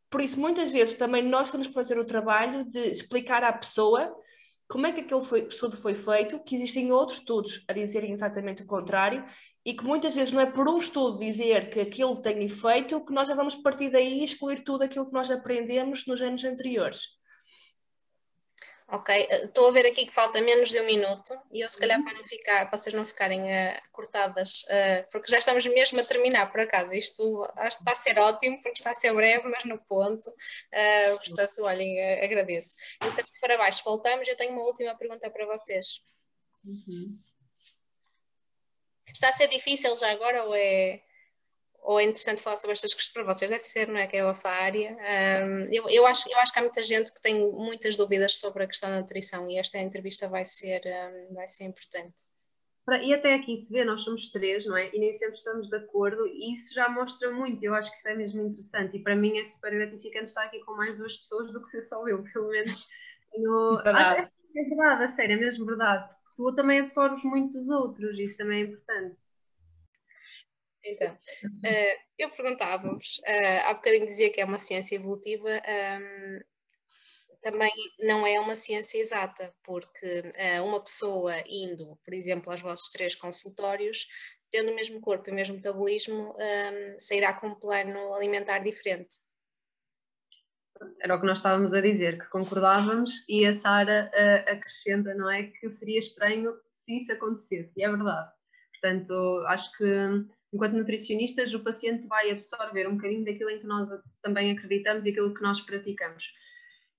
Por 0.08 0.20
isso, 0.20 0.38
muitas 0.38 0.70
vezes 0.70 0.96
também 0.96 1.22
nós 1.22 1.50
temos 1.50 1.66
que 1.66 1.74
fazer 1.74 1.98
o 1.98 2.04
trabalho 2.04 2.64
de 2.64 2.78
explicar 2.78 3.42
à 3.42 3.52
pessoa 3.52 4.14
como 4.68 4.86
é 4.86 4.92
que 4.92 5.00
aquele 5.00 5.24
foi, 5.24 5.46
estudo 5.46 5.76
foi 5.76 5.94
feito, 5.94 6.42
que 6.42 6.56
existem 6.56 6.90
outros 6.90 7.18
estudos 7.18 7.64
a 7.68 7.72
dizerem 7.72 8.12
exatamente 8.12 8.62
o 8.62 8.66
contrário 8.66 9.24
e 9.64 9.74
que 9.74 9.84
muitas 9.84 10.14
vezes 10.14 10.32
não 10.32 10.40
é 10.40 10.46
por 10.46 10.68
um 10.68 10.78
estudo 10.78 11.18
dizer 11.18 11.70
que 11.70 11.80
aquilo 11.80 12.20
tem 12.20 12.44
efeito 12.44 13.04
que 13.04 13.12
nós 13.12 13.28
já 13.28 13.34
vamos 13.34 13.56
partir 13.56 13.90
daí 13.90 14.20
e 14.20 14.24
excluir 14.24 14.64
tudo 14.64 14.82
aquilo 14.82 15.06
que 15.06 15.12
nós 15.12 15.30
aprendemos 15.30 16.04
nos 16.06 16.20
anos 16.20 16.44
anteriores. 16.44 17.15
Ok, 18.88 19.28
estou 19.42 19.66
a 19.66 19.72
ver 19.72 19.84
aqui 19.84 20.06
que 20.06 20.14
falta 20.14 20.40
menos 20.40 20.70
de 20.70 20.80
um 20.80 20.86
minuto 20.86 21.36
e 21.50 21.60
eu 21.60 21.68
se 21.68 21.76
calhar 21.76 21.98
uhum. 21.98 22.04
para 22.04 22.14
não 22.14 22.22
ficar, 22.22 22.70
para 22.70 22.76
vocês 22.76 22.94
não 22.94 23.04
ficarem 23.04 23.42
uh, 23.42 23.82
cortadas, 23.90 24.62
uh, 24.62 25.10
porque 25.10 25.28
já 25.28 25.38
estamos 25.38 25.66
mesmo 25.66 25.98
a 25.98 26.04
terminar 26.04 26.52
por 26.52 26.60
acaso, 26.60 26.94
isto 26.94 27.44
acho 27.56 27.78
que 27.78 27.82
está 27.82 27.90
a 27.90 27.94
ser 27.96 28.16
ótimo 28.20 28.60
porque 28.60 28.78
está 28.78 28.90
a 28.90 28.94
ser 28.94 29.12
breve, 29.12 29.48
mas 29.48 29.64
no 29.64 29.76
ponto, 29.86 30.30
uh, 30.30 31.16
portanto, 31.16 31.64
olhem, 31.64 32.00
agradeço. 32.22 32.76
Então, 33.02 33.24
para 33.40 33.58
baixo, 33.58 33.82
voltamos, 33.84 34.28
eu 34.28 34.36
tenho 34.36 34.52
uma 34.52 34.62
última 34.62 34.96
pergunta 34.96 35.28
para 35.30 35.46
vocês. 35.46 36.04
Uhum. 36.64 37.08
Está 39.12 39.30
a 39.30 39.32
ser 39.32 39.48
difícil 39.48 39.96
já 39.96 40.12
agora 40.12 40.44
ou 40.44 40.54
é 40.54 41.02
ou 41.86 42.00
é 42.00 42.02
interessante 42.02 42.42
falar 42.42 42.56
sobre 42.56 42.72
estas 42.72 42.92
questões 42.92 43.12
para 43.12 43.32
vocês, 43.32 43.48
deve 43.48 43.62
ser, 43.62 43.86
não 43.86 43.96
é? 43.96 44.08
Que 44.08 44.16
é 44.16 44.20
a 44.20 44.26
vossa 44.26 44.50
área. 44.50 44.90
Um, 44.90 45.72
eu, 45.72 45.88
eu, 45.88 46.04
acho, 46.04 46.28
eu 46.28 46.36
acho 46.40 46.52
que 46.52 46.58
há 46.58 46.62
muita 46.62 46.82
gente 46.82 47.14
que 47.14 47.22
tem 47.22 47.48
muitas 47.52 47.96
dúvidas 47.96 48.40
sobre 48.40 48.64
a 48.64 48.66
questão 48.66 48.90
da 48.90 48.98
nutrição 48.98 49.48
e 49.48 49.56
esta 49.56 49.78
entrevista 49.78 50.28
vai 50.28 50.44
ser, 50.44 50.82
um, 50.84 51.34
vai 51.34 51.46
ser 51.46 51.62
importante. 51.64 52.24
E 53.02 53.14
até 53.14 53.34
aqui 53.34 53.56
se 53.58 53.72
vê, 53.72 53.84
nós 53.84 54.02
somos 54.02 54.32
três, 54.32 54.66
não 54.66 54.76
é? 54.76 54.92
E 54.92 54.98
nem 54.98 55.14
sempre 55.14 55.36
estamos 55.36 55.68
de 55.68 55.76
acordo, 55.76 56.26
e 56.26 56.54
isso 56.54 56.74
já 56.74 56.88
mostra 56.88 57.30
muito. 57.30 57.64
Eu 57.64 57.72
acho 57.72 57.88
que 57.90 57.98
isso 57.98 58.08
é 58.08 58.16
mesmo 58.16 58.42
interessante. 58.42 58.96
E 58.96 59.02
para 59.02 59.14
mim 59.14 59.38
é 59.38 59.44
super 59.44 59.70
gratificante 59.70 60.26
estar 60.26 60.44
aqui 60.44 60.58
com 60.64 60.74
mais 60.74 60.96
duas 60.98 61.16
pessoas 61.16 61.52
do 61.52 61.62
que 61.62 61.68
ser 61.68 61.82
só 61.82 62.06
eu, 62.08 62.22
pelo 62.32 62.48
menos. 62.48 62.84
No... 63.38 63.76
Verdade. 63.76 64.20
Acho, 64.22 64.30
é 64.56 64.64
verdade, 64.64 65.04
a 65.04 65.08
sério, 65.10 65.36
é 65.36 65.38
mesmo 65.38 65.64
verdade. 65.64 66.08
Tu 66.36 66.52
também 66.56 66.80
absorves 66.80 67.22
muito 67.22 67.52
dos 67.52 67.68
outros, 67.68 68.18
isso 68.18 68.36
também 68.36 68.62
é 68.62 68.64
importante. 68.66 69.25
Então, 70.88 71.12
uh, 71.12 72.00
eu 72.16 72.30
perguntava-vos, 72.30 73.18
uh, 73.18 73.68
há 73.68 73.74
bocadinho 73.74 74.06
dizia 74.06 74.30
que 74.30 74.40
é 74.40 74.44
uma 74.44 74.58
ciência 74.58 74.94
evolutiva, 74.94 75.48
um, 75.48 76.40
também 77.42 77.72
não 78.00 78.26
é 78.26 78.38
uma 78.38 78.54
ciência 78.54 78.98
exata, 78.98 79.52
porque 79.64 80.20
uh, 80.20 80.64
uma 80.64 80.80
pessoa 80.80 81.34
indo, 81.46 81.98
por 82.04 82.14
exemplo, 82.14 82.50
aos 82.50 82.60
vossos 82.60 82.90
três 82.90 83.14
consultórios, 83.14 84.06
tendo 84.50 84.70
o 84.70 84.74
mesmo 84.76 85.00
corpo 85.00 85.28
e 85.28 85.32
o 85.32 85.34
mesmo 85.34 85.56
metabolismo, 85.56 86.34
um, 86.38 87.00
sairá 87.00 87.32
com 87.32 87.48
um 87.48 87.54
plano 87.54 88.14
alimentar 88.14 88.60
diferente. 88.60 89.16
Era 91.00 91.16
o 91.16 91.20
que 91.20 91.26
nós 91.26 91.38
estávamos 91.38 91.72
a 91.72 91.80
dizer, 91.80 92.18
que 92.18 92.28
concordávamos, 92.28 93.24
e 93.28 93.46
a 93.46 93.54
Sara 93.54 94.10
uh, 94.12 94.50
acrescenta, 94.52 95.14
não 95.14 95.30
é? 95.30 95.44
Que 95.44 95.68
seria 95.70 95.98
estranho 95.98 96.56
se 96.68 96.98
isso 96.98 97.12
acontecesse, 97.12 97.80
e 97.80 97.82
é 97.82 97.88
verdade. 97.88 98.30
Portanto, 98.72 99.44
acho 99.48 99.72
que 99.78 99.84
enquanto 100.52 100.74
nutricionistas, 100.74 101.52
o 101.54 101.60
paciente 101.60 102.06
vai 102.06 102.30
absorver 102.30 102.88
um 102.88 102.96
bocadinho 102.96 103.24
daquilo 103.24 103.50
em 103.50 103.58
que 103.58 103.66
nós 103.66 103.88
também 104.22 104.52
acreditamos 104.52 105.04
e 105.06 105.10
aquilo 105.10 105.34
que 105.34 105.42
nós 105.42 105.60
praticamos. 105.60 106.32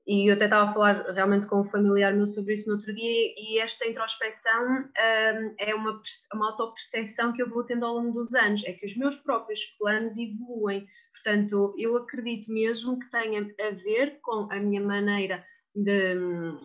E 0.08 0.30
eu 0.30 0.36
até 0.36 0.46
estava 0.46 0.70
a 0.70 0.74
falar 0.74 1.12
realmente 1.12 1.48
com 1.48 1.60
um 1.60 1.70
familiar 1.70 2.14
meu 2.14 2.28
sobre 2.28 2.54
isso 2.54 2.70
no 2.70 2.78
outro 2.78 2.96
dia, 2.96 3.34
e 3.38 3.60
esta 3.60 3.86
introspeção 3.86 4.64
um, 4.64 5.56
é 5.58 5.76
uma, 5.76 6.02
uma 6.34 6.52
autoperceção 6.52 7.34
que 7.34 7.42
eu 7.42 7.50
vou 7.50 7.66
tendo 7.66 7.86
ao 7.86 7.96
longo 7.96 8.14
dos 8.14 8.34
anos, 8.34 8.64
é 8.64 8.72
que 8.72 8.86
os 8.86 8.96
meus 8.96 9.18
próprios 9.18 9.66
planos 9.78 10.18
evoluem. 10.18 10.88
Portanto, 11.12 11.76
eu 11.78 11.98
acredito 11.98 12.50
mesmo 12.50 12.98
que 12.98 13.12
tenha 13.12 13.42
a 13.42 13.72
ver 13.72 14.20
com 14.22 14.48
a 14.50 14.56
minha 14.62 14.80
maneira 14.80 15.46
de, 15.76 16.16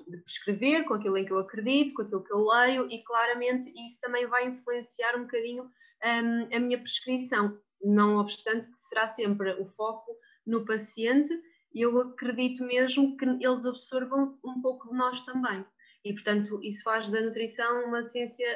de, 0.08 0.18
prescrever, 0.18 0.84
com 0.84 0.94
aquilo 0.94 1.18
em 1.18 1.24
que 1.24 1.32
eu 1.32 1.38
acredito, 1.38 1.94
com 1.94 2.02
aquilo 2.02 2.22
que 2.22 2.32
eu 2.32 2.46
leio, 2.46 2.88
e 2.92 3.02
claramente 3.02 3.68
isso 3.84 4.00
também 4.00 4.24
vai 4.28 4.46
influenciar 4.46 5.16
um 5.16 5.22
bocadinho 5.22 5.68
um, 6.04 6.56
a 6.56 6.58
minha 6.58 6.78
prescrição, 6.78 7.58
não 7.82 8.18
obstante 8.18 8.68
que 8.70 8.80
será 8.80 9.08
sempre 9.08 9.52
o 9.60 9.66
foco 9.66 10.16
no 10.46 10.64
paciente, 10.64 11.32
eu 11.74 11.98
acredito 12.00 12.64
mesmo 12.64 13.16
que 13.16 13.24
eles 13.24 13.64
absorvam 13.64 14.38
um 14.44 14.60
pouco 14.60 14.88
de 14.90 14.96
nós 14.96 15.24
também. 15.24 15.64
E, 16.04 16.12
portanto, 16.12 16.60
isso 16.62 16.82
faz 16.82 17.08
da 17.10 17.20
nutrição 17.20 17.84
uma 17.84 18.04
ciência 18.04 18.46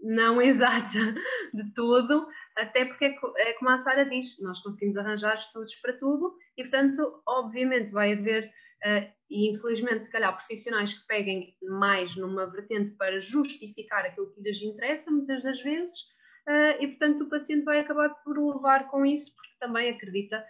não 0.00 0.40
exata 0.42 1.14
de 1.52 1.74
todo, 1.74 2.26
até 2.56 2.84
porque 2.84 3.04
é, 3.04 3.14
é 3.38 3.52
como 3.54 3.70
a 3.70 3.78
Sara 3.78 4.04
diz, 4.04 4.40
nós 4.42 4.60
conseguimos 4.60 4.96
arranjar 4.96 5.34
estudos 5.34 5.74
para 5.76 5.94
tudo 5.94 6.34
e, 6.56 6.62
portanto, 6.62 7.22
obviamente 7.26 7.90
vai 7.90 8.12
haver, 8.12 8.46
uh, 8.84 9.12
e 9.30 9.50
infelizmente, 9.50 10.04
se 10.04 10.10
calhar, 10.10 10.36
profissionais 10.36 10.94
que 10.94 11.06
peguem 11.06 11.56
mais 11.62 12.14
numa 12.16 12.46
vertente 12.46 12.92
para 12.92 13.20
justificar 13.20 14.04
aquilo 14.04 14.32
que 14.32 14.40
lhes 14.40 14.62
interessa, 14.62 15.10
muitas 15.10 15.42
das 15.42 15.60
vezes, 15.60 16.13
uh, 16.48 16.82
e 16.82 16.88
portanto 16.88 17.24
o 17.24 17.30
paciente 17.30 17.64
vai 17.64 17.80
acabar 17.80 18.10
por 18.22 18.38
levar 18.38 18.88
com 18.88 19.04
isso 19.04 19.34
porque 19.34 19.54
também 19.58 19.90
acredita 19.90 20.44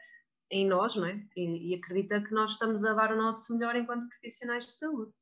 em 0.51 0.67
nós, 0.67 0.95
não 0.95 1.07
é? 1.07 1.21
E, 1.37 1.73
e 1.73 1.75
acredita 1.75 2.21
que 2.21 2.33
nós 2.33 2.53
estamos 2.53 2.85
a 2.85 2.93
dar 2.93 3.13
o 3.13 3.17
nosso 3.17 3.53
melhor 3.53 3.75
enquanto 3.77 4.09
profissionais 4.09 4.67
de 4.67 4.73
saúde. 4.73 5.13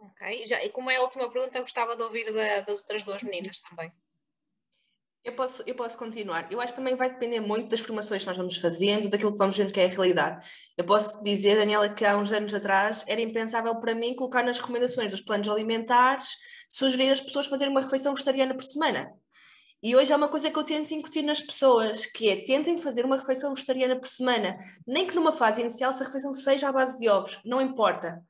Ok, 0.00 0.46
Já, 0.46 0.62
e 0.64 0.70
como 0.70 0.90
é 0.90 0.96
a 0.96 1.02
última 1.02 1.30
pergunta, 1.30 1.58
eu 1.58 1.62
gostava 1.62 1.96
de 1.96 2.02
ouvir 2.02 2.32
da, 2.32 2.60
das 2.60 2.80
outras 2.80 3.02
duas 3.02 3.22
meninas 3.22 3.58
também. 3.58 3.92
Eu 5.24 5.34
posso, 5.34 5.62
eu 5.66 5.74
posso 5.74 5.98
continuar. 5.98 6.50
Eu 6.50 6.60
acho 6.60 6.72
que 6.72 6.78
também 6.78 6.94
vai 6.94 7.10
depender 7.10 7.40
muito 7.40 7.68
das 7.68 7.80
formações 7.80 8.22
que 8.22 8.28
nós 8.28 8.36
vamos 8.36 8.56
fazendo, 8.56 9.10
daquilo 9.10 9.32
que 9.32 9.38
vamos 9.38 9.56
vendo 9.56 9.72
que 9.72 9.80
é 9.80 9.84
a 9.84 9.88
realidade. 9.88 10.46
Eu 10.76 10.84
posso 10.84 11.22
dizer, 11.22 11.56
Daniela, 11.56 11.88
que 11.88 12.04
há 12.04 12.16
uns 12.16 12.32
anos 12.32 12.54
atrás 12.54 13.04
era 13.08 13.20
impensável 13.20 13.74
para 13.76 13.94
mim 13.94 14.14
colocar 14.14 14.42
nas 14.44 14.58
recomendações 14.58 15.10
dos 15.10 15.20
planos 15.20 15.48
alimentares 15.48 16.36
sugerir 16.68 17.10
as 17.10 17.20
pessoas 17.20 17.46
fazerem 17.46 17.72
uma 17.72 17.82
refeição 17.82 18.14
vegetariana 18.14 18.54
por 18.54 18.62
semana. 18.62 19.12
E 19.82 19.94
hoje 19.94 20.12
é 20.12 20.16
uma 20.16 20.28
coisa 20.28 20.50
que 20.50 20.58
eu 20.58 20.64
tento 20.64 20.92
incutir 20.92 21.22
nas 21.22 21.40
pessoas, 21.40 22.04
que 22.06 22.28
é 22.28 22.44
tentem 22.44 22.78
fazer 22.78 23.04
uma 23.04 23.16
refeição 23.16 23.54
vegetariana 23.54 23.98
por 23.98 24.08
semana, 24.08 24.58
nem 24.86 25.06
que 25.06 25.14
numa 25.14 25.32
fase 25.32 25.60
inicial 25.60 25.92
se 25.94 26.02
a 26.02 26.06
refeição 26.06 26.34
seja 26.34 26.68
à 26.68 26.72
base 26.72 26.98
de 26.98 27.08
ovos, 27.08 27.38
não 27.44 27.60
importa. 27.60 28.22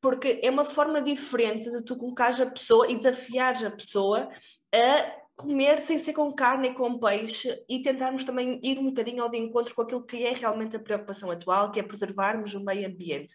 porque 0.00 0.40
é 0.42 0.50
uma 0.50 0.64
forma 0.66 1.00
diferente 1.00 1.70
de 1.70 1.82
tu 1.82 1.96
colocares 1.96 2.38
a 2.40 2.46
pessoa 2.46 2.90
e 2.90 2.94
desafiares 2.96 3.64
a 3.64 3.70
pessoa 3.70 4.28
a 4.74 5.16
comer 5.36 5.80
sem 5.80 5.98
ser 5.98 6.12
com 6.12 6.32
carne 6.32 6.68
e 6.68 6.74
com 6.74 6.98
peixe 6.98 7.48
e 7.68 7.80
tentarmos 7.82 8.22
também 8.24 8.60
ir 8.62 8.78
um 8.78 8.86
bocadinho 8.86 9.22
ao 9.22 9.30
de 9.30 9.38
encontro 9.38 9.74
com 9.74 9.82
aquilo 9.82 10.04
que 10.04 10.22
é 10.24 10.34
realmente 10.34 10.76
a 10.76 10.80
preocupação 10.80 11.30
atual, 11.30 11.72
que 11.72 11.80
é 11.80 11.82
preservarmos 11.82 12.54
o 12.54 12.64
meio 12.64 12.86
ambiente. 12.86 13.34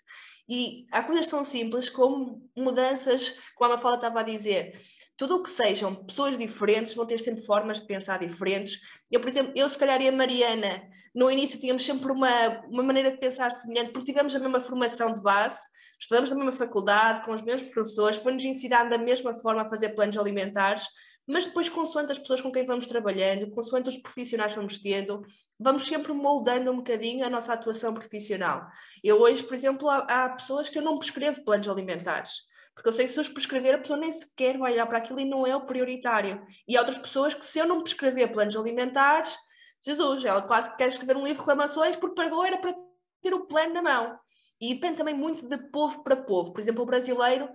E 0.49 0.87
há 0.91 1.03
coisas 1.03 1.27
tão 1.27 1.43
simples 1.43 1.89
como 1.89 2.41
mudanças, 2.57 3.39
como 3.55 3.71
a 3.71 3.75
Mafalda 3.75 3.97
estava 3.97 4.21
a 4.21 4.23
dizer, 4.23 4.81
tudo 5.15 5.35
o 5.35 5.43
que 5.43 5.49
sejam 5.49 5.93
pessoas 5.93 6.37
diferentes 6.39 6.95
vão 6.95 7.05
ter 7.05 7.19
sempre 7.19 7.45
formas 7.45 7.79
de 7.79 7.85
pensar 7.85 8.17
diferentes. 8.17 8.81
Eu, 9.11 9.19
por 9.19 9.29
exemplo, 9.29 9.53
eu 9.55 9.69
se 9.69 9.77
calhar 9.77 10.01
e 10.01 10.07
a 10.07 10.11
Mariana, 10.11 10.81
no 11.13 11.29
início 11.29 11.59
tínhamos 11.59 11.83
sempre 11.83 12.11
uma, 12.11 12.61
uma 12.67 12.81
maneira 12.81 13.11
de 13.11 13.17
pensar 13.17 13.51
semelhante, 13.51 13.91
porque 13.91 14.11
tivemos 14.11 14.35
a 14.35 14.39
mesma 14.39 14.59
formação 14.59 15.13
de 15.13 15.21
base, 15.21 15.59
estudamos 15.99 16.31
na 16.31 16.35
mesma 16.37 16.51
faculdade, 16.51 17.25
com 17.25 17.33
os 17.33 17.43
mesmos 17.43 17.71
professores, 17.71 18.17
foi-nos 18.17 18.43
ensinado 18.43 18.89
da 18.89 18.97
mesma 18.97 19.35
forma 19.35 19.61
a 19.61 19.69
fazer 19.69 19.89
planos 19.89 20.17
alimentares, 20.17 20.87
mas 21.29 21.45
depois, 21.45 21.69
consoante 21.69 22.11
as 22.11 22.17
pessoas 22.17 22.41
com 22.41 22.51
quem 22.51 22.65
vamos 22.65 22.87
trabalhando, 22.87 23.51
consoante 23.51 23.87
os 23.87 23.97
profissionais 23.97 24.51
que 24.51 24.57
vamos 24.57 24.79
tendo, 24.79 25.21
vamos 25.59 25.85
sempre 25.85 26.11
moldando 26.11 26.71
um 26.71 26.77
bocadinho 26.77 27.23
a 27.23 27.29
nossa 27.29 27.53
atuação 27.53 27.93
profissional. 27.93 28.65
Eu 29.03 29.21
hoje, 29.21 29.43
por 29.43 29.53
exemplo, 29.53 29.87
há, 29.87 29.97
há 29.99 30.29
pessoas 30.29 30.69
que 30.69 30.79
eu 30.79 30.81
não 30.81 30.97
prescrevo 30.97 31.43
planos 31.43 31.69
alimentares, 31.69 32.49
porque 32.73 32.89
eu 32.89 32.93
sei 32.93 33.05
que 33.05 33.11
se 33.11 33.19
eu 33.19 33.33
prescrever, 33.33 33.75
a 33.75 33.77
pessoa 33.77 33.99
nem 33.99 34.11
sequer 34.11 34.57
vai 34.57 34.71
olhar 34.71 34.87
para 34.87 34.97
aquilo 34.97 35.19
e 35.19 35.25
não 35.25 35.45
é 35.45 35.55
o 35.55 35.67
prioritário. 35.67 36.41
E 36.67 36.75
há 36.75 36.79
outras 36.79 36.97
pessoas 36.97 37.33
que, 37.35 37.45
se 37.45 37.59
eu 37.59 37.67
não 37.67 37.83
prescrever 37.83 38.31
planos 38.31 38.55
alimentares, 38.55 39.37
Jesus, 39.85 40.25
ela 40.25 40.41
quase 40.41 40.75
quer 40.77 40.87
escrever 40.87 41.15
um 41.15 41.23
livro 41.23 41.33
de 41.33 41.39
reclamações 41.41 41.95
porque 41.95 42.15
pagou 42.15 42.43
era 42.43 42.57
para 42.57 42.73
ter 43.21 43.35
o 43.35 43.45
plano 43.45 43.73
na 43.75 43.83
mão. 43.83 44.17
E 44.59 44.73
depende 44.73 44.97
também 44.97 45.13
muito 45.13 45.47
de 45.47 45.57
povo 45.69 46.03
para 46.03 46.17
povo. 46.17 46.51
Por 46.51 46.59
exemplo, 46.59 46.81
o 46.81 46.87
brasileiro 46.87 47.47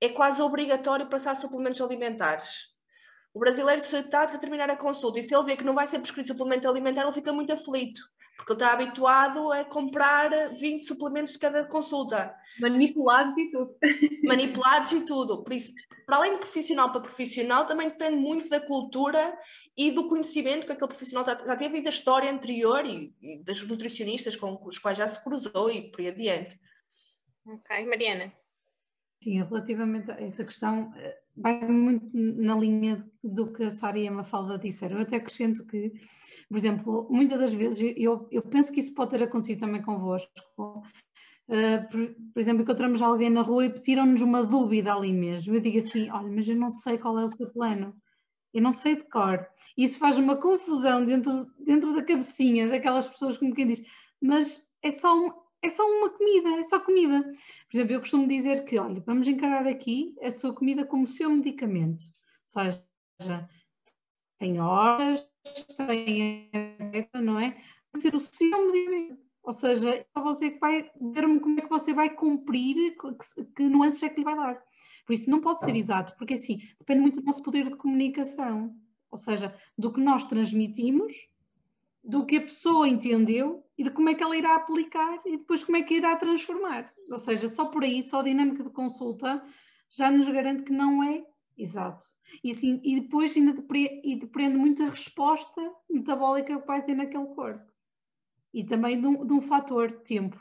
é 0.00 0.10
quase 0.10 0.42
obrigatório 0.42 1.08
passar 1.08 1.34
suplementos 1.34 1.80
alimentares. 1.80 2.75
O 3.36 3.38
brasileiro, 3.38 3.82
se 3.82 3.98
está 3.98 4.22
a 4.22 4.38
terminar 4.38 4.70
a 4.70 4.76
consulta 4.76 5.20
e 5.20 5.22
se 5.22 5.36
ele 5.36 5.44
vê 5.44 5.58
que 5.58 5.62
não 5.62 5.74
vai 5.74 5.86
ser 5.86 5.98
prescrito 5.98 6.28
suplemento 6.28 6.66
alimentar, 6.66 7.02
ele 7.02 7.12
fica 7.12 7.30
muito 7.34 7.52
aflito, 7.52 8.00
porque 8.34 8.52
ele 8.52 8.62
está 8.62 8.72
habituado 8.72 9.52
a 9.52 9.62
comprar 9.62 10.54
20 10.54 10.86
suplementos 10.86 11.34
de 11.34 11.40
cada 11.40 11.66
consulta. 11.66 12.34
Manipulados 12.58 13.36
e 13.36 13.50
tudo. 13.50 13.76
Manipulados 14.24 14.92
e 14.92 15.04
tudo. 15.04 15.44
Por 15.44 15.52
isso, 15.52 15.70
para 16.06 16.16
além 16.16 16.32
de 16.32 16.38
profissional 16.38 16.90
para 16.90 17.02
profissional, 17.02 17.66
também 17.66 17.90
depende 17.90 18.16
muito 18.16 18.48
da 18.48 18.58
cultura 18.58 19.38
e 19.76 19.90
do 19.90 20.08
conhecimento 20.08 20.64
que 20.64 20.72
aquele 20.72 20.88
profissional 20.88 21.26
já 21.26 21.56
teve 21.56 21.76
e 21.76 21.82
da 21.82 21.90
história 21.90 22.32
anterior 22.32 22.86
e, 22.86 23.14
e 23.20 23.44
das 23.44 23.60
nutricionistas 23.60 24.34
com 24.34 24.58
os 24.64 24.78
quais 24.78 24.96
já 24.96 25.06
se 25.06 25.22
cruzou 25.22 25.70
e 25.70 25.90
por 25.90 26.00
aí 26.00 26.08
adiante. 26.08 26.58
Ok, 27.46 27.84
Mariana. 27.84 28.32
Sim, 29.22 29.42
relativamente 29.42 30.10
a 30.10 30.22
essa 30.22 30.42
questão, 30.42 30.90
eh, 30.96 31.18
vai 31.36 31.66
muito 31.68 32.10
na 32.14 32.56
linha 32.56 33.06
do 33.22 33.52
que 33.52 33.64
a 33.64 33.70
Sara 33.70 33.98
e 33.98 34.08
a 34.08 34.10
Mafalda 34.10 34.58
disseram. 34.58 34.96
Eu 34.96 35.02
até 35.02 35.16
acrescento 35.16 35.66
que, 35.66 35.92
por 36.48 36.56
exemplo, 36.56 37.08
muitas 37.10 37.38
das 37.38 37.52
vezes, 37.52 37.94
eu, 37.96 38.26
eu 38.30 38.42
penso 38.42 38.72
que 38.72 38.80
isso 38.80 38.94
pode 38.94 39.10
ter 39.10 39.22
acontecido 39.22 39.60
também 39.60 39.82
convosco. 39.82 40.32
Uh, 41.48 41.88
por, 41.90 42.14
por, 42.34 42.40
exemplo, 42.40 42.62
encontramos 42.62 43.00
alguém 43.00 43.30
na 43.30 43.42
rua 43.42 43.66
e 43.66 43.80
tiram-nos 43.80 44.20
uma 44.20 44.42
dúvida 44.42 44.94
ali 44.94 45.12
mesmo. 45.12 45.54
Eu 45.54 45.60
digo 45.60 45.78
assim: 45.78 46.10
olha, 46.10 46.28
mas 46.28 46.48
eu 46.48 46.56
não 46.56 46.70
sei 46.70 46.98
qual 46.98 47.18
é 47.18 47.24
o 47.24 47.28
seu 47.28 47.50
plano. 47.50 47.94
Eu 48.52 48.62
não 48.62 48.72
sei 48.72 48.96
de 48.96 49.04
cor. 49.04 49.46
E 49.76 49.84
isso 49.84 49.98
faz 49.98 50.16
uma 50.16 50.36
confusão 50.40 51.04
dentro, 51.04 51.46
dentro 51.58 51.94
da 51.94 52.02
cabecinha 52.02 52.66
daquelas 52.68 53.06
pessoas 53.06 53.36
como 53.36 53.54
quem 53.54 53.66
diz, 53.66 53.82
mas 54.20 54.66
é 54.82 54.90
só 54.90 55.14
um, 55.14 55.30
é 55.66 55.70
só 55.70 55.82
uma 55.84 56.10
comida, 56.10 56.48
é 56.60 56.64
só 56.64 56.80
comida. 56.80 57.22
Por 57.22 57.76
exemplo, 57.76 57.94
eu 57.94 58.00
costumo 58.00 58.28
dizer 58.28 58.64
que, 58.64 58.78
olha, 58.78 59.02
vamos 59.04 59.26
encarar 59.26 59.66
aqui 59.66 60.14
a 60.22 60.30
sua 60.30 60.54
comida 60.54 60.84
como 60.86 61.04
o 61.04 61.08
seu 61.08 61.28
medicamento. 61.30 62.02
Ou 62.02 62.62
seja, 63.20 63.48
tem 64.38 64.60
horas, 64.60 65.26
tem 65.76 66.50
não 67.14 67.38
é? 67.38 67.50
Tem 67.50 67.62
que 67.94 68.00
ser 68.00 68.14
o 68.14 68.20
seu 68.20 68.66
medicamento. 68.66 69.26
Ou 69.42 69.52
seja, 69.52 69.90
é 69.94 70.20
você 70.20 70.50
que 70.50 70.58
vai 70.58 70.90
ver 71.00 71.40
como 71.40 71.58
é 71.58 71.62
que 71.62 71.68
você 71.68 71.94
vai 71.94 72.10
cumprir, 72.10 72.96
que, 72.96 73.44
que 73.54 73.68
nuances 73.68 74.02
é 74.02 74.08
que 74.08 74.18
lhe 74.18 74.24
vai 74.24 74.36
dar. 74.36 74.60
Por 75.06 75.12
isso 75.12 75.30
não 75.30 75.40
pode 75.40 75.60
ser 75.60 75.76
exato, 75.76 76.16
porque 76.18 76.34
assim, 76.34 76.58
depende 76.78 77.00
muito 77.00 77.20
do 77.20 77.26
nosso 77.26 77.42
poder 77.42 77.68
de 77.68 77.76
comunicação. 77.76 78.74
Ou 79.08 79.16
seja, 79.16 79.54
do 79.78 79.92
que 79.92 80.00
nós 80.00 80.26
transmitimos, 80.26 81.14
do 82.06 82.24
que 82.24 82.36
a 82.36 82.42
pessoa 82.42 82.88
entendeu 82.88 83.64
e 83.76 83.82
de 83.82 83.90
como 83.90 84.08
é 84.08 84.14
que 84.14 84.22
ela 84.22 84.36
irá 84.36 84.54
aplicar 84.54 85.20
e 85.26 85.36
depois 85.36 85.64
como 85.64 85.76
é 85.76 85.82
que 85.82 85.94
irá 85.94 86.14
transformar. 86.16 86.92
Ou 87.10 87.18
seja, 87.18 87.48
só 87.48 87.66
por 87.66 87.82
aí, 87.82 88.02
só 88.02 88.20
a 88.20 88.22
dinâmica 88.22 88.62
de 88.62 88.70
consulta 88.70 89.42
já 89.90 90.10
nos 90.10 90.28
garante 90.28 90.62
que 90.62 90.72
não 90.72 91.02
é 91.02 91.24
exato. 91.58 92.06
E, 92.44 92.52
assim, 92.52 92.80
e 92.84 93.00
depois 93.00 93.36
ainda 93.36 93.52
depre, 93.52 94.00
e 94.04 94.14
depende 94.14 94.56
muito 94.56 94.82
a 94.82 94.88
resposta 94.88 95.72
metabólica 95.90 96.60
que 96.60 96.66
vai 96.66 96.84
ter 96.84 96.94
naquele 96.94 97.26
corpo. 97.26 97.72
E 98.54 98.64
também 98.64 99.00
de 99.00 99.06
um, 99.06 99.26
de 99.26 99.32
um 99.32 99.40
fator 99.40 99.90
tempo. 100.00 100.40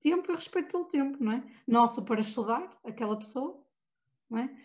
Tempo 0.00 0.32
e 0.32 0.34
respeito 0.34 0.72
pelo 0.72 0.84
tempo, 0.86 1.22
não 1.22 1.32
é? 1.32 1.44
Nosso 1.66 2.02
para 2.02 2.20
estudar 2.20 2.76
aquela 2.84 3.16
pessoa, 3.16 3.62
não 4.28 4.38
é? 4.38 4.56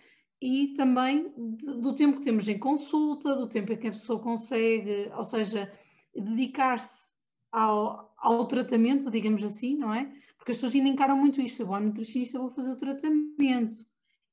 E 0.41 0.73
também 0.75 1.33
do 1.35 1.95
tempo 1.95 2.17
que 2.17 2.23
temos 2.23 2.47
em 2.47 2.59
consulta, 2.59 3.35
do 3.35 3.47
tempo 3.47 3.71
em 3.71 3.77
que 3.77 3.87
a 3.87 3.91
pessoa 3.91 4.19
consegue, 4.19 5.09
ou 5.15 5.23
seja, 5.23 5.71
dedicar-se 6.13 7.09
ao, 7.51 8.13
ao 8.17 8.45
tratamento, 8.47 9.09
digamos 9.09 9.43
assim, 9.43 9.77
não 9.77 9.93
é? 9.93 10.05
Porque 10.37 10.51
as 10.51 10.57
pessoas 10.57 10.75
ainda 10.75 10.89
encaram 10.89 11.17
muito 11.17 11.41
isto. 11.41 11.61
Eu 11.61 11.67
vou 11.67 11.75
ao 11.75 11.81
nutricionista, 11.81 12.37
vou 12.37 12.51
fazer 12.51 12.71
o 12.71 12.77
tratamento. 12.77 13.77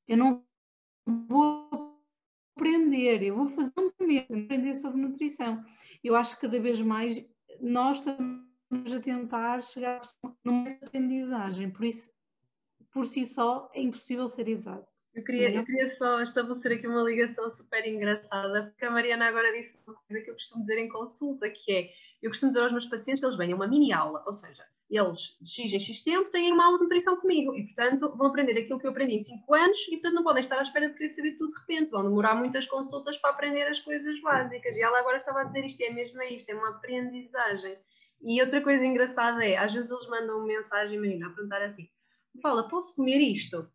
Eu 0.07 0.17
não 0.17 0.43
vou 1.27 1.93
aprender, 2.55 3.23
eu 3.23 3.35
vou 3.35 3.47
fazer 3.47 3.71
um 3.77 3.89
tratamento, 3.89 4.33
aprender 4.33 4.73
sobre 4.75 5.01
nutrição. 5.01 5.63
Eu 6.03 6.15
acho 6.15 6.35
que 6.35 6.41
cada 6.41 6.59
vez 6.59 6.81
mais 6.81 7.25
nós 7.59 7.97
estamos 7.97 8.93
a 8.93 8.99
tentar 8.99 9.63
chegar 9.63 10.01
numa 10.43 10.69
aprendizagem, 10.69 11.69
por 11.71 11.85
isso, 11.85 12.11
por 12.91 13.07
si 13.07 13.25
só, 13.25 13.69
é 13.73 13.81
impossível 13.81 14.27
ser 14.27 14.47
exato. 14.47 14.92
Eu 15.13 15.23
queria, 15.23 15.51
eu 15.51 15.63
queria 15.63 15.95
só 15.95 16.21
estabelecer 16.21 16.71
aqui 16.71 16.87
uma 16.87 17.03
ligação 17.03 17.49
super 17.49 17.87
engraçada, 17.87 18.65
porque 18.65 18.85
a 18.85 18.91
Mariana 18.91 19.27
agora 19.27 19.53
disse 19.53 19.77
uma 19.85 19.95
coisa 19.95 20.23
que 20.23 20.29
eu 20.31 20.33
costumo 20.33 20.65
dizer 20.65 20.79
em 20.79 20.89
consulta, 20.89 21.49
que 21.49 21.71
é 21.71 21.89
eu 22.21 22.31
costumo 22.31 22.51
dizer 22.51 22.63
aos 22.63 22.71
meus 22.71 22.85
pacientes 22.85 23.19
que 23.19 23.25
eles 23.25 23.37
venham 23.37 23.55
uma 23.55 23.67
mini 23.67 23.93
aula, 23.93 24.23
ou 24.25 24.33
seja, 24.33 24.65
eles 24.89 25.37
de 25.41 25.49
X 25.49 25.73
em 25.73 25.79
X 25.79 26.03
tempo 26.03 26.29
têm 26.29 26.51
uma 26.51 26.65
aula 26.65 26.77
de 26.77 26.83
nutrição 26.83 27.17
comigo 27.17 27.55
e, 27.55 27.63
portanto, 27.65 28.15
vão 28.15 28.27
aprender 28.27 28.59
aquilo 28.59 28.79
que 28.79 28.85
eu 28.85 28.91
aprendi 28.91 29.15
em 29.15 29.21
5 29.21 29.53
anos 29.53 29.79
e, 29.87 29.91
portanto, 29.91 30.13
não 30.13 30.23
podem 30.23 30.43
estar 30.43 30.59
à 30.59 30.61
espera 30.61 30.89
de 30.89 30.95
querer 30.95 31.09
saber 31.09 31.31
tudo 31.37 31.53
de 31.53 31.59
repente. 31.59 31.89
Vão 31.89 32.03
demorar 32.03 32.35
muitas 32.35 32.65
consultas 32.67 33.17
para 33.17 33.31
aprender 33.31 33.63
as 33.63 33.79
coisas 33.79 34.19
básicas. 34.21 34.75
E 34.75 34.81
ela 34.81 34.99
agora 34.99 35.17
estava 35.17 35.41
a 35.41 35.43
dizer 35.45 35.65
isto, 35.65 35.81
é 35.81 35.89
mesmo 35.89 36.21
isto, 36.23 36.49
é 36.49 36.53
uma 36.53 36.69
aprendizagem. 36.69 37.77
E 38.21 38.41
outra 38.41 38.61
coisa 38.61 38.85
engraçada 38.85 39.43
é, 39.43 39.57
às 39.57 39.73
vezes 39.73 39.89
eles 39.91 40.07
mandam 40.07 40.37
uma 40.37 40.47
mensagem, 40.47 40.99
menina, 40.99 41.27
a 41.27 41.31
perguntar 41.31 41.61
assim, 41.63 41.89
fala, 42.41 42.67
posso 42.69 42.95
comer 42.95 43.19
isto? 43.19 43.67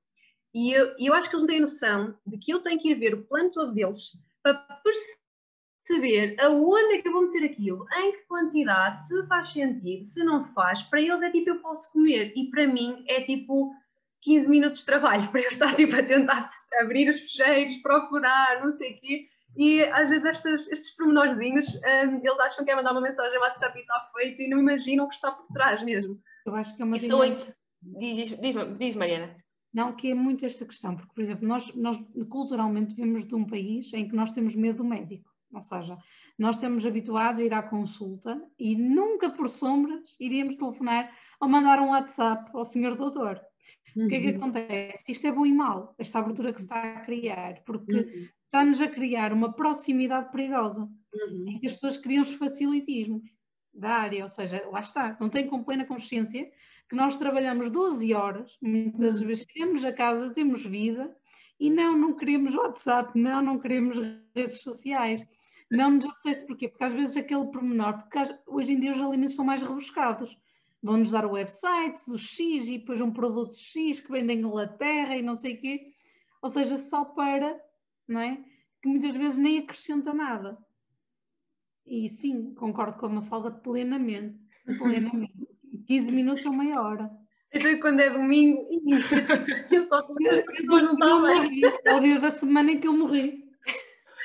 E 0.58 0.72
eu, 0.72 0.92
eu 0.98 1.14
acho 1.14 1.30
que 1.30 1.36
eles 1.36 1.42
não 1.42 1.46
têm 1.46 1.60
noção 1.60 2.18
de 2.26 2.36
que 2.36 2.52
eu 2.52 2.60
tenho 2.60 2.80
que 2.80 2.90
ir 2.90 2.96
ver 2.96 3.14
o 3.14 3.22
plano 3.22 3.48
todo 3.52 3.72
deles 3.72 4.10
para 4.42 4.54
perceber 5.86 6.34
aonde 6.40 6.94
é 6.94 7.00
que 7.00 7.06
eu 7.06 7.12
vou 7.12 7.22
meter 7.22 7.44
aquilo, 7.44 7.86
em 7.96 8.10
que 8.10 8.26
quantidade, 8.26 9.06
se 9.06 9.24
faz 9.28 9.50
sentido, 9.50 10.04
se 10.04 10.24
não 10.24 10.52
faz. 10.54 10.82
Para 10.82 11.00
eles 11.00 11.22
é 11.22 11.30
tipo 11.30 11.50
eu 11.50 11.60
posso 11.60 11.92
comer 11.92 12.32
e 12.34 12.50
para 12.50 12.66
mim 12.66 13.04
é 13.06 13.20
tipo 13.20 13.72
15 14.22 14.50
minutos 14.50 14.80
de 14.80 14.86
trabalho 14.86 15.28
para 15.30 15.42
eu 15.42 15.48
estar 15.48 15.76
tipo 15.76 15.94
a 15.94 16.02
tentar 16.02 16.50
abrir 16.80 17.08
os 17.08 17.20
fecheiros, 17.20 17.76
procurar, 17.76 18.60
não 18.60 18.72
sei 18.72 18.94
o 18.94 19.00
quê. 19.00 19.28
E 19.56 19.84
às 19.84 20.08
vezes 20.08 20.24
estes, 20.24 20.72
estes 20.72 20.96
pormenorzinhos 20.96 21.68
um, 21.68 22.16
eles 22.16 22.40
acham 22.40 22.64
que 22.64 22.70
é 22.72 22.74
mandar 22.74 22.90
uma 22.90 23.00
mensagem 23.00 23.38
WhatsApp 23.38 23.78
e 23.78 23.82
está 23.82 24.10
feito 24.12 24.42
e 24.42 24.50
não 24.50 24.58
imaginam 24.58 25.04
o 25.04 25.08
que 25.08 25.14
está 25.14 25.30
por 25.30 25.46
trás 25.52 25.84
mesmo. 25.84 26.20
Eu 26.44 26.56
acho 26.56 26.74
que 26.74 26.82
é 26.82 26.84
uma 26.84 26.96
Isso 26.96 27.06
dinâmica... 27.06 27.56
diz, 27.80 28.40
diz, 28.40 28.76
diz, 28.76 28.94
Mariana. 28.96 29.36
Não, 29.72 29.94
que 29.94 30.10
é 30.10 30.14
muito 30.14 30.46
esta 30.46 30.64
questão, 30.64 30.96
porque, 30.96 31.12
por 31.14 31.20
exemplo, 31.20 31.46
nós, 31.46 31.72
nós 31.74 31.98
culturalmente 32.28 32.94
vivemos 32.94 33.26
de 33.26 33.34
um 33.34 33.44
país 33.44 33.92
em 33.92 34.08
que 34.08 34.16
nós 34.16 34.32
temos 34.32 34.54
medo 34.54 34.78
do 34.78 34.84
médico. 34.84 35.28
Ou 35.52 35.62
seja, 35.62 35.96
nós 36.38 36.56
estamos 36.56 36.84
habituados 36.84 37.40
a 37.40 37.44
ir 37.44 37.54
à 37.54 37.62
consulta 37.62 38.40
e 38.58 38.76
nunca 38.76 39.30
por 39.30 39.48
sombras 39.48 40.14
iríamos 40.20 40.56
telefonar 40.56 41.10
ou 41.40 41.48
mandar 41.48 41.80
um 41.80 41.90
WhatsApp 41.90 42.50
ao 42.54 42.64
senhor 42.64 42.96
doutor. 42.96 43.40
Uhum. 43.96 44.04
O 44.04 44.08
que 44.08 44.14
é 44.14 44.20
que 44.20 44.30
uhum. 44.30 44.36
acontece? 44.36 45.04
Isto 45.08 45.26
é 45.26 45.32
bom 45.32 45.46
e 45.46 45.52
mau, 45.52 45.94
esta 45.98 46.18
abertura 46.18 46.52
que 46.52 46.58
se 46.58 46.66
está 46.66 46.82
a 46.82 47.00
criar, 47.00 47.62
porque 47.64 47.94
uhum. 47.94 48.28
está-nos 48.44 48.80
a 48.80 48.88
criar 48.88 49.32
uma 49.32 49.52
proximidade 49.52 50.30
perigosa, 50.30 50.82
uhum. 50.82 51.44
em 51.48 51.58
que 51.58 51.66
as 51.66 51.72
pessoas 51.72 51.96
criam 51.96 52.22
os 52.22 52.34
facilitismos 52.34 53.22
da 53.78 53.90
área, 53.90 54.22
ou 54.22 54.28
seja, 54.28 54.66
lá 54.70 54.80
está, 54.80 55.16
não 55.20 55.28
tem 55.28 55.46
com 55.46 55.62
plena 55.62 55.84
consciência 55.84 56.50
que 56.88 56.96
nós 56.96 57.16
trabalhamos 57.16 57.70
12 57.70 58.14
horas, 58.14 58.56
muitas 58.62 59.20
uhum. 59.20 59.26
vezes 59.26 59.46
chegamos 59.50 59.84
a 59.84 59.92
casa, 59.92 60.30
temos 60.30 60.64
vida, 60.64 61.14
e 61.60 61.68
não, 61.68 61.96
não 61.98 62.14
queremos 62.14 62.54
WhatsApp, 62.54 63.18
não, 63.18 63.42
não 63.42 63.58
queremos 63.58 63.98
redes 64.34 64.62
sociais. 64.62 65.24
Não 65.70 65.90
nos 65.90 66.06
apetece 66.06 66.46
porquê? 66.46 66.68
Porque 66.68 66.84
às 66.84 66.92
vezes 66.92 67.16
aquele 67.16 67.46
pormenor, 67.46 67.98
porque 67.98 68.18
hoje 68.46 68.72
em 68.72 68.80
dia 68.80 68.92
os 68.92 69.02
alimentos 69.02 69.34
são 69.34 69.44
mais 69.44 69.62
rebuscados. 69.62 70.38
vão-nos 70.82 71.10
dar 71.10 71.26
o 71.26 71.32
website 71.32 72.00
do 72.06 72.16
X 72.16 72.68
e 72.68 72.78
depois 72.78 73.00
um 73.00 73.12
produto 73.12 73.54
X 73.54 74.00
que 74.00 74.10
vem 74.10 74.24
da 74.24 74.32
Inglaterra 74.32 75.16
e 75.16 75.22
não 75.22 75.34
sei 75.34 75.54
o 75.54 75.60
quê. 75.60 75.92
Ou 76.40 76.48
seja, 76.48 76.78
só 76.78 77.04
para, 77.04 77.60
não 78.06 78.20
é? 78.20 78.38
Que 78.80 78.88
muitas 78.88 79.14
vezes 79.14 79.36
nem 79.36 79.58
acrescenta 79.58 80.14
nada. 80.14 80.56
E 81.88 82.08
sim, 82.08 82.54
concordo 82.54 82.98
com 82.98 83.06
a 83.06 83.10
Mafalda 83.10 83.50
plenamente. 83.50 84.44
plenamente. 84.78 85.32
15 85.86 86.12
minutos 86.12 86.44
ou 86.44 86.52
meia 86.52 86.80
hora. 86.80 87.10
Então, 87.52 87.80
quando 87.80 88.00
é 88.00 88.10
domingo, 88.10 88.68
eu 89.72 89.84
só 89.84 90.02
começo 90.02 90.44
a 90.50 90.82
não 90.82 90.92
está 90.92 91.40
bem. 91.40 91.62
É 91.84 91.94
o 91.94 92.00
dia 92.00 92.20
da 92.20 92.30
semana 92.30 92.72
em 92.72 92.78
que 92.78 92.86
eu 92.86 92.92
morri. 92.92 93.48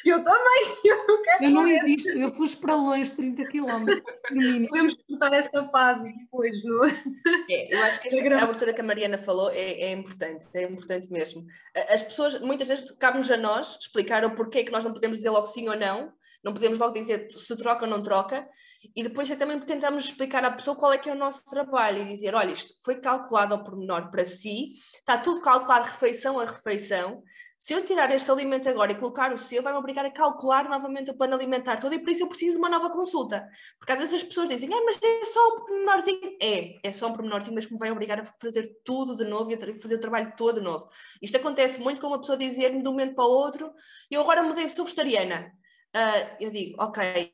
Eu 0.06 0.22
também, 0.22 0.78
eu 0.84 1.08
não 1.08 1.24
quero 1.24 1.44
Eu 1.44 1.50
não 1.50 1.68
existo, 1.68 2.10
eu 2.10 2.34
fui 2.34 2.50
para 2.58 2.76
longe 2.76 3.14
30 3.14 3.46
km, 3.46 3.86
no 4.32 4.42
mínimo. 4.42 4.68
Podemos 4.68 4.96
cortar 5.08 5.34
esta 5.34 5.66
fase 5.70 6.14
depois, 6.20 6.64
não 6.64 6.84
é? 6.84 7.74
Eu 7.74 7.84
acho 7.84 8.02
que 8.02 8.10
esta, 8.10 8.36
a 8.36 8.44
abertura 8.44 8.74
que 8.74 8.82
a 8.82 8.84
Mariana 8.84 9.18
falou 9.18 9.50
é, 9.52 9.84
é, 9.84 9.92
importante, 9.94 10.46
é 10.54 10.64
importante 10.64 11.10
mesmo. 11.10 11.46
As 11.90 12.04
pessoas, 12.04 12.40
muitas 12.42 12.68
vezes, 12.68 12.92
cabe-nos 12.92 13.32
a 13.32 13.38
nós 13.38 13.78
explicar 13.80 14.26
o 14.26 14.36
porquê 14.36 14.66
que 14.66 14.72
nós 14.72 14.84
não 14.84 14.92
podemos 14.92 15.18
dizer 15.18 15.30
logo 15.30 15.46
sim 15.46 15.70
ou 15.70 15.78
não, 15.78 16.12
não 16.44 16.54
podemos 16.54 16.78
logo 16.78 16.94
dizer 16.94 17.28
se 17.32 17.58
troca 17.58 17.86
ou 17.86 17.92
não 17.92 18.04
troca, 18.04 18.48
e 18.96 19.02
depois 19.02 19.32
é 19.32 19.36
também 19.36 19.60
tentamos 19.62 20.06
explicar 20.06 20.44
à 20.44 20.52
pessoa 20.52 20.76
qual 20.76 20.92
é 20.92 20.98
que 20.98 21.10
é 21.10 21.14
o 21.14 21.18
nosso 21.18 21.46
trabalho 21.46 22.04
e 22.04 22.10
dizer, 22.10 22.36
olha, 22.36 22.52
isto 22.52 22.74
foi 22.84 23.00
calculado 23.00 23.54
ao 23.54 23.64
pormenor 23.64 24.12
para 24.12 24.26
si, 24.26 24.74
está 24.96 25.18
tudo 25.18 25.42
calculado 25.42 25.86
refeição 25.86 26.40
a 26.40 26.46
refeição, 26.46 27.24
se 27.64 27.72
eu 27.72 27.86
tirar 27.86 28.14
este 28.14 28.30
alimento 28.30 28.70
agora 28.70 28.92
e 28.92 28.96
colocar 28.96 29.32
o 29.32 29.38
seu, 29.38 29.64
vai-me 29.64 29.80
obrigar 29.80 30.06
a 30.06 30.12
calcular 30.12 30.68
novamente 30.68 31.12
o 31.12 31.14
plano 31.14 31.34
alimentar 31.34 31.80
todo 31.80 31.96
e 31.96 32.00
por 32.00 32.10
isso 32.10 32.24
eu 32.24 32.28
preciso 32.28 32.56
de 32.56 32.58
uma 32.58 32.68
nova 32.68 32.90
consulta. 32.90 33.48
Porque 33.80 33.94
às 33.94 33.98
vezes 33.98 34.16
as 34.16 34.24
pessoas 34.24 34.50
dizem, 34.50 34.70
ah, 34.74 34.82
mas 34.84 35.00
é 35.02 35.24
só 35.24 35.48
um 35.48 35.60
pormenorzinho. 35.62 36.38
É, 36.42 36.86
é 36.86 36.92
só 36.92 37.08
um 37.08 37.14
pormenorzinho, 37.14 37.56
mas 37.56 37.66
que 37.66 37.72
me 37.72 37.80
vai 37.80 37.90
obrigar 37.90 38.20
a 38.20 38.26
fazer 38.26 38.70
tudo 38.84 39.16
de 39.16 39.24
novo 39.24 39.50
e 39.50 39.54
a 39.54 39.80
fazer 39.80 39.96
o 39.96 40.02
trabalho 40.02 40.34
todo 40.36 40.56
de 40.56 40.62
novo. 40.62 40.90
Isto 41.22 41.38
acontece 41.38 41.80
muito 41.80 42.02
com 42.02 42.08
uma 42.08 42.20
pessoa 42.20 42.38
dizer-me 42.38 42.84
de 42.84 42.90
um 42.90 42.92
momento 42.92 43.16
para 43.16 43.24
o 43.24 43.32
outro, 43.32 43.72
eu 44.12 44.20
agora 44.20 44.44
mudei, 44.44 44.68
sou 44.68 44.84
vegetariana. 44.84 45.50
Uh, 45.96 46.36
eu 46.40 46.50
digo, 46.50 46.76
ok. 46.82 47.34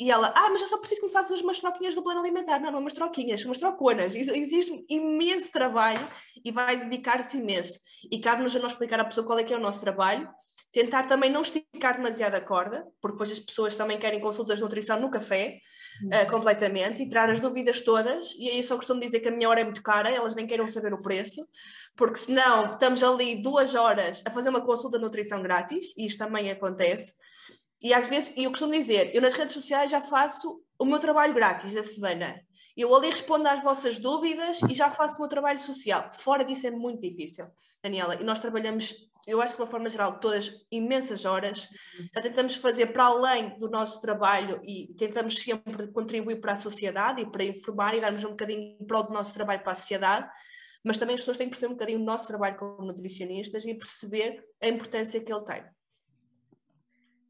E 0.00 0.10
ela, 0.10 0.32
ah, 0.34 0.48
mas 0.50 0.62
eu 0.62 0.68
só 0.68 0.78
preciso 0.78 1.02
que 1.02 1.06
me 1.08 1.12
faças 1.12 1.42
umas 1.42 1.60
troquinhas 1.60 1.94
do 1.94 2.02
plano 2.02 2.20
alimentar. 2.20 2.58
Não, 2.58 2.72
não, 2.72 2.80
umas 2.80 2.94
troquinhas, 2.94 3.44
umas 3.44 3.58
troconas. 3.58 4.14
Isso 4.14 4.34
exige 4.34 4.82
imenso 4.88 5.52
trabalho 5.52 6.00
e 6.42 6.50
vai 6.50 6.88
dedicar-se 6.88 7.36
imenso. 7.36 7.78
E 8.10 8.18
cabe-nos 8.18 8.56
a 8.56 8.60
nós 8.60 8.72
explicar 8.72 8.98
à 8.98 9.04
pessoa 9.04 9.26
qual 9.26 9.38
é 9.38 9.44
que 9.44 9.52
é 9.52 9.56
o 9.58 9.60
nosso 9.60 9.82
trabalho. 9.82 10.26
Tentar 10.72 11.06
também 11.06 11.30
não 11.30 11.42
esticar 11.42 11.96
demasiado 11.96 12.34
a 12.34 12.40
corda, 12.40 12.86
porque 13.00 13.14
depois 13.14 13.32
as 13.32 13.38
pessoas 13.38 13.74
também 13.74 13.98
querem 13.98 14.20
consultas 14.20 14.56
de 14.56 14.62
nutrição 14.62 14.98
no 14.98 15.10
café, 15.10 15.58
uh, 16.04 16.30
completamente, 16.30 17.02
e 17.02 17.08
tirar 17.08 17.28
as 17.28 17.40
dúvidas 17.40 17.82
todas. 17.82 18.34
E 18.38 18.48
aí 18.48 18.62
só 18.62 18.76
costumo 18.76 19.00
dizer 19.00 19.20
que 19.20 19.28
a 19.28 19.30
minha 19.30 19.48
hora 19.48 19.60
é 19.60 19.64
muito 19.64 19.82
cara, 19.82 20.10
elas 20.10 20.34
nem 20.34 20.46
queiram 20.46 20.68
saber 20.68 20.94
o 20.94 21.02
preço, 21.02 21.46
porque 21.94 22.16
senão 22.16 22.72
estamos 22.72 23.02
ali 23.02 23.40
duas 23.40 23.74
horas 23.74 24.22
a 24.26 24.30
fazer 24.30 24.48
uma 24.48 24.60
consulta 24.60 24.98
de 24.98 25.04
nutrição 25.04 25.42
grátis, 25.42 25.94
e 25.96 26.06
isto 26.06 26.18
também 26.18 26.50
acontece 26.50 27.14
e 27.80 27.94
às 27.94 28.08
vezes, 28.08 28.32
e 28.36 28.44
eu 28.44 28.50
costumo 28.50 28.72
dizer, 28.72 29.14
eu 29.14 29.22
nas 29.22 29.34
redes 29.34 29.54
sociais 29.54 29.90
já 29.90 30.00
faço 30.00 30.62
o 30.78 30.84
meu 30.84 30.98
trabalho 30.98 31.34
grátis 31.34 31.74
da 31.74 31.82
semana. 31.82 32.40
Eu 32.76 32.94
ali 32.94 33.10
respondo 33.10 33.48
às 33.48 33.62
vossas 33.62 33.98
dúvidas 33.98 34.60
e 34.68 34.74
já 34.74 34.90
faço 34.90 35.16
o 35.16 35.20
meu 35.20 35.28
trabalho 35.28 35.58
social. 35.58 36.10
Fora 36.12 36.44
disso 36.44 36.66
é 36.66 36.70
muito 36.70 37.00
difícil, 37.00 37.46
Daniela. 37.82 38.14
E 38.14 38.22
nós 38.22 38.38
trabalhamos, 38.38 38.94
eu 39.26 39.42
acho 39.42 39.52
que 39.52 39.56
de 39.56 39.62
uma 39.62 39.70
forma 39.70 39.90
geral, 39.90 40.20
todas 40.20 40.52
imensas 40.70 41.24
horas. 41.24 41.68
Já 42.14 42.20
tentamos 42.20 42.54
fazer 42.54 42.86
para 42.86 43.06
além 43.06 43.58
do 43.58 43.68
nosso 43.68 44.00
trabalho 44.00 44.60
e 44.64 44.94
tentamos 44.96 45.40
sempre 45.40 45.88
contribuir 45.88 46.40
para 46.40 46.52
a 46.52 46.56
sociedade 46.56 47.22
e 47.22 47.26
para 47.30 47.42
informar 47.42 47.96
e 47.96 48.00
darmos 48.00 48.22
um 48.22 48.30
bocadinho 48.30 48.76
para 48.86 49.00
o 49.00 49.12
nosso 49.12 49.34
trabalho 49.34 49.60
para 49.60 49.72
a 49.72 49.76
sociedade. 49.76 50.30
Mas 50.84 50.98
também 50.98 51.14
as 51.14 51.20
pessoas 51.20 51.36
têm 51.36 51.48
que 51.48 51.50
perceber 51.50 51.72
um 51.72 51.76
bocadinho 51.76 52.00
o 52.00 52.04
nosso 52.04 52.28
trabalho 52.28 52.56
como 52.56 52.86
nutricionistas 52.86 53.64
e 53.64 53.74
perceber 53.74 54.44
a 54.62 54.68
importância 54.68 55.20
que 55.20 55.32
ele 55.32 55.44
tem. 55.44 55.64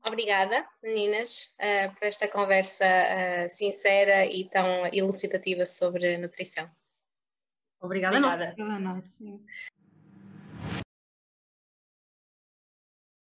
Obrigada, 0.08 0.66
meninas, 0.82 1.56
uh, 1.60 1.94
por 1.94 2.06
esta 2.06 2.26
conversa 2.28 2.84
uh, 2.84 3.50
sincera 3.50 4.24
e 4.24 4.48
tão 4.48 4.86
elucidativa 4.92 5.66
sobre 5.66 6.16
nutrição. 6.16 6.68
Obrigada, 7.80 8.16
Obrigada. 8.16 8.54
a 8.58 8.78
nós. 8.78 9.18